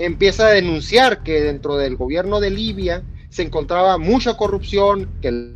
empieza 0.00 0.46
a 0.46 0.50
denunciar 0.50 1.22
que 1.22 1.42
dentro 1.42 1.76
del 1.76 1.96
gobierno 1.96 2.40
de 2.40 2.50
Libia 2.50 3.02
se 3.28 3.42
encontraba 3.42 3.98
mucha 3.98 4.36
corrupción, 4.36 5.08
que 5.20 5.54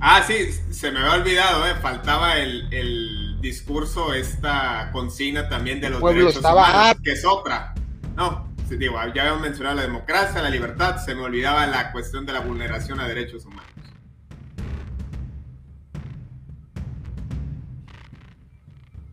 Ah, 0.00 0.22
sí, 0.24 0.52
se 0.70 0.92
me 0.92 1.00
había 1.00 1.14
olvidado, 1.14 1.66
¿eh? 1.66 1.74
faltaba 1.82 2.38
el, 2.38 2.72
el 2.72 3.40
discurso 3.40 4.14
esta 4.14 4.90
consigna 4.92 5.48
también 5.48 5.80
de 5.80 5.90
los 5.90 6.00
pueblo 6.00 6.20
derechos 6.20 6.36
estaba 6.36 6.70
humanos, 6.70 7.02
que 7.02 7.16
sopra. 7.16 7.74
No, 8.14 8.48
sí, 8.68 8.76
digo, 8.76 8.94
ya 9.12 9.22
habíamos 9.22 9.42
mencionado 9.42 9.74
la 9.74 9.82
democracia, 9.82 10.40
la 10.40 10.50
libertad, 10.50 11.04
se 11.04 11.16
me 11.16 11.22
olvidaba 11.22 11.66
la 11.66 11.90
cuestión 11.90 12.26
de 12.26 12.32
la 12.32 12.40
vulneración 12.40 13.00
a 13.00 13.08
derechos 13.08 13.44
humanos. 13.44 13.64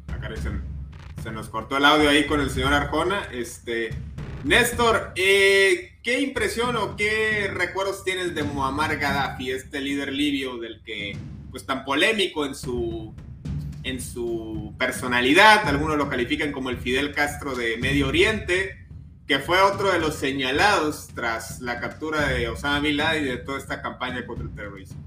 Acá 0.08 0.30
se, 0.36 0.52
se 1.26 1.32
nos 1.32 1.50
cortó 1.50 1.78
el 1.78 1.86
audio 1.86 2.08
ahí 2.08 2.28
con 2.28 2.40
el 2.40 2.52
señor 2.52 2.72
Arjona. 2.72 3.28
Este, 3.32 3.90
Néstor, 4.44 5.12
eh, 5.16 5.98
¿qué 6.04 6.20
impresión 6.20 6.76
o 6.76 6.96
qué 6.96 7.50
recuerdos 7.52 8.04
tienes 8.04 8.36
de 8.36 8.44
Muammar 8.44 8.98
Gaddafi, 8.98 9.50
este 9.50 9.82
líder 9.82 10.14
libio 10.14 10.58
del 10.58 10.84
que, 10.84 11.18
pues 11.50 11.66
tan 11.66 11.84
polémico 11.84 12.46
en 12.46 12.54
su, 12.54 13.16
en 13.82 14.00
su 14.02 14.76
personalidad, 14.78 15.68
algunos 15.68 15.98
lo 15.98 16.10
califican 16.10 16.52
como 16.52 16.70
el 16.70 16.78
Fidel 16.78 17.12
Castro 17.12 17.56
de 17.56 17.78
Medio 17.78 18.08
Oriente, 18.08 18.86
que 19.26 19.40
fue 19.40 19.60
otro 19.62 19.92
de 19.92 19.98
los 19.98 20.14
señalados 20.18 21.08
tras 21.16 21.60
la 21.60 21.80
captura 21.80 22.28
de 22.28 22.50
Osama 22.50 22.82
Bin 22.82 22.98
Laden 22.98 23.24
y 23.24 23.28
de 23.30 23.38
toda 23.38 23.58
esta 23.58 23.82
campaña 23.82 24.28
contra 24.28 24.46
el 24.46 24.54
terrorismo? 24.54 25.05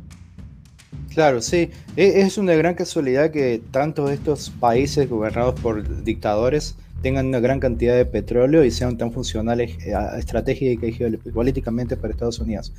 Claro, 1.15 1.41
sí. 1.41 1.71
E- 1.97 2.21
Es 2.23 2.39
una 2.39 2.55
gran 2.55 2.75
casualidad 2.75 3.31
que 3.31 3.63
tantos 3.71 4.09
de 4.09 4.15
estos 4.15 4.51
países 4.51 5.09
gobernados 5.09 5.59
por 5.61 6.05
dictadores 6.05 6.77
tengan 7.01 7.27
una 7.27 7.41
gran 7.41 7.61
cantidad 7.61 7.97
de 7.97 8.05
petróleo 8.05 8.65
y 8.65 8.71
sean 8.71 8.99
tan 8.99 9.13
funcionales 9.13 9.77
eh, 9.87 9.95
estratégica 10.19 10.87
y 10.87 10.93
geopolíticamente 10.93 11.97
para 11.97 12.13
Estados 12.13 12.39
Unidos. 12.41 12.73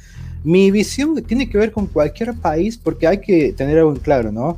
Mi 0.44 0.72
visión 0.72 1.16
tiene 1.26 1.50
que 1.50 1.58
ver 1.58 1.72
con 1.72 1.88
cualquier 1.88 2.36
país 2.36 2.78
porque 2.78 3.08
hay 3.08 3.20
que 3.22 3.54
tener 3.54 3.78
algo 3.80 3.92
en 3.94 4.00
claro, 4.00 4.32
¿no? 4.32 4.58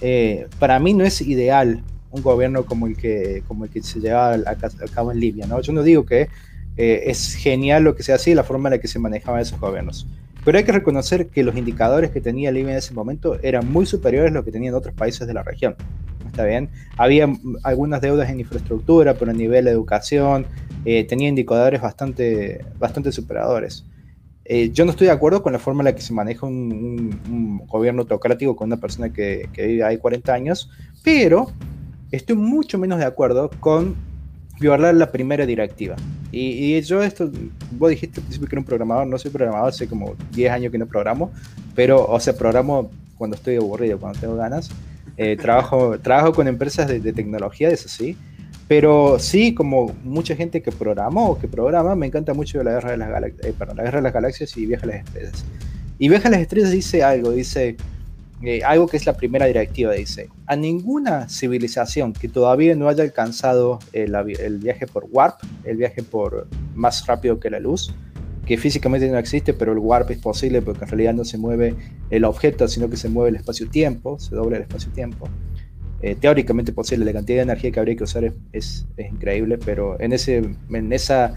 Eh, 0.00 0.48
para 0.58 0.78
mí 0.80 0.94
no 0.94 1.04
es 1.04 1.20
ideal 1.20 1.84
un 2.10 2.22
gobierno 2.22 2.64
como 2.66 2.86
el 2.86 2.96
que, 2.96 3.44
como 3.46 3.64
el 3.64 3.70
que 3.70 3.82
se 3.82 4.00
lleva 4.00 4.34
a, 4.34 4.56
ca- 4.56 4.70
a 4.84 4.88
cabo 4.90 5.12
en 5.12 5.20
Libia, 5.20 5.46
¿no? 5.46 5.60
Yo 5.60 5.72
no 5.72 5.82
digo 5.82 6.04
que 6.06 6.28
eh, 6.76 7.02
es 7.06 7.34
genial 7.34 7.84
lo 7.84 7.94
que 7.94 8.02
se 8.02 8.12
hacía 8.12 8.32
y 8.32 8.36
la 8.36 8.44
forma 8.44 8.68
en 8.68 8.72
la 8.74 8.80
que 8.80 8.88
se 8.88 8.98
manejaban 8.98 9.40
esos 9.40 9.60
gobiernos. 9.60 10.06
Pero 10.44 10.58
hay 10.58 10.64
que 10.64 10.72
reconocer 10.72 11.28
que 11.28 11.44
los 11.44 11.56
indicadores 11.56 12.10
que 12.10 12.20
tenía 12.20 12.50
Libia 12.50 12.72
en 12.72 12.78
ese 12.78 12.94
momento 12.94 13.38
eran 13.42 13.70
muy 13.70 13.86
superiores 13.86 14.30
a 14.32 14.34
los 14.34 14.44
que 14.44 14.50
tenían 14.52 14.74
otros 14.74 14.94
países 14.94 15.26
de 15.26 15.34
la 15.34 15.42
región. 15.42 15.76
¿Está 16.26 16.44
bien? 16.44 16.70
Había 16.96 17.28
algunas 17.62 18.00
deudas 18.00 18.28
en 18.30 18.40
infraestructura, 18.40 19.14
pero 19.14 19.30
a 19.30 19.34
nivel 19.34 19.66
de 19.66 19.70
educación, 19.70 20.46
eh, 20.84 21.04
tenía 21.04 21.28
indicadores 21.28 21.80
bastante, 21.80 22.64
bastante 22.78 23.12
superadores. 23.12 23.84
Eh, 24.44 24.70
yo 24.72 24.84
no 24.84 24.90
estoy 24.90 25.06
de 25.06 25.12
acuerdo 25.12 25.42
con 25.42 25.52
la 25.52 25.58
forma 25.60 25.82
en 25.82 25.84
la 25.84 25.94
que 25.94 26.00
se 26.02 26.12
maneja 26.12 26.46
un, 26.46 26.72
un- 26.72 27.20
un 27.32 27.66
gobierno 27.68 28.02
autocrático 28.02 28.56
con 28.56 28.66
una 28.66 28.78
persona 28.78 29.12
que, 29.12 29.48
que 29.52 29.66
vive 29.66 29.84
ahí 29.84 29.98
40 29.98 30.32
años, 30.34 30.70
pero 31.04 31.52
estoy 32.10 32.34
mucho 32.36 32.78
menos 32.78 32.98
de 32.98 33.04
acuerdo 33.04 33.50
con 33.60 33.94
violar 34.58 34.94
la 34.94 35.12
primera 35.12 35.46
directiva. 35.46 35.94
Y, 36.32 36.74
y 36.76 36.82
yo 36.82 37.02
esto, 37.02 37.30
vos 37.72 37.90
dijiste 37.90 38.18
al 38.20 38.24
principio 38.24 38.48
que 38.48 38.54
era 38.56 38.60
un 38.60 38.66
programador, 38.66 39.06
no 39.06 39.18
soy 39.18 39.30
programador, 39.30 39.68
hace 39.68 39.86
como 39.86 40.16
10 40.32 40.50
años 40.50 40.72
que 40.72 40.78
no 40.78 40.86
programo, 40.86 41.30
pero, 41.74 42.04
o 42.06 42.18
sea, 42.18 42.34
programo 42.34 42.90
cuando 43.18 43.36
estoy 43.36 43.56
aburrido, 43.56 43.98
cuando 43.98 44.18
tengo 44.18 44.34
ganas. 44.36 44.70
Eh, 45.18 45.36
trabajo, 45.36 45.98
trabajo 46.02 46.32
con 46.32 46.48
empresas 46.48 46.88
de, 46.88 46.98
de 47.00 47.12
tecnología, 47.12 47.68
eso 47.68 47.88
sí, 47.88 48.16
pero 48.66 49.18
sí, 49.18 49.52
como 49.54 49.94
mucha 50.02 50.34
gente 50.34 50.62
que 50.62 50.72
programó 50.72 51.28
o 51.30 51.38
que 51.38 51.46
programa, 51.46 51.94
me 51.94 52.06
encanta 52.06 52.32
mucho 52.32 52.62
la 52.62 52.72
guerra 52.72 52.92
de 52.92 52.96
las, 52.96 53.10
Galax- 53.10 53.44
eh, 53.44 53.54
perdón, 53.58 53.76
la 53.76 53.82
guerra 53.84 53.98
de 53.98 54.02
las 54.04 54.12
galaxias 54.14 54.56
y 54.56 54.64
Viaja 54.64 54.84
a 54.84 54.88
las 54.88 54.96
estrellas. 55.04 55.44
Y 55.98 56.08
Viaja 56.08 56.28
a 56.28 56.30
las 56.30 56.40
estrellas 56.40 56.70
dice 56.70 57.02
algo, 57.02 57.30
dice 57.32 57.76
eh, 58.44 58.62
algo 58.64 58.86
que 58.88 58.96
es 58.96 59.06
la 59.06 59.14
primera 59.14 59.46
directiva, 59.46 59.92
dice, 59.92 60.28
a 60.46 60.56
ninguna 60.56 61.28
civilización 61.28 62.12
que 62.12 62.28
todavía 62.28 62.74
no 62.74 62.88
haya 62.88 63.02
alcanzado 63.04 63.78
el, 63.92 64.14
avi- 64.14 64.38
el 64.40 64.58
viaje 64.58 64.86
por 64.86 65.06
warp, 65.10 65.36
el 65.64 65.76
viaje 65.76 66.02
por 66.02 66.48
más 66.74 67.06
rápido 67.06 67.38
que 67.38 67.50
la 67.50 67.60
luz, 67.60 67.94
que 68.46 68.58
físicamente 68.58 69.08
no 69.08 69.18
existe, 69.18 69.54
pero 69.54 69.72
el 69.72 69.78
warp 69.78 70.10
es 70.10 70.18
posible 70.18 70.62
porque 70.62 70.84
en 70.84 70.90
realidad 70.90 71.14
no 71.14 71.24
se 71.24 71.38
mueve 71.38 71.74
el 72.10 72.24
objeto, 72.24 72.66
sino 72.66 72.90
que 72.90 72.96
se 72.96 73.08
mueve 73.08 73.30
el 73.30 73.36
espacio-tiempo, 73.36 74.18
se 74.18 74.34
dobla 74.34 74.56
el 74.56 74.62
espacio-tiempo. 74.64 75.28
Eh, 76.00 76.16
teóricamente 76.16 76.72
posible, 76.72 77.04
la 77.04 77.12
cantidad 77.12 77.36
de 77.38 77.42
energía 77.44 77.70
que 77.70 77.78
habría 77.78 77.94
que 77.94 78.02
usar 78.02 78.24
es, 78.24 78.32
es- 78.52 78.86
es 78.96 79.12
increíble, 79.12 79.58
pero 79.64 80.00
en, 80.00 80.12
ese, 80.12 80.42
en 80.70 80.92
esa 80.92 81.34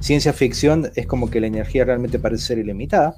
ciencia 0.00 0.34
ficción 0.34 0.90
es 0.94 1.06
como 1.06 1.30
que 1.30 1.40
la 1.40 1.46
energía 1.46 1.86
realmente 1.86 2.18
parece 2.18 2.44
ser 2.44 2.58
ilimitada. 2.58 3.16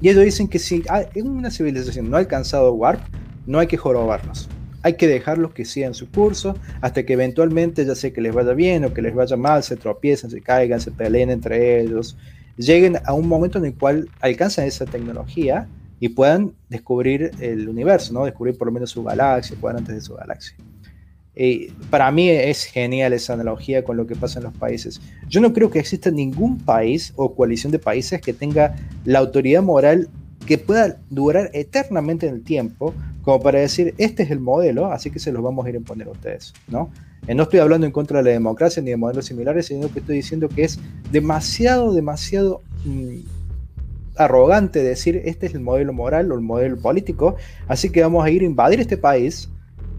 Y 0.00 0.08
ellos 0.08 0.24
dicen 0.24 0.48
que 0.48 0.58
si 0.58 0.82
en 1.14 1.28
una 1.28 1.50
civilización 1.50 2.08
no 2.08 2.16
ha 2.16 2.20
alcanzado 2.20 2.72
Warp, 2.72 3.00
no 3.46 3.58
hay 3.58 3.66
que 3.66 3.76
jorobarnos. 3.76 4.48
Hay 4.82 4.94
que 4.94 5.06
dejarlos 5.06 5.52
que 5.52 5.66
sigan 5.66 5.92
su 5.92 6.10
curso 6.10 6.56
hasta 6.80 7.04
que 7.04 7.12
eventualmente, 7.12 7.84
ya 7.84 7.94
sea 7.94 8.12
que 8.12 8.22
les 8.22 8.34
vaya 8.34 8.54
bien 8.54 8.84
o 8.84 8.94
que 8.94 9.02
les 9.02 9.14
vaya 9.14 9.36
mal, 9.36 9.62
se 9.62 9.76
tropiecen, 9.76 10.30
se 10.30 10.40
caigan, 10.40 10.80
se 10.80 10.90
peleen 10.90 11.30
entre 11.30 11.82
ellos, 11.82 12.16
lleguen 12.56 12.98
a 13.04 13.12
un 13.12 13.28
momento 13.28 13.58
en 13.58 13.66
el 13.66 13.74
cual 13.74 14.08
alcanzan 14.20 14.64
esa 14.64 14.86
tecnología 14.86 15.68
y 15.98 16.08
puedan 16.08 16.54
descubrir 16.70 17.32
el 17.40 17.68
universo, 17.68 18.14
¿no? 18.14 18.24
Descubrir 18.24 18.56
por 18.56 18.68
lo 18.68 18.72
menos 18.72 18.90
su 18.90 19.04
galaxia, 19.04 19.54
puedan 19.60 19.78
antes 19.78 19.94
de 19.94 20.00
su 20.00 20.14
galaxia. 20.14 20.56
Y 21.34 21.68
para 21.90 22.10
mí 22.10 22.28
es 22.28 22.64
genial 22.64 23.12
esa 23.12 23.34
analogía 23.34 23.84
con 23.84 23.96
lo 23.96 24.06
que 24.06 24.16
pasa 24.16 24.40
en 24.40 24.44
los 24.44 24.54
países. 24.54 25.00
Yo 25.28 25.40
no 25.40 25.52
creo 25.52 25.70
que 25.70 25.78
exista 25.78 26.10
ningún 26.10 26.58
país 26.58 27.12
o 27.16 27.34
coalición 27.34 27.70
de 27.72 27.78
países 27.78 28.20
que 28.20 28.32
tenga 28.32 28.74
la 29.04 29.20
autoridad 29.20 29.62
moral 29.62 30.08
que 30.46 30.58
pueda 30.58 30.98
durar 31.10 31.50
eternamente 31.52 32.26
en 32.26 32.34
el 32.34 32.42
tiempo, 32.42 32.94
como 33.22 33.40
para 33.40 33.60
decir, 33.60 33.94
este 33.98 34.22
es 34.22 34.30
el 34.30 34.40
modelo, 34.40 34.86
así 34.86 35.10
que 35.10 35.18
se 35.18 35.30
los 35.30 35.42
vamos 35.42 35.64
a 35.64 35.68
ir 35.68 35.76
a 35.76 35.78
imponer 35.78 36.08
a 36.08 36.10
ustedes, 36.10 36.54
¿no? 36.68 36.90
Eh, 37.26 37.34
no 37.34 37.44
estoy 37.44 37.60
hablando 37.60 37.86
en 37.86 37.92
contra 37.92 38.18
de 38.18 38.24
la 38.24 38.30
democracia 38.30 38.82
ni 38.82 38.90
de 38.90 38.96
modelos 38.96 39.26
similares, 39.26 39.66
sino 39.66 39.92
que 39.92 40.00
estoy 40.00 40.16
diciendo 40.16 40.48
que 40.48 40.64
es 40.64 40.80
demasiado, 41.12 41.92
demasiado 41.92 42.62
mm, 42.84 43.18
arrogante 44.16 44.82
decir, 44.82 45.20
este 45.24 45.46
es 45.46 45.54
el 45.54 45.60
modelo 45.60 45.92
moral 45.92 46.32
o 46.32 46.34
el 46.34 46.40
modelo 46.40 46.78
político, 46.78 47.36
así 47.68 47.90
que 47.90 48.02
vamos 48.02 48.24
a 48.24 48.30
ir 48.30 48.42
a 48.42 48.46
invadir 48.46 48.80
este 48.80 48.96
país 48.96 49.50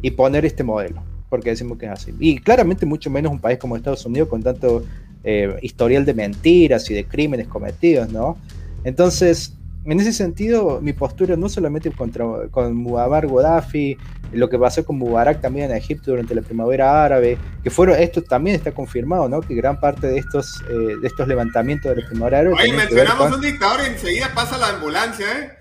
y 0.01 0.11
poner 0.11 0.45
este 0.45 0.63
modelo 0.63 1.10
porque 1.31 1.49
decimos 1.51 1.77
que 1.77 1.85
es 1.85 1.91
así. 1.93 2.13
Y 2.19 2.37
claramente 2.39 2.85
mucho 2.85 3.09
menos 3.09 3.31
un 3.31 3.39
país 3.39 3.57
como 3.57 3.77
Estados 3.77 4.05
Unidos 4.05 4.27
con 4.27 4.43
tanto 4.43 4.83
eh, 5.23 5.57
historial 5.61 6.03
de 6.05 6.13
mentiras 6.13 6.91
y 6.91 6.93
de 6.93 7.05
crímenes 7.05 7.47
cometidos, 7.47 8.11
¿no? 8.11 8.37
Entonces, 8.83 9.53
en 9.85 9.99
ese 9.99 10.11
sentido, 10.11 10.81
mi 10.81 10.91
postura 10.91 11.37
no 11.37 11.47
solamente 11.47 11.89
contra 11.89 12.25
con 12.51 12.75
Muammar 12.75 13.27
Gaddafi, 13.27 13.97
lo 14.33 14.49
que 14.49 14.59
pasó 14.59 14.83
con 14.85 14.97
Mubarak 14.97 15.39
también 15.39 15.71
en 15.71 15.77
Egipto 15.77 16.11
durante 16.11 16.35
la 16.35 16.41
primavera 16.41 17.03
árabe, 17.05 17.37
que 17.63 17.69
fueron, 17.69 17.97
esto 17.97 18.21
también 18.21 18.57
está 18.57 18.73
confirmado, 18.73 19.29
¿no? 19.29 19.39
Que 19.41 19.55
gran 19.55 19.79
parte 19.79 20.07
de 20.07 20.17
estos, 20.17 20.61
eh, 20.69 20.97
de 21.01 21.07
estos 21.07 21.27
levantamientos 21.27 21.95
de 21.95 22.01
la 22.01 22.07
primavera 22.07 22.39
árabe... 22.39 22.55
Oye, 22.61 22.73
mencionamos 22.73 23.23
con- 23.29 23.33
un 23.35 23.41
dictador 23.41 23.79
y 23.83 23.93
enseguida 23.93 24.31
pasa 24.35 24.57
la 24.57 24.67
ambulancia, 24.69 25.25
¿eh? 25.39 25.51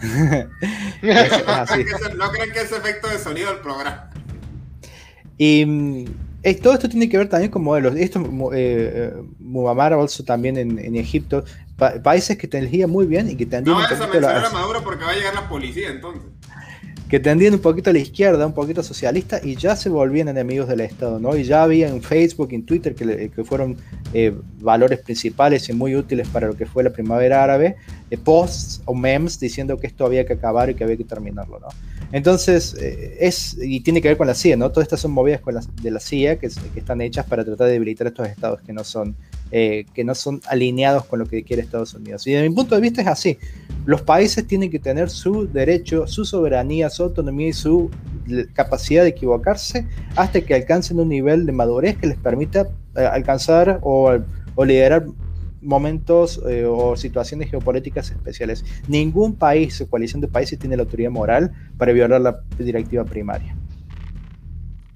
No 2.16 2.30
creen 2.30 2.52
que 2.52 2.60
es 2.60 2.72
efecto 2.72 3.08
de 3.08 3.18
sonido 3.18 3.50
del 3.52 3.60
programa. 3.60 4.10
Y 5.38 5.64
mm, 5.66 6.04
eh, 6.42 6.54
todo 6.54 6.74
esto 6.74 6.88
tiene 6.88 7.08
que 7.08 7.18
ver 7.18 7.28
también 7.28 7.50
con 7.50 7.62
modelos. 7.62 7.94
Esto, 7.96 8.20
eh, 8.54 8.54
eh, 8.54 9.12
Muammar 9.38 9.92
also 9.94 10.24
también 10.24 10.56
en, 10.56 10.78
en 10.78 10.96
Egipto, 10.96 11.44
pa- 11.76 12.00
países 12.02 12.38
que 12.38 12.46
tendían 12.48 12.88
muy 12.90 13.06
bien 13.06 13.28
y 13.30 13.36
que 13.36 13.44
No 13.44 13.50
tendían, 13.50 13.76
un 13.76 13.82
vayas 13.82 14.00
a 14.00 14.06
mencionar 14.06 14.44
a 14.44 14.50
Maduro 14.50 14.82
porque 14.84 15.04
va 15.04 15.10
a 15.10 15.14
llegar 15.14 15.34
la 15.34 15.48
policía 15.48 15.90
entonces. 15.90 16.30
Que 17.08 17.20
tendían 17.20 17.54
un 17.54 17.60
poquito 17.60 17.90
a 17.90 17.92
la 17.92 18.00
izquierda, 18.00 18.44
un 18.46 18.52
poquito 18.52 18.82
socialista, 18.82 19.40
y 19.42 19.54
ya 19.54 19.76
se 19.76 19.88
volvían 19.88 20.26
enemigos 20.28 20.68
del 20.68 20.80
Estado, 20.80 21.20
¿no? 21.20 21.36
Y 21.36 21.44
ya 21.44 21.62
había 21.62 21.88
en 21.88 22.02
Facebook 22.02 22.48
en 22.50 22.66
Twitter 22.66 22.96
que, 22.96 23.30
que 23.30 23.44
fueron 23.44 23.76
eh, 24.12 24.34
valores 24.58 24.98
principales 25.00 25.68
y 25.68 25.72
muy 25.72 25.94
útiles 25.94 26.26
para 26.28 26.48
lo 26.48 26.56
que 26.56 26.66
fue 26.66 26.82
la 26.82 26.90
primavera 26.90 27.44
árabe, 27.44 27.76
eh, 28.10 28.18
posts 28.18 28.82
o 28.86 28.94
memes 28.94 29.38
diciendo 29.38 29.78
que 29.78 29.86
esto 29.86 30.04
había 30.04 30.26
que 30.26 30.32
acabar 30.32 30.68
y 30.68 30.74
que 30.74 30.82
había 30.82 30.96
que 30.96 31.04
terminarlo, 31.04 31.60
¿no? 31.60 31.68
Entonces, 32.10 32.74
eh, 32.80 33.18
es, 33.20 33.56
y 33.60 33.80
tiene 33.80 34.02
que 34.02 34.08
ver 34.08 34.16
con 34.16 34.26
la 34.26 34.34
CIA, 34.34 34.56
¿no? 34.56 34.70
Todas 34.70 34.86
estas 34.86 35.00
son 35.00 35.12
movidas 35.12 35.40
con 35.40 35.54
de 35.54 35.90
la 35.90 36.00
CIA 36.00 36.38
que, 36.40 36.48
que 36.48 36.80
están 36.80 37.00
hechas 37.00 37.24
para 37.26 37.44
tratar 37.44 37.68
de 37.68 37.74
debilitar 37.74 38.08
estos 38.08 38.26
estados 38.26 38.60
que 38.62 38.72
no 38.72 38.82
son, 38.82 39.16
que 39.50 40.04
no 40.04 40.14
son 40.14 40.40
alineados 40.48 41.04
con 41.04 41.20
lo 41.20 41.26
que 41.26 41.44
quiere 41.44 41.62
Estados 41.62 41.94
Unidos. 41.94 42.26
Y 42.26 42.32
desde 42.32 42.48
mi 42.48 42.54
punto 42.54 42.74
de 42.74 42.80
vista 42.80 43.00
es 43.00 43.06
así. 43.06 43.38
Los 43.86 44.02
países 44.02 44.46
tienen 44.46 44.70
que 44.70 44.80
tener 44.80 45.08
su 45.08 45.50
derecho, 45.50 46.06
su 46.08 46.24
soberanía, 46.24 46.90
su 46.90 47.04
autonomía 47.04 47.48
y 47.48 47.52
su 47.52 47.90
capacidad 48.52 49.04
de 49.04 49.10
equivocarse 49.10 49.86
hasta 50.16 50.40
que 50.40 50.54
alcancen 50.54 50.98
un 50.98 51.08
nivel 51.08 51.46
de 51.46 51.52
madurez 51.52 51.96
que 51.96 52.08
les 52.08 52.18
permita 52.18 52.66
eh, 52.96 53.06
alcanzar 53.06 53.78
o, 53.82 54.12
o 54.56 54.64
liderar 54.64 55.06
momentos 55.62 56.40
eh, 56.48 56.64
o 56.64 56.96
situaciones 56.96 57.48
geopolíticas 57.48 58.10
especiales. 58.10 58.64
Ningún 58.88 59.36
país 59.36 59.80
o 59.80 59.88
coalición 59.88 60.20
de 60.20 60.28
países 60.28 60.58
tiene 60.58 60.76
la 60.76 60.82
autoridad 60.82 61.10
moral 61.10 61.52
para 61.78 61.92
violar 61.92 62.20
la 62.20 62.40
directiva 62.58 63.04
primaria. 63.04 63.54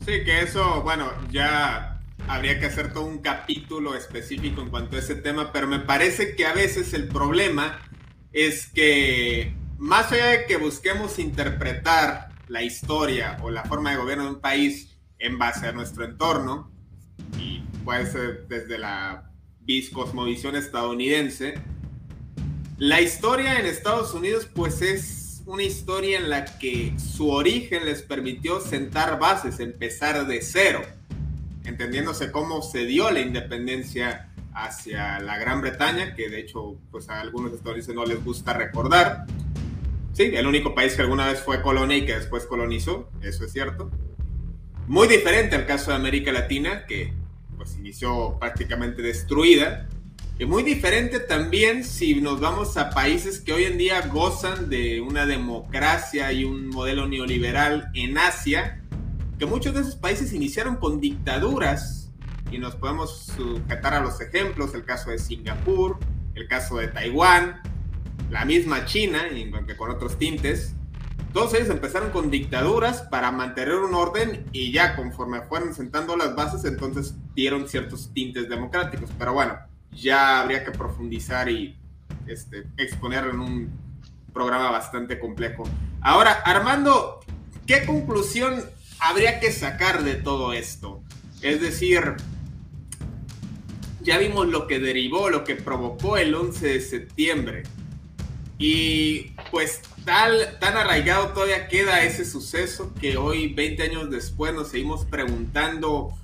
Sí, 0.05 0.25
que 0.25 0.43
eso, 0.43 0.83
bueno, 0.83 1.07
ya 1.31 2.01
habría 2.27 2.59
que 2.59 2.67
hacer 2.67 2.93
todo 2.93 3.05
un 3.05 3.19
capítulo 3.19 3.95
específico 3.95 4.63
en 4.63 4.71
cuanto 4.71 4.97
a 4.97 4.99
ese 4.99 5.15
tema, 5.15 5.53
pero 5.53 5.69
me 5.69 5.79
parece 5.79 6.35
que 6.35 6.47
a 6.47 6.55
veces 6.55 6.95
el 6.95 7.07
problema 7.07 7.79
es 8.33 8.67
que 8.67 9.55
más 9.79 10.13
allá 10.13 10.27
de 10.27 10.47
que 10.47 10.57
busquemos 10.57 11.19
interpretar 11.19 12.29
la 12.49 12.63
historia 12.63 13.37
o 13.43 13.51
la 13.51 13.65
forma 13.65 13.91
de 13.91 13.97
gobierno 13.97 14.25
de 14.25 14.31
un 14.31 14.41
país 14.41 14.97
en 15.19 15.39
base 15.39 15.67
a 15.67 15.73
nuestro 15.73 16.05
entorno, 16.05 16.71
y 17.39 17.61
puede 17.85 18.07
ser 18.07 18.47
desde 18.49 18.79
la 18.79 19.31
viscosmovisión 19.61 20.57
estadounidense, 20.57 21.55
la 22.79 23.01
historia 23.01 23.61
en 23.61 23.67
Estados 23.67 24.15
Unidos 24.15 24.49
pues 24.55 24.81
es 24.81 25.43
una 25.47 25.63
historia 25.63 26.19
en 26.19 26.31
la 26.31 26.45
que 26.59 26.95
su 26.99 27.31
origen 27.31 27.85
les 27.85 28.03
permitió 28.03 28.61
sentar 28.61 29.19
bases, 29.19 29.61
empezar 29.61 30.27
de 30.27 30.43
cero, 30.43 30.83
entendiéndose 31.65 32.31
cómo 32.31 32.63
se 32.63 32.87
dio 32.87 33.11
la 33.11 33.21
independencia 33.21 34.30
hacia 34.55 35.21
la 35.21 35.39
Gran 35.39 35.61
Bretaña, 35.61 36.15
que 36.15 36.29
de 36.29 36.41
hecho 36.41 36.77
pues 36.91 37.09
a 37.09 37.21
algunos 37.21 37.53
estadounidenses 37.53 37.95
no 37.95 38.05
les 38.05 38.23
gusta 38.25 38.53
recordar. 38.53 39.27
Sí, 40.13 40.25
el 40.35 40.47
único 40.47 40.75
país 40.75 40.95
que 40.95 41.03
alguna 41.03 41.27
vez 41.27 41.41
fue 41.41 41.63
colonia 41.63 41.97
y 41.97 42.05
que 42.05 42.15
después 42.15 42.45
colonizó, 42.47 43.11
eso 43.23 43.45
es 43.45 43.53
cierto. 43.53 43.91
Muy 44.87 45.07
diferente 45.07 45.55
al 45.55 45.67
caso 45.67 45.93
de 45.93 45.97
América 45.97 46.33
Latina, 46.33 46.85
que 46.87 47.13
pues 47.57 47.77
inició 47.79 48.39
prácticamente 48.41 49.03
destruida. 49.03 49.87
Y 50.39 50.47
muy 50.47 50.63
diferente 50.63 51.21
también 51.21 51.85
si 51.85 52.21
nos 52.21 52.41
vamos 52.41 52.77
a 52.79 52.91
países 52.91 53.41
que 53.41 53.53
hoy 53.53 53.65
en 53.65 53.77
día 53.77 54.01
gozan 54.09 54.71
de 54.71 55.01
una 55.01 55.27
democracia 55.27 56.33
y 56.33 56.45
un 56.45 56.69
modelo 56.69 57.07
neoliberal 57.07 57.91
en 57.95 58.17
Asia, 58.17 58.83
que 59.39 59.47
muchos 59.47 59.75
de 59.75 59.83
esos 59.83 59.97
países 59.97 60.33
iniciaron 60.33 60.77
con 60.77 61.01
dictaduras 61.01 62.10
y 62.51 62.59
nos 62.59 62.77
podemos 62.77 63.27
sujetar 63.37 63.95
a 63.95 64.01
los 64.01 64.21
ejemplos, 64.21 64.75
el 64.75 64.85
caso 64.85 65.11
de 65.11 65.19
Singapur, 65.19 65.99
el 66.35 66.49
caso 66.49 66.79
de 66.79 66.89
Taiwán, 66.89 67.61
la 68.31 68.45
misma 68.45 68.85
China, 68.85 69.21
aunque 69.55 69.77
con 69.77 69.91
otros 69.91 70.19
tintes. 70.19 70.75
Todos 71.33 71.55
ellos 71.55 71.71
empezaron 71.71 72.11
con 72.11 72.31
dictaduras 72.31 73.03
para 73.03 73.31
mantener 73.31 73.77
un 73.77 73.95
orden 73.95 74.45
y 74.53 74.73
ya 74.73 74.97
conforme 74.97 75.43
fueron 75.43 75.75
sentando 75.75 76.17
las 76.17 76.35
bases, 76.35 76.65
entonces 76.65 77.15
dieron 77.35 77.69
ciertos 77.69 78.13
tintes 78.13 78.49
democráticos. 78.49 79.11
Pero 79.17 79.33
bueno, 79.33 79.57
ya 79.93 80.41
habría 80.41 80.65
que 80.65 80.73
profundizar 80.73 81.49
y 81.49 81.79
este, 82.27 82.67
exponerlo 82.77 83.33
en 83.33 83.41
un 83.41 83.71
programa 84.33 84.71
bastante 84.71 85.19
complejo. 85.19 85.65
Ahora, 86.01 86.33
Armando, 86.45 87.21
¿qué 87.67 87.85
conclusión 87.85 88.65
habría 88.99 89.39
que 89.39 89.53
sacar 89.53 90.03
de 90.03 90.15
todo 90.15 90.53
esto? 90.53 91.03
Es 91.43 91.61
decir, 91.61 92.17
ya 94.03 94.19
vimos 94.19 94.49
lo 94.49 94.67
que 94.67 94.79
derivó, 94.79 95.31
lo 95.31 95.45
que 95.45 95.57
provocó 95.57 96.17
el 96.17 96.35
11 96.35 96.67
de 96.67 96.81
septiembre. 96.81 97.63
Y 98.59 99.33
pues 99.51 99.81
tan 100.05 100.77
arraigado 100.77 101.29
todavía 101.29 101.69
queda 101.69 102.05
ese 102.05 102.25
suceso 102.25 102.93
que 103.01 103.17
hoy, 103.17 103.53
20 103.53 103.83
años 103.83 104.11
después, 104.11 104.55
nos 104.55 104.69
seguimos 104.69 105.05
preguntando 105.07 106.15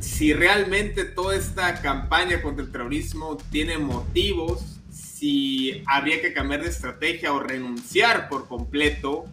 si 0.00 0.32
realmente 0.32 1.04
toda 1.04 1.34
esta 1.34 1.80
campaña 1.82 2.42
contra 2.42 2.64
el 2.64 2.70
terrorismo 2.70 3.38
tiene 3.50 3.78
motivos, 3.78 4.78
si 4.90 5.82
habría 5.86 6.20
que 6.20 6.32
cambiar 6.32 6.62
de 6.62 6.68
estrategia 6.68 7.32
o 7.32 7.40
renunciar 7.40 8.28
por 8.28 8.46
completo 8.46 9.24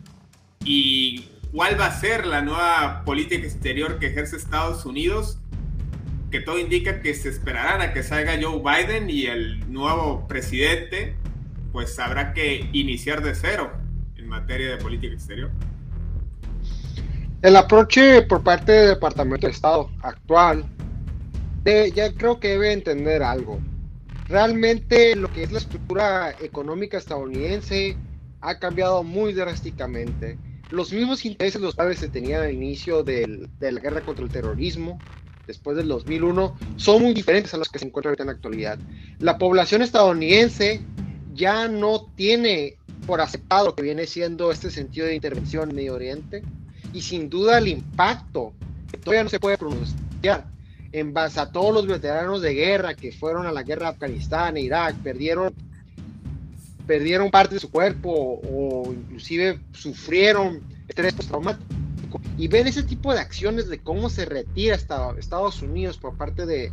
y 0.65 1.25
cuál 1.51 1.79
va 1.79 1.87
a 1.87 1.99
ser 1.99 2.25
la 2.25 2.41
nueva 2.41 3.03
política 3.05 3.45
exterior 3.45 3.99
que 3.99 4.07
ejerce 4.07 4.35
Estados 4.35 4.85
Unidos 4.85 5.37
que 6.33 6.41
todo 6.41 6.57
indica 6.57 6.99
que 6.99 7.13
se 7.13 7.29
esperarán 7.29 7.81
a 7.81 7.93
que 7.93 8.01
salga 8.01 8.39
Joe 8.41 8.57
Biden 8.57 9.07
y 9.07 9.27
el 9.27 9.71
nuevo 9.71 10.27
presidente, 10.27 11.15
pues 11.71 11.99
habrá 11.99 12.33
que 12.33 12.67
iniciar 12.73 13.21
de 13.21 13.35
cero 13.35 13.71
en 14.15 14.27
materia 14.27 14.71
de 14.71 14.77
política 14.77 15.13
exterior. 15.13 15.51
El 17.43 17.55
aproche 17.55 18.23
por 18.23 18.41
parte 18.41 18.71
del 18.71 18.89
Departamento 18.95 19.45
de 19.45 19.53
Estado 19.53 19.91
actual, 20.01 20.65
ya 21.93 22.11
creo 22.13 22.39
que 22.39 22.47
debe 22.47 22.73
entender 22.73 23.21
algo. 23.21 23.59
Realmente 24.27 25.15
lo 25.15 25.31
que 25.31 25.43
es 25.43 25.51
la 25.51 25.59
estructura 25.59 26.31
económica 26.41 26.97
estadounidense 26.97 27.95
ha 28.41 28.57
cambiado 28.57 29.03
muy 29.03 29.33
drásticamente. 29.33 30.39
Los 30.71 30.91
mismos 30.91 31.25
intereses 31.25 31.61
los 31.61 31.75
cuales 31.75 31.99
se 31.99 32.09
tenían 32.09 32.41
al 32.41 32.53
inicio 32.53 33.03
de 33.03 33.47
la 33.59 33.79
guerra 33.79 34.01
contra 34.01 34.25
el 34.25 34.31
terrorismo, 34.31 34.97
después 35.47 35.77
del 35.77 35.87
2001 35.87 36.57
son 36.77 37.03
muy 37.03 37.13
diferentes 37.13 37.53
a 37.53 37.57
los 37.57 37.69
que 37.69 37.79
se 37.79 37.85
encuentran 37.85 38.15
en 38.19 38.27
la 38.27 38.33
actualidad. 38.33 38.79
La 39.19 39.37
población 39.37 39.81
estadounidense 39.81 40.81
ya 41.33 41.67
no 41.67 42.07
tiene 42.15 42.77
por 43.05 43.21
aceptado 43.21 43.67
lo 43.67 43.75
que 43.75 43.83
viene 43.83 44.05
siendo 44.05 44.51
este 44.51 44.71
sentido 44.71 45.07
de 45.07 45.15
intervención 45.15 45.69
en 45.69 45.75
Medio 45.75 45.95
Oriente 45.95 46.43
y 46.93 47.01
sin 47.01 47.29
duda 47.29 47.57
el 47.57 47.67
impacto 47.67 48.53
que 48.89 48.97
todavía 48.97 49.23
no 49.23 49.29
se 49.29 49.39
puede 49.39 49.57
pronunciar 49.57 50.45
en 50.91 51.13
base 51.13 51.39
a 51.39 51.51
todos 51.51 51.73
los 51.73 51.87
veteranos 51.87 52.41
de 52.41 52.53
guerra 52.53 52.93
que 52.93 53.11
fueron 53.11 53.47
a 53.47 53.51
la 53.51 53.63
guerra 53.63 53.87
de 53.87 53.93
Afganistán 53.93 54.57
e 54.57 54.61
Irak, 54.61 54.95
perdieron 54.97 55.53
perdieron 56.85 57.31
parte 57.31 57.55
de 57.55 57.61
su 57.61 57.71
cuerpo 57.71 58.11
o 58.11 58.91
inclusive 58.91 59.59
sufrieron 59.71 60.61
estrés 60.87 61.13
postraumático 61.13 61.82
y 62.37 62.47
ver 62.47 62.67
ese 62.67 62.83
tipo 62.83 63.13
de 63.13 63.19
acciones 63.19 63.69
de 63.69 63.79
cómo 63.79 64.09
se 64.09 64.25
retira 64.25 64.75
Estados 64.75 65.61
Unidos 65.61 65.97
por 65.97 66.15
parte 66.15 66.45
de, 66.45 66.71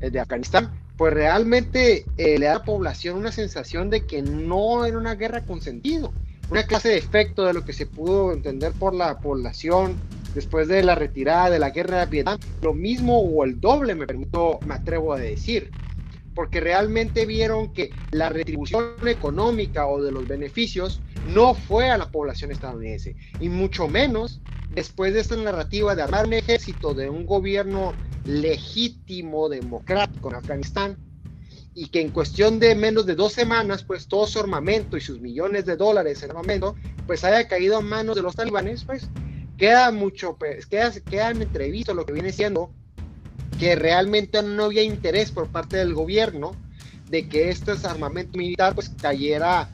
eh, 0.00 0.10
de 0.10 0.20
Afganistán, 0.20 0.70
pues 0.96 1.12
realmente 1.12 2.04
eh, 2.16 2.38
le 2.38 2.46
da 2.46 2.52
a 2.52 2.58
la 2.58 2.64
población 2.64 3.16
una 3.16 3.32
sensación 3.32 3.90
de 3.90 4.06
que 4.06 4.22
no 4.22 4.84
era 4.84 4.98
una 4.98 5.14
guerra 5.14 5.44
con 5.44 5.60
sentido, 5.60 6.12
una 6.50 6.64
clase 6.64 6.90
de 6.90 6.98
efecto 6.98 7.44
de 7.44 7.52
lo 7.52 7.64
que 7.64 7.72
se 7.72 7.86
pudo 7.86 8.32
entender 8.32 8.72
por 8.72 8.94
la 8.94 9.18
población 9.18 9.96
después 10.34 10.68
de 10.68 10.82
la 10.82 10.94
retirada 10.94 11.50
de 11.50 11.58
la 11.58 11.70
guerra 11.70 12.00
de 12.00 12.06
Vietnam, 12.06 12.38
lo 12.62 12.74
mismo 12.74 13.20
o 13.20 13.44
el 13.44 13.60
doble, 13.60 13.94
me 13.94 14.06
permito, 14.06 14.60
me 14.66 14.74
atrevo 14.74 15.14
a 15.14 15.18
decir, 15.18 15.70
porque 16.34 16.60
realmente 16.60 17.24
vieron 17.24 17.72
que 17.72 17.90
la 18.10 18.28
retribución 18.28 18.94
económica 19.06 19.86
o 19.86 20.02
de 20.02 20.12
los 20.12 20.28
beneficios 20.28 21.00
no 21.28 21.54
fue 21.54 21.90
a 21.90 21.98
la 21.98 22.10
población 22.10 22.50
estadounidense, 22.50 23.16
y 23.40 23.48
mucho 23.48 23.88
menos 23.88 24.40
después 24.70 25.14
de 25.14 25.20
esta 25.20 25.36
narrativa 25.36 25.94
de 25.94 26.02
armar 26.02 26.26
un 26.26 26.32
ejército 26.34 26.94
de 26.94 27.08
un 27.08 27.26
gobierno 27.26 27.94
legítimo, 28.24 29.48
democrático 29.48 30.28
en 30.30 30.36
Afganistán, 30.36 30.96
y 31.74 31.88
que 31.88 32.00
en 32.00 32.10
cuestión 32.10 32.58
de 32.58 32.74
menos 32.74 33.04
de 33.04 33.14
dos 33.14 33.34
semanas, 33.34 33.84
pues 33.84 34.08
todo 34.08 34.26
su 34.26 34.40
armamento 34.40 34.96
y 34.96 35.02
sus 35.02 35.20
millones 35.20 35.66
de 35.66 35.76
dólares 35.76 36.22
en 36.22 36.30
armamento, 36.30 36.74
pues 37.06 37.22
haya 37.22 37.46
caído 37.48 37.80
en 37.80 37.86
manos 37.86 38.16
de 38.16 38.22
los 38.22 38.34
talibanes, 38.34 38.84
pues 38.84 39.08
queda 39.58 39.90
mucho, 39.92 40.36
pues, 40.38 40.66
queda, 40.66 40.90
queda 40.92 41.30
en 41.30 41.42
entrevisto 41.42 41.92
lo 41.92 42.06
que 42.06 42.14
viene 42.14 42.32
siendo 42.32 42.70
que 43.58 43.74
realmente 43.74 44.42
no 44.42 44.64
había 44.64 44.82
interés 44.82 45.30
por 45.30 45.48
parte 45.48 45.76
del 45.76 45.94
gobierno 45.94 46.54
de 47.08 47.28
que 47.28 47.50
este 47.50 47.72
armamento 47.84 48.36
militar 48.36 48.74
pues 48.74 48.90
cayera 48.90 49.70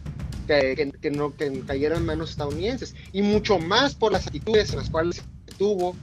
que, 0.61 1.11
no 1.11 1.35
que 1.35 1.63
cayeran 1.67 1.99
en 1.99 2.07
manos 2.07 2.31
estadounidenses 2.31 2.95
y 3.13 3.23
mucho 3.23 3.59
más 3.59 3.95
por 3.95 4.13
las 4.13 4.27
actitudes 4.27 4.71
en 4.71 4.79
las 4.79 4.91
cuales 4.91 5.17
se 5.17 5.55
tuvo 5.57 5.97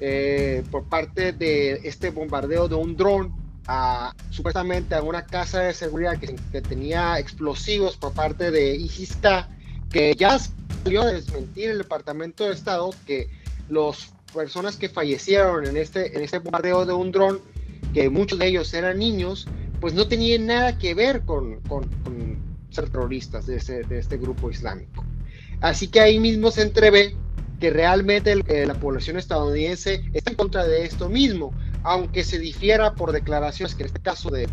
eh, 0.00 0.64
por 0.70 0.84
parte 0.84 1.32
de 1.32 1.80
este 1.84 2.10
bombardeo 2.10 2.68
de 2.68 2.74
un 2.74 2.96
dron 2.96 3.32
a, 3.66 4.14
supuestamente 4.30 4.94
a 4.94 5.02
una 5.02 5.24
casa 5.24 5.60
de 5.60 5.74
seguridad 5.74 6.18
que, 6.18 6.60
tenía 6.62 7.18
explosivos 7.18 7.96
por 7.96 8.12
parte 8.12 8.50
de 8.50 8.74
ISIS-K 8.74 9.48
que 9.90 10.14
ya 10.16 10.38
salió 10.82 11.02
a 11.02 11.12
desmentir 11.12 11.70
el 11.70 11.78
Departamento 11.78 12.44
de 12.44 12.54
Estado 12.54 12.90
que 13.06 13.28
las 13.68 14.12
personas 14.34 14.76
que 14.76 14.88
fallecieron 14.88 15.66
en 15.66 15.76
este, 15.76 16.16
en 16.16 16.24
este 16.24 16.38
bombardeo 16.38 16.86
de 16.86 16.94
un 16.94 17.12
dron, 17.12 17.40
que 17.92 18.08
muchos 18.08 18.38
de 18.38 18.48
ellos 18.48 18.72
eran 18.74 18.98
niños, 18.98 19.46
pues 19.80 19.94
no 19.94 20.08
tenían 20.08 20.46
nada 20.46 20.78
que 20.78 20.94
ver 20.94 21.22
con, 21.22 21.60
con 21.62 21.88
ser 22.72 22.90
terroristas 22.90 23.46
de 23.46 23.56
este, 23.56 23.82
de 23.82 23.98
este 23.98 24.16
grupo 24.16 24.50
islámico. 24.50 25.04
Así 25.60 25.88
que 25.88 26.00
ahí 26.00 26.18
mismo 26.18 26.50
se 26.50 26.62
entrevé 26.62 27.16
que 27.60 27.70
realmente 27.70 28.32
eh, 28.48 28.66
la 28.66 28.74
población 28.74 29.16
estadounidense 29.16 30.02
está 30.12 30.32
en 30.32 30.36
contra 30.36 30.66
de 30.66 30.84
esto 30.84 31.08
mismo, 31.08 31.54
aunque 31.84 32.24
se 32.24 32.40
difiera 32.40 32.94
por 32.94 33.12
declaraciones 33.12 33.76
que 33.76 33.84
en 33.84 33.86
este 33.86 34.00
caso 34.00 34.30
del, 34.30 34.48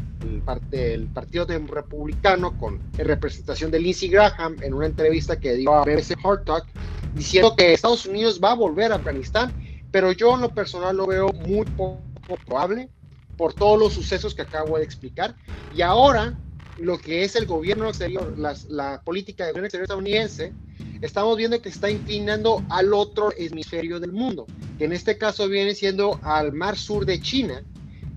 del 0.70 1.08
Partido 1.08 1.48
Republicano 1.48 2.56
con 2.60 2.80
representación 2.94 3.72
de 3.72 3.80
Lindsey 3.80 4.10
Graham 4.10 4.58
en 4.62 4.76
una 4.76 4.86
entrevista 4.86 5.40
que 5.40 5.56
dio 5.56 5.74
a 5.74 5.84
BBC 5.84 6.18
Hard 6.24 6.44
Talk, 6.44 6.68
diciendo 7.16 7.56
que 7.56 7.74
Estados 7.74 8.06
Unidos 8.06 8.40
va 8.44 8.52
a 8.52 8.56
volver 8.56 8.92
a 8.92 8.96
Afganistán, 8.96 9.52
pero 9.90 10.12
yo 10.12 10.36
en 10.36 10.42
lo 10.42 10.50
personal 10.50 10.96
lo 10.96 11.08
veo 11.08 11.30
muy 11.30 11.66
poco 11.66 12.00
probable 12.46 12.90
por 13.38 13.54
todos 13.54 13.80
los 13.80 13.94
sucesos 13.94 14.36
que 14.36 14.44
acabo 14.44 14.78
de 14.78 14.84
explicar. 14.84 15.36
Y 15.76 15.82
ahora 15.82 16.38
lo 16.82 16.98
que 16.98 17.24
es 17.24 17.36
el 17.36 17.46
gobierno 17.46 17.88
exterior, 17.88 18.36
la 18.38 19.02
política 19.02 19.46
de 19.46 19.52
gobierno 19.52 19.68
exterior 19.68 19.84
estadounidense, 19.84 20.54
estamos 21.02 21.38
viendo 21.38 21.62
que 21.62 21.70
está 21.70 21.90
inclinando 21.90 22.64
al 22.70 22.94
otro 22.94 23.32
hemisferio 23.38 24.00
del 24.00 24.12
mundo, 24.12 24.46
que 24.78 24.86
en 24.86 24.94
este 24.94 25.18
caso 25.18 25.48
viene 25.48 25.76
siendo 25.76 26.20
al 26.24 26.54
mar 26.54 26.78
sur 26.78 27.06
de 27.06 27.20
China, 27.20 27.64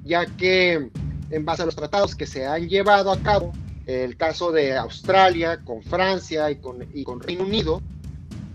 ya 0.04 0.26
que 0.26 0.90
en 1.30 1.44
base 1.44 1.62
a 1.62 1.66
los 1.66 1.76
tratados 1.76 2.14
que 2.14 2.26
se 2.26 2.46
han 2.46 2.68
llevado 2.68 3.10
a 3.10 3.22
cabo, 3.22 3.52
el 3.86 4.16
caso 4.16 4.52
de 4.52 4.76
Australia 4.76 5.60
con 5.64 5.82
Francia 5.82 6.50
y 6.50 6.56
con, 6.56 6.86
y 6.94 7.04
con 7.04 7.20
Reino 7.20 7.44
Unido, 7.44 7.82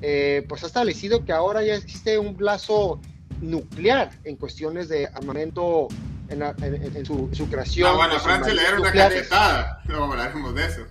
eh, 0.02 0.46
pues 0.48 0.64
ha 0.64 0.68
establecido 0.68 1.26
que 1.26 1.34
ahora 1.34 1.64
ya 1.64 1.76
existe 1.76 2.18
un 2.18 2.38
lazo 2.40 3.02
nuclear 3.42 4.12
en 4.24 4.36
cuestiones 4.36 4.90
de 4.90 5.08
armamento 5.08 5.88
en, 6.30 7.06
su, 7.06 7.50
creación. 7.50 7.90
Ah, 7.90 7.96
bueno, 7.96 8.20
Francia 8.20 8.54
le 8.54 8.62
dieron 8.62 8.82
una 8.82 8.92
cachetada, 8.92 9.82
no 9.86 10.04
hablaremos 10.06 10.56
de 10.56 10.66
eso. 10.66 10.82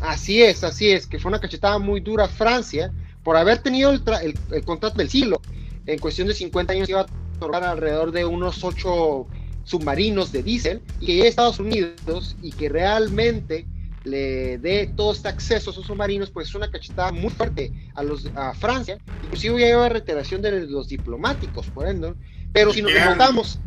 Así 0.00 0.42
es, 0.42 0.64
así 0.64 0.90
es, 0.90 1.06
que 1.06 1.18
fue 1.18 1.28
una 1.28 1.40
cachetada 1.40 1.78
muy 1.78 2.00
dura 2.00 2.24
a 2.24 2.28
Francia 2.28 2.92
por 3.22 3.36
haber 3.36 3.58
tenido 3.58 3.90
el, 3.90 4.02
el, 4.50 4.64
contrato 4.64 4.96
del 4.96 5.08
siglo. 5.08 5.40
En 5.86 5.98
cuestión 5.98 6.28
de 6.28 6.34
50 6.34 6.72
años 6.72 6.88
iba 6.88 7.02
a 7.02 7.06
otorgar 7.36 7.64
alrededor 7.64 8.12
de 8.12 8.24
unos 8.24 8.64
8 8.64 9.26
submarinos 9.64 10.32
de 10.32 10.42
diésel 10.42 10.82
y 11.00 11.06
que 11.06 11.28
Estados 11.28 11.60
Unidos 11.60 12.36
y 12.42 12.50
que 12.52 12.68
realmente 12.68 13.66
le 14.04 14.58
dé 14.58 14.92
todo 14.96 15.12
este 15.12 15.28
acceso 15.28 15.70
a 15.70 15.72
esos 15.72 15.86
submarinos, 15.86 16.30
pues 16.30 16.48
es 16.48 16.54
una 16.54 16.70
cachetada 16.70 17.12
muy 17.12 17.30
fuerte 17.30 17.72
a, 17.94 18.02
los, 18.02 18.26
a 18.34 18.52
Francia, 18.54 18.98
inclusive 19.24 19.60
ya 19.60 19.66
lleva 19.66 19.88
reiteración 19.88 20.42
de 20.42 20.66
los 20.66 20.88
diplomáticos, 20.88 21.68
por 21.68 21.86
ende, 21.86 22.14
pero 22.52 22.72
si 22.72 22.82
nos 22.82 22.92
remontamos, 22.92 23.60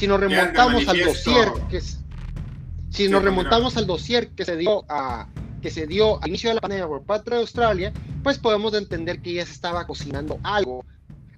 si 0.00 0.06
nos 0.06 0.18
remontamos 0.18 0.88
al 0.88 0.98
dossier, 0.98 1.48
que 1.68 1.76
es, 1.76 1.98
si 2.88 3.10
nos 3.10 3.22
remontamos 3.22 3.76
al 3.76 3.86
dossier 3.86 4.28
que 4.28 4.46
se 4.46 4.56
dio 4.56 4.86
a 4.88 5.28
que 5.60 5.70
se 5.70 5.86
dio 5.86 6.22
al 6.22 6.30
inicio 6.30 6.48
de 6.48 6.54
la 6.54 6.62
pandemia 6.62 6.86
por 6.86 7.02
parte 7.02 7.28
de 7.28 7.36
Australia, 7.36 7.92
pues 8.22 8.38
podemos 8.38 8.72
entender 8.72 9.20
que 9.20 9.34
ya 9.34 9.44
se 9.44 9.52
estaba 9.52 9.86
cocinando 9.86 10.40
algo 10.42 10.86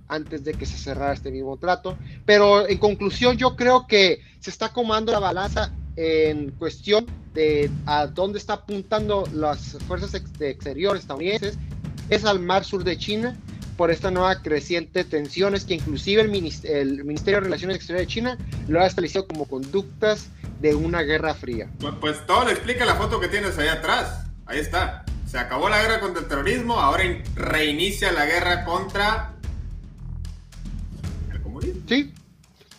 antes 0.07 0.45
de 0.45 0.55
que 0.55 0.65
se 0.65 0.79
cerrara 0.79 1.13
este 1.13 1.33
mismo 1.33 1.57
trato. 1.57 1.99
Pero 2.25 2.69
en 2.69 2.79
conclusión, 2.79 3.37
yo 3.37 3.57
creo 3.57 3.89
que 3.89 4.21
se 4.39 4.51
está 4.51 4.73
comando 4.73 5.11
la 5.11 5.19
balanza 5.19 5.73
en 5.97 6.53
cuestión 6.53 7.07
de 7.35 7.69
a 7.85 8.07
dónde 8.07 8.39
está 8.39 8.53
apuntando 8.53 9.29
las 9.35 9.77
fuerzas 9.89 10.15
exteriores 10.15 11.03
estadounidenses, 11.03 11.59
es 12.11 12.25
al 12.25 12.39
mar 12.39 12.65
sur 12.65 12.85
de 12.85 12.97
China, 12.97 13.37
por 13.83 13.91
esta 13.91 14.13
nueva 14.13 14.41
creciente 14.41 15.03
tensiones 15.03 15.65
que 15.65 15.75
inclusive 15.75 16.23
el, 16.23 16.29
Ministerio 16.29 17.41
de 17.41 17.41
Relaciones 17.41 17.79
Exteriores 17.79 18.07
de 18.07 18.15
China 18.15 18.39
lo 18.69 18.81
ha 18.81 18.87
establecido 18.87 19.27
como 19.27 19.49
conductas 19.49 20.29
de 20.61 20.77
una 20.77 21.03
guerra 21.03 21.35
fría. 21.35 21.69
Pues, 21.81 21.93
pues 22.01 22.25
todo 22.25 22.45
le 22.45 22.53
explica 22.53 22.85
la 22.85 22.95
foto 22.95 23.19
que 23.19 23.27
tienes 23.27 23.59
ahí 23.59 23.67
atrás. 23.67 24.25
Ahí 24.47 24.61
está. 24.61 25.05
Se 25.29 25.37
acabó 25.37 25.69
la 25.69 25.83
guerra 25.83 25.99
contra 25.99 26.23
el 26.23 26.29
terrorismo, 26.29 26.79
ahora 26.79 27.03
reinicia 27.35 28.13
la 28.13 28.25
guerra 28.25 28.65
contra 28.65 29.33
el 31.33 31.43
comunismo. 31.43 31.83
Sí. 31.89 32.15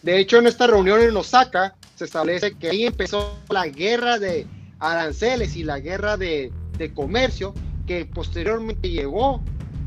De 0.03 0.19
hecho, 0.19 0.37
en 0.37 0.47
esta 0.47 0.67
reunión 0.67 1.01
en 1.01 1.17
Osaka, 1.17 1.75
se 1.95 2.05
establece 2.05 2.53
que 2.57 2.69
ahí 2.69 2.85
empezó 2.85 3.37
la 3.49 3.67
guerra 3.67 4.19
de 4.19 4.47
aranceles 4.79 5.57
y 5.57 5.65
la 5.65 5.81
guerra 5.81 6.15
de, 6.15 6.53
comercio 6.95 7.53
que 7.87 8.05
posteriormente 8.05 8.89
llegó 8.89 9.43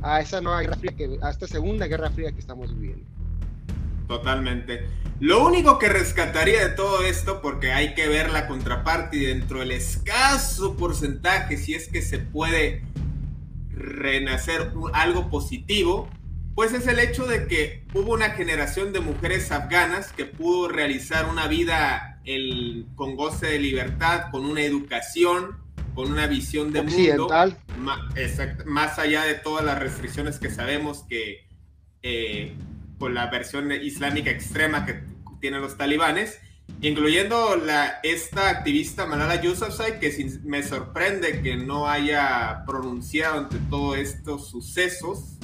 a 0.06 0.20
esa 0.20 0.40
nueva 0.40 0.60
guerra 0.60 0.76
fría, 0.76 0.92
que, 0.96 1.18
a 1.22 1.30
esta 1.30 1.46
segunda 1.46 1.86
guerra 1.86 2.10
fría 2.10 2.32
que 2.32 2.40
estamos 2.40 2.72
viviendo. 2.78 3.04
Totalmente. 4.06 4.86
Lo 5.18 5.44
único 5.44 5.78
que 5.78 5.88
rescataría 5.88 6.68
de 6.68 6.74
todo 6.74 7.04
esto, 7.04 7.40
porque 7.40 7.72
hay 7.72 7.94
que 7.94 8.08
ver 8.08 8.30
la 8.30 8.46
contraparte 8.46 9.16
y 9.16 9.24
dentro 9.24 9.60
del 9.60 9.72
escaso 9.72 10.76
porcentaje, 10.76 11.56
si 11.56 11.74
es 11.74 11.88
que 11.88 12.02
se 12.02 12.18
puede 12.18 12.82
renacer 13.70 14.72
algo 14.92 15.28
positivo, 15.28 16.08
pues 16.54 16.72
es 16.72 16.86
el 16.86 16.98
hecho 16.98 17.26
de 17.26 17.46
que 17.46 17.84
hubo 17.92 18.14
una 18.14 18.30
generación 18.30 18.92
de 18.92 19.00
mujeres 19.00 19.50
afganas 19.52 20.12
que 20.12 20.24
pudo 20.24 20.68
realizar 20.68 21.26
una 21.26 21.48
vida 21.48 22.20
con 22.94 23.16
goce 23.16 23.46
de 23.46 23.58
libertad, 23.58 24.30
con 24.30 24.46
una 24.46 24.62
educación, 24.62 25.58
con 25.96 26.12
una 26.12 26.26
visión 26.26 26.74
de 26.74 26.82
mundo, 26.82 27.26
más, 28.66 28.98
allá 28.98 29.24
de 29.24 29.34
todas 29.34 29.64
las 29.64 29.78
restricciones 29.78 30.38
que 30.38 30.50
sabemos 30.50 31.04
que 31.08 31.48
eh, 32.02 32.54
con 32.98 33.14
la 33.14 33.28
versión 33.28 33.72
islámica 33.72 34.30
extrema 34.30 34.84
que 34.84 35.02
tienen 35.40 35.62
los 35.62 35.78
talibanes, 35.78 36.38
incluyendo 36.82 37.56
la, 37.56 38.00
esta 38.02 38.50
activista 38.50 39.06
Malala 39.06 39.40
Yousafzai, 39.40 39.98
que 39.98 40.38
me 40.44 40.62
sorprende 40.62 41.40
que 41.40 41.56
no 41.56 41.88
haya 41.88 42.64
pronunciado 42.66 43.38
ante 43.38 43.56
todos 43.70 43.96
estos 43.96 44.50
sucesos 44.50 45.38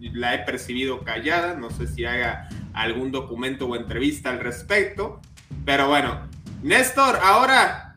la 0.00 0.34
he 0.34 0.38
percibido 0.40 1.04
callada, 1.04 1.54
no 1.54 1.70
sé 1.70 1.86
si 1.86 2.04
haga 2.04 2.48
algún 2.72 3.12
documento 3.12 3.66
o 3.66 3.76
entrevista 3.76 4.30
al 4.30 4.40
respecto, 4.40 5.20
pero 5.64 5.86
bueno, 5.86 6.26
Néstor, 6.62 7.20
ahora 7.22 7.87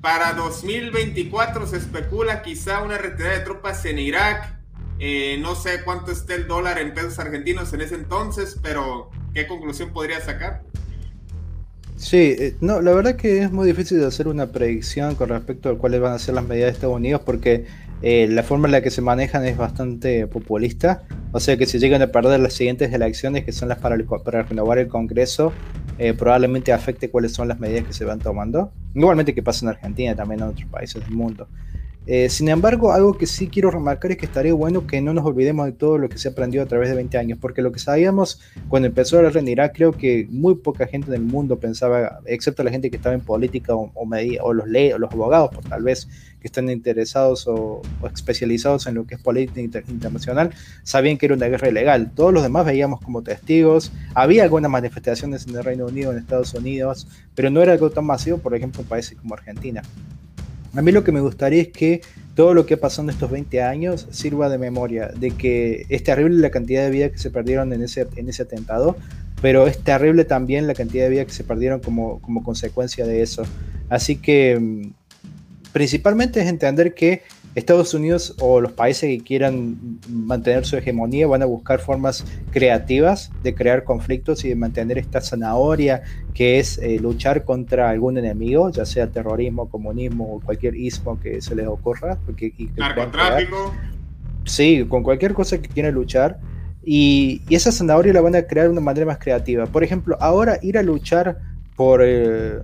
para 0.00 0.32
2024 0.34 1.66
se 1.66 1.76
especula 1.76 2.42
quizá 2.42 2.82
una 2.82 2.98
retirada 2.98 3.38
de 3.38 3.44
tropas 3.44 3.84
en 3.84 3.98
Irak, 3.98 4.56
eh, 5.00 5.38
no 5.40 5.54
sé 5.54 5.82
cuánto 5.84 6.10
esté 6.10 6.34
el 6.34 6.46
dólar 6.46 6.78
en 6.78 6.94
pesos 6.94 7.18
argentinos 7.18 7.72
en 7.72 7.80
ese 7.80 7.94
entonces, 7.94 8.58
pero 8.62 9.10
¿qué 9.34 9.46
conclusión 9.46 9.92
podría 9.92 10.20
sacar? 10.20 10.62
Sí, 11.96 12.36
eh, 12.38 12.56
no, 12.60 12.80
la 12.80 12.92
verdad 12.92 13.16
que 13.16 13.42
es 13.42 13.50
muy 13.50 13.66
difícil 13.66 13.98
de 13.98 14.06
hacer 14.06 14.28
una 14.28 14.46
predicción 14.46 15.16
con 15.16 15.30
respecto 15.30 15.68
a 15.68 15.78
cuáles 15.78 16.00
van 16.00 16.12
a 16.12 16.18
ser 16.18 16.34
las 16.34 16.46
medidas 16.46 16.68
de 16.68 16.72
Estados 16.74 16.96
Unidos 16.96 17.22
porque 17.24 17.66
eh, 18.00 18.28
la 18.28 18.42
forma 18.42 18.68
en 18.68 18.72
la 18.72 18.82
que 18.82 18.90
se 18.90 19.02
manejan 19.02 19.44
es 19.44 19.56
bastante 19.56 20.26
populista, 20.26 21.02
o 21.32 21.40
sea 21.40 21.56
que 21.56 21.66
si 21.66 21.78
llegan 21.78 22.00
a 22.02 22.08
perder 22.08 22.40
las 22.40 22.52
siguientes 22.52 22.92
elecciones, 22.92 23.44
que 23.44 23.52
son 23.52 23.68
las 23.68 23.78
para, 23.78 23.96
renovar 24.42 24.78
el 24.78 24.88
Congreso, 24.88 25.52
eh, 25.98 26.14
probablemente 26.14 26.72
afecte 26.72 27.10
cuáles 27.10 27.32
son 27.32 27.48
las 27.48 27.58
medidas 27.58 27.84
que 27.84 27.92
se 27.92 28.04
van 28.04 28.20
tomando. 28.20 28.72
Igualmente 28.94 29.34
que 29.34 29.42
pasa 29.42 29.64
en 29.64 29.70
Argentina, 29.70 30.14
también 30.14 30.40
en 30.42 30.48
otros 30.48 30.68
países 30.70 31.02
del 31.04 31.12
mundo. 31.12 31.48
Eh, 32.10 32.30
sin 32.30 32.48
embargo, 32.48 32.90
algo 32.92 33.18
que 33.18 33.26
sí 33.26 33.48
quiero 33.48 33.70
remarcar 33.70 34.12
es 34.12 34.16
que 34.16 34.24
estaría 34.24 34.54
bueno 34.54 34.86
que 34.86 35.02
no 35.02 35.12
nos 35.12 35.26
olvidemos 35.26 35.66
de 35.66 35.72
todo 35.72 35.98
lo 35.98 36.08
que 36.08 36.16
se 36.16 36.28
aprendió 36.28 36.62
a 36.62 36.66
través 36.66 36.88
de 36.88 36.94
20 36.94 37.18
años, 37.18 37.38
porque 37.38 37.60
lo 37.60 37.70
que 37.70 37.80
sabíamos 37.80 38.40
cuando 38.68 38.88
empezó 38.88 39.16
la 39.16 39.24
guerra 39.24 39.40
en 39.40 39.48
Irak, 39.48 39.74
creo 39.76 39.92
que 39.92 40.26
muy 40.30 40.54
poca 40.54 40.86
gente 40.86 41.10
del 41.10 41.20
mundo 41.20 41.58
pensaba, 41.58 42.20
excepto 42.24 42.64
la 42.64 42.70
gente 42.70 42.88
que 42.88 42.96
estaba 42.96 43.14
en 43.14 43.20
política 43.20 43.74
o, 43.74 43.92
o, 43.94 44.06
los, 44.54 44.66
o 44.66 44.98
los 44.98 45.12
abogados, 45.12 45.50
por 45.54 45.64
tal 45.64 45.82
vez 45.82 46.08
que 46.40 46.46
están 46.48 46.70
interesados 46.70 47.46
o, 47.46 47.82
especializados 48.14 48.86
en 48.86 48.94
lo 48.94 49.06
que 49.06 49.16
es 49.16 49.20
política 49.20 49.82
internacional, 49.88 50.54
sabían 50.84 51.18
que 51.18 51.26
era 51.26 51.34
una 51.34 51.48
guerra 51.48 51.68
ilegal. 51.68 52.10
Todos 52.14 52.32
los 52.32 52.42
demás 52.42 52.64
veíamos 52.64 53.02
como 53.02 53.20
testigos, 53.20 53.92
había 54.14 54.44
algunas 54.44 54.70
manifestaciones 54.70 55.46
en 55.46 55.56
el 55.56 55.62
Reino 55.62 55.84
Unido, 55.84 56.12
en 56.12 56.16
Estados 56.16 56.54
Unidos, 56.54 57.06
pero 57.34 57.50
no 57.50 57.60
era 57.60 57.72
algo 57.72 57.90
tan 57.90 58.06
masivo, 58.06 58.38
por 58.38 58.54
ejemplo, 58.54 58.80
en 58.80 58.88
países 58.88 59.18
como 59.18 59.34
Argentina. 59.34 59.82
A 60.74 60.82
mí 60.82 60.92
lo 60.92 61.04
que 61.04 61.12
me 61.12 61.20
gustaría 61.20 61.62
es 61.62 61.68
que 61.68 62.02
todo 62.34 62.54
lo 62.54 62.66
que 62.66 62.74
ha 62.74 62.80
pasado 62.80 63.04
en 63.04 63.10
estos 63.10 63.30
20 63.30 63.62
años 63.62 64.06
sirva 64.10 64.48
de 64.48 64.58
memoria, 64.58 65.08
de 65.08 65.32
que 65.32 65.86
es 65.88 66.04
terrible 66.04 66.38
la 66.38 66.50
cantidad 66.50 66.84
de 66.84 66.90
vidas 66.90 67.10
que 67.10 67.18
se 67.18 67.30
perdieron 67.30 67.72
en 67.72 67.82
ese, 67.82 68.06
en 68.16 68.28
ese 68.28 68.42
atentado, 68.42 68.96
pero 69.40 69.66
es 69.66 69.78
terrible 69.78 70.24
también 70.24 70.66
la 70.66 70.74
cantidad 70.74 71.04
de 71.04 71.10
vidas 71.10 71.26
que 71.26 71.32
se 71.32 71.44
perdieron 71.44 71.80
como, 71.80 72.20
como 72.20 72.44
consecuencia 72.44 73.06
de 73.06 73.22
eso. 73.22 73.42
Así 73.88 74.16
que 74.16 74.58
mm, 74.58 74.92
principalmente 75.72 76.40
es 76.40 76.46
entender 76.46 76.94
que 76.94 77.22
Estados 77.58 77.92
Unidos 77.94 78.34
o 78.40 78.60
los 78.60 78.72
países 78.72 79.10
que 79.10 79.24
quieran 79.24 79.98
mantener 80.08 80.64
su 80.64 80.76
hegemonía 80.76 81.26
van 81.26 81.42
a 81.42 81.46
buscar 81.46 81.80
formas 81.80 82.24
creativas 82.50 83.30
de 83.42 83.54
crear 83.54 83.84
conflictos 83.84 84.44
y 84.44 84.48
de 84.48 84.54
mantener 84.54 84.98
esta 84.98 85.20
zanahoria 85.20 86.02
que 86.34 86.58
es 86.58 86.78
eh, 86.78 86.98
luchar 87.00 87.44
contra 87.44 87.90
algún 87.90 88.16
enemigo, 88.16 88.70
ya 88.70 88.86
sea 88.86 89.08
terrorismo, 89.08 89.68
comunismo 89.68 90.36
o 90.36 90.40
cualquier 90.40 90.76
ismo 90.76 91.18
que 91.20 91.40
se 91.40 91.54
les 91.54 91.66
ocurra. 91.66 92.18
Porque, 92.24 92.52
Narcotráfico. 92.76 93.74
Sí, 94.44 94.86
con 94.88 95.02
cualquier 95.02 95.34
cosa 95.34 95.60
que 95.60 95.68
quieran 95.68 95.94
luchar. 95.94 96.38
Y, 96.84 97.42
esa 97.50 97.72
zanahoria 97.72 98.12
la 98.12 98.20
van 98.20 98.36
a 98.36 98.42
crear 98.42 98.66
de 98.66 98.72
una 98.72 98.80
manera 98.80 99.06
más 99.06 99.18
creativa. 99.18 99.66
Por 99.66 99.84
ejemplo, 99.84 100.16
ahora 100.20 100.58
ir 100.62 100.78
a 100.78 100.82
luchar 100.82 101.38
por... 101.76 102.00
Eh, 102.02 102.60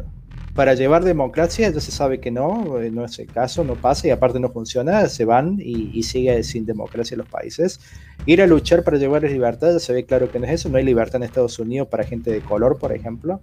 para 0.54 0.74
llevar 0.74 1.02
democracia 1.02 1.68
ya 1.68 1.80
se 1.80 1.90
sabe 1.90 2.20
que 2.20 2.30
no, 2.30 2.80
eh, 2.80 2.90
no 2.90 3.04
es 3.04 3.18
el 3.18 3.26
caso, 3.26 3.64
no 3.64 3.74
pasa 3.74 4.06
y 4.06 4.10
aparte 4.10 4.38
no 4.38 4.50
funciona, 4.50 5.08
se 5.08 5.24
van 5.24 5.58
y, 5.60 6.02
sigue 6.04 6.42
sin 6.44 6.64
democracia 6.64 7.16
los 7.16 7.28
países. 7.28 7.80
Ir 8.24 8.40
a 8.40 8.46
luchar 8.46 8.84
para 8.84 8.96
llevar 8.96 9.24
libertad 9.24 9.72
ya 9.72 9.80
se 9.80 9.92
ve 9.92 10.04
claro 10.04 10.30
que 10.30 10.38
no 10.38 10.46
es 10.46 10.52
eso, 10.52 10.68
no 10.68 10.78
hay 10.78 10.84
libertad 10.84 11.16
en 11.16 11.24
Estados 11.24 11.58
Unidos 11.58 11.88
para 11.88 12.04
gente 12.04 12.30
de 12.30 12.40
color, 12.40 12.78
por 12.78 12.92
ejemplo. 12.92 13.40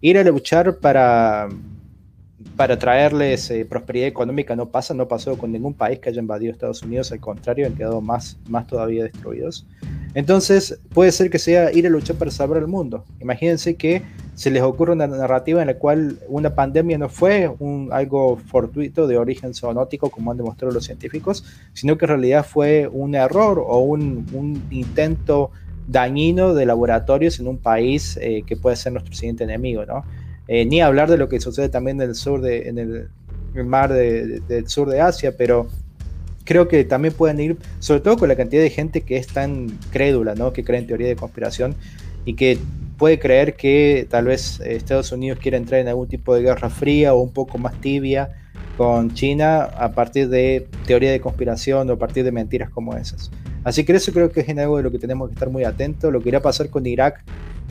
Ir 0.00 0.18
a 0.18 0.24
luchar 0.24 0.76
para, 0.76 1.48
para 2.56 2.78
traerles 2.78 3.50
eh, 3.50 3.64
prosperidad 3.64 4.08
económica 4.08 4.54
no 4.54 4.68
pasa, 4.68 4.94
no 4.94 5.08
pasó 5.08 5.38
con 5.38 5.52
ningún 5.52 5.74
país 5.74 5.98
que 5.98 6.10
haya 6.10 6.20
invadido 6.20 6.52
Estados 6.52 6.82
Unidos, 6.82 7.12
al 7.12 7.20
contrario, 7.20 7.66
han 7.66 7.74
quedado 7.74 8.00
más, 8.00 8.38
más 8.48 8.66
todavía 8.66 9.04
destruidos. 9.04 9.66
Entonces, 10.14 10.78
puede 10.92 11.10
ser 11.12 11.30
que 11.30 11.38
sea 11.38 11.72
ir 11.72 11.86
a 11.86 11.90
luchar 11.90 12.16
para 12.16 12.30
salvar 12.30 12.58
el 12.58 12.66
mundo. 12.66 13.04
Imagínense 13.20 13.76
que 13.76 14.02
se 14.34 14.50
les 14.50 14.62
ocurre 14.62 14.92
una 14.92 15.06
narrativa 15.06 15.60
en 15.62 15.68
la 15.68 15.74
cual 15.74 16.18
una 16.28 16.54
pandemia 16.54 16.98
no 16.98 17.08
fue 17.08 17.50
un, 17.58 17.88
algo 17.92 18.36
fortuito 18.36 19.06
de 19.06 19.16
origen 19.16 19.54
zoonótico, 19.54 20.10
como 20.10 20.30
han 20.30 20.36
demostrado 20.36 20.74
los 20.74 20.84
científicos, 20.84 21.44
sino 21.72 21.96
que 21.96 22.04
en 22.04 22.10
realidad 22.10 22.44
fue 22.44 22.88
un 22.88 23.14
error 23.14 23.62
o 23.64 23.78
un, 23.78 24.26
un 24.32 24.62
intento 24.70 25.50
dañino 25.86 26.54
de 26.54 26.66
laboratorios 26.66 27.40
en 27.40 27.48
un 27.48 27.58
país 27.58 28.18
eh, 28.20 28.42
que 28.46 28.56
puede 28.56 28.76
ser 28.76 28.92
nuestro 28.92 29.14
siguiente 29.14 29.44
enemigo, 29.44 29.84
¿no? 29.84 30.04
Eh, 30.54 30.66
ni 30.66 30.82
hablar 30.82 31.08
de 31.08 31.16
lo 31.16 31.30
que 31.30 31.40
sucede 31.40 31.70
también 31.70 31.98
en 32.02 32.10
el 32.10 32.14
sur 32.14 32.42
de, 32.42 32.68
en 32.68 32.76
el, 32.76 33.08
mar 33.64 33.90
del 33.90 34.68
sur 34.68 34.90
de 34.90 35.00
Asia, 35.00 35.34
pero 35.34 35.66
creo 36.44 36.68
que 36.68 36.84
también 36.84 37.14
pueden 37.14 37.40
ir, 37.40 37.56
sobre 37.78 38.02
todo 38.02 38.18
con 38.18 38.28
la 38.28 38.36
cantidad 38.36 38.60
de 38.60 38.68
gente 38.68 39.00
que 39.00 39.16
es 39.16 39.28
tan 39.28 39.78
crédula, 39.90 40.34
¿no? 40.34 40.52
que 40.52 40.62
cree 40.62 40.78
en 40.78 40.86
teoría 40.86 41.08
de 41.08 41.16
conspiración 41.16 41.74
y 42.26 42.34
que 42.34 42.58
puede 42.98 43.18
creer 43.18 43.54
que 43.56 44.06
tal 44.10 44.26
vez 44.26 44.60
Estados 44.60 45.10
Unidos 45.10 45.38
quiere 45.40 45.56
entrar 45.56 45.80
en 45.80 45.88
algún 45.88 46.06
tipo 46.06 46.34
de 46.34 46.42
guerra 46.42 46.68
fría 46.68 47.14
o 47.14 47.22
un 47.22 47.32
poco 47.32 47.56
más 47.56 47.80
tibia 47.80 48.28
con 48.76 49.14
China 49.14 49.62
a 49.62 49.92
partir 49.92 50.28
de 50.28 50.68
teoría 50.86 51.12
de 51.12 51.20
conspiración 51.22 51.88
o 51.88 51.94
a 51.94 51.98
partir 51.98 52.24
de 52.24 52.32
mentiras 52.32 52.68
como 52.68 52.94
esas. 52.94 53.30
Así 53.64 53.84
que 53.84 53.94
eso 53.94 54.12
creo 54.12 54.30
que 54.30 54.40
es 54.40 54.58
algo 54.58 54.76
de 54.76 54.82
lo 54.82 54.90
que 54.90 54.98
tenemos 54.98 55.30
que 55.30 55.32
estar 55.32 55.48
muy 55.48 55.64
atentos. 55.64 56.12
Lo 56.12 56.20
que 56.20 56.28
irá 56.28 56.38
a 56.40 56.42
pasar 56.42 56.68
con 56.68 56.84
Irak, 56.84 57.24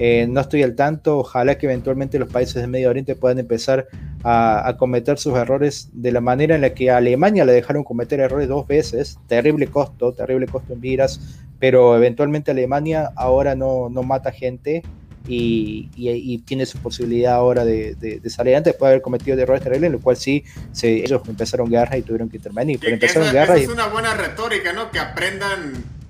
eh, 0.03 0.25
no 0.27 0.41
estoy 0.41 0.63
al 0.63 0.73
tanto. 0.73 1.19
Ojalá 1.19 1.59
que 1.59 1.67
eventualmente 1.67 2.17
los 2.17 2.27
países 2.27 2.55
del 2.55 2.71
Medio 2.71 2.89
Oriente 2.89 3.15
puedan 3.15 3.37
empezar 3.37 3.87
a, 4.23 4.75
cometer 4.79 5.19
sus 5.19 5.35
errores 5.35 5.89
de 5.93 6.11
la 6.11 6.21
manera 6.21 6.55
en 6.55 6.61
la 6.61 6.73
que 6.73 6.89
a 6.89 6.97
Alemania 6.97 7.45
le 7.45 7.53
dejaron 7.53 7.83
cometer 7.83 8.19
errores 8.19 8.47
dos 8.47 8.65
veces. 8.65 9.19
Terrible 9.27 9.67
costo, 9.67 10.11
terrible 10.13 10.47
costo 10.47 10.73
en 10.73 10.81
vidas, 10.81 11.37
pero 11.59 11.95
eventualmente 11.95 12.49
Alemania 12.49 13.11
ahora 13.15 13.53
no, 13.53 13.89
no 13.89 14.01
mata 14.01 14.31
gente 14.31 14.81
y, 15.27 16.39
tiene 16.47 16.65
su 16.65 16.79
posibilidad 16.79 17.35
ahora 17.35 17.63
de, 17.63 18.19
salir 18.25 18.55
antes 18.55 18.73
después 18.73 18.87
de 18.87 18.93
haber 18.93 19.01
cometido 19.03 19.37
errores 19.37 19.61
terribles, 19.61 19.89
en 19.89 19.93
lo 19.93 19.99
cual 19.99 20.17
sí 20.17 20.43
se, 20.71 20.95
ellos 20.95 21.21
empezaron 21.27 21.69
guerra 21.69 21.95
y 21.99 22.01
tuvieron 22.01 22.27
que 22.27 22.37
intervenir. 22.37 22.79
Pero 22.79 22.93
empezaron 22.93 23.31
guerra 23.31 23.55
es 23.55 23.67
una 23.67 23.85
buena 23.85 24.15
retórica, 24.15 24.73
¿no? 24.73 24.89
Que 24.89 24.97
aprendan 24.97 26.00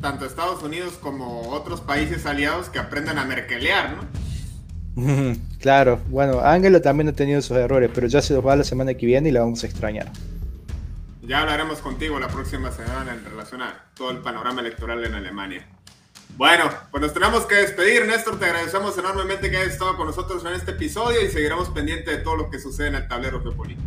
tanto 0.00 0.24
Estados 0.24 0.62
Unidos 0.62 0.94
como 1.00 1.50
otros 1.50 1.80
países 1.80 2.26
aliados 2.26 2.68
que 2.68 2.78
aprendan 2.78 3.18
a 3.18 3.24
merkelear, 3.24 3.96
¿no? 3.96 4.30
claro, 5.60 6.00
bueno, 6.08 6.40
Ángelo 6.40 6.80
también 6.80 7.08
ha 7.08 7.12
tenido 7.12 7.40
sus 7.42 7.56
errores, 7.56 7.90
pero 7.94 8.06
ya 8.06 8.20
se 8.20 8.34
los 8.34 8.46
va 8.46 8.56
la 8.56 8.64
semana 8.64 8.94
que 8.94 9.06
viene 9.06 9.28
y 9.28 9.32
la 9.32 9.40
vamos 9.40 9.62
a 9.62 9.66
extrañar. 9.66 10.10
Ya 11.22 11.40
hablaremos 11.40 11.78
contigo 11.78 12.18
la 12.18 12.28
próxima 12.28 12.72
semana 12.72 13.14
en 13.14 13.24
relación 13.24 13.62
a 13.62 13.84
todo 13.94 14.10
el 14.10 14.18
panorama 14.18 14.60
electoral 14.62 15.04
en 15.04 15.14
Alemania. 15.14 15.66
Bueno, 16.36 16.64
pues 16.90 17.02
nos 17.02 17.12
tenemos 17.12 17.44
que 17.46 17.56
despedir, 17.56 18.06
Néstor. 18.06 18.38
Te 18.38 18.46
agradecemos 18.46 18.96
enormemente 18.96 19.50
que 19.50 19.58
hayas 19.58 19.74
estado 19.74 19.96
con 19.96 20.06
nosotros 20.06 20.44
en 20.44 20.54
este 20.54 20.72
episodio 20.72 21.24
y 21.24 21.28
seguiremos 21.28 21.68
pendientes 21.70 22.16
de 22.16 22.22
todo 22.22 22.36
lo 22.36 22.50
que 22.50 22.58
sucede 22.58 22.88
en 22.88 22.94
el 22.94 23.08
tablero 23.08 23.42
geopolítico. 23.42 23.86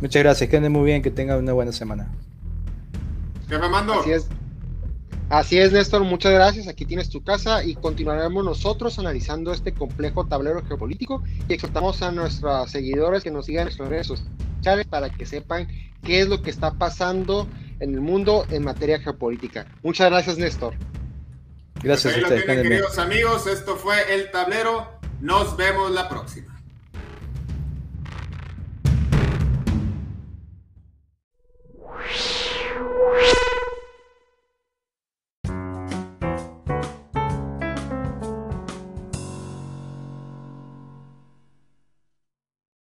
Muchas 0.00 0.22
gracias, 0.22 0.48
que 0.48 0.56
anden 0.56 0.72
muy 0.72 0.84
bien, 0.84 1.02
que 1.02 1.10
tengan 1.10 1.38
una 1.38 1.52
buena 1.52 1.72
semana. 1.72 2.08
Jefe 3.48 3.68
Mando. 3.68 4.00
Así 4.00 4.12
es. 4.12 4.26
Así 5.30 5.58
es, 5.58 5.72
Néstor, 5.72 6.04
muchas 6.04 6.32
gracias. 6.32 6.68
Aquí 6.68 6.84
tienes 6.84 7.08
tu 7.08 7.22
casa 7.24 7.64
y 7.64 7.74
continuaremos 7.74 8.44
nosotros 8.44 8.98
analizando 8.98 9.52
este 9.52 9.72
complejo 9.72 10.26
tablero 10.26 10.62
geopolítico 10.64 11.22
y 11.48 11.54
exhortamos 11.54 12.02
a 12.02 12.12
nuestros 12.12 12.70
seguidores 12.70 13.22
que 13.24 13.30
nos 13.30 13.46
sigan 13.46 13.62
en 13.62 13.64
nuestras 13.66 13.88
redes 13.88 14.06
sociales 14.06 14.86
para 14.86 15.10
que 15.10 15.24
sepan 15.26 15.66
qué 16.02 16.20
es 16.20 16.28
lo 16.28 16.42
que 16.42 16.50
está 16.50 16.74
pasando 16.74 17.48
en 17.80 17.94
el 17.94 18.00
mundo 18.00 18.46
en 18.50 18.64
materia 18.64 19.00
geopolítica. 19.00 19.66
Muchas 19.82 20.10
gracias, 20.10 20.38
Néstor. 20.38 20.74
Gracias 21.82 22.16
a 22.16 22.18
ustedes. 22.18 22.44
queridos 22.44 22.98
amigos. 22.98 23.46
Esto 23.46 23.76
fue 23.76 24.14
El 24.14 24.30
Tablero. 24.30 24.98
Nos 25.20 25.56
vemos 25.56 25.90
la 25.90 26.08
próxima. 26.08 26.53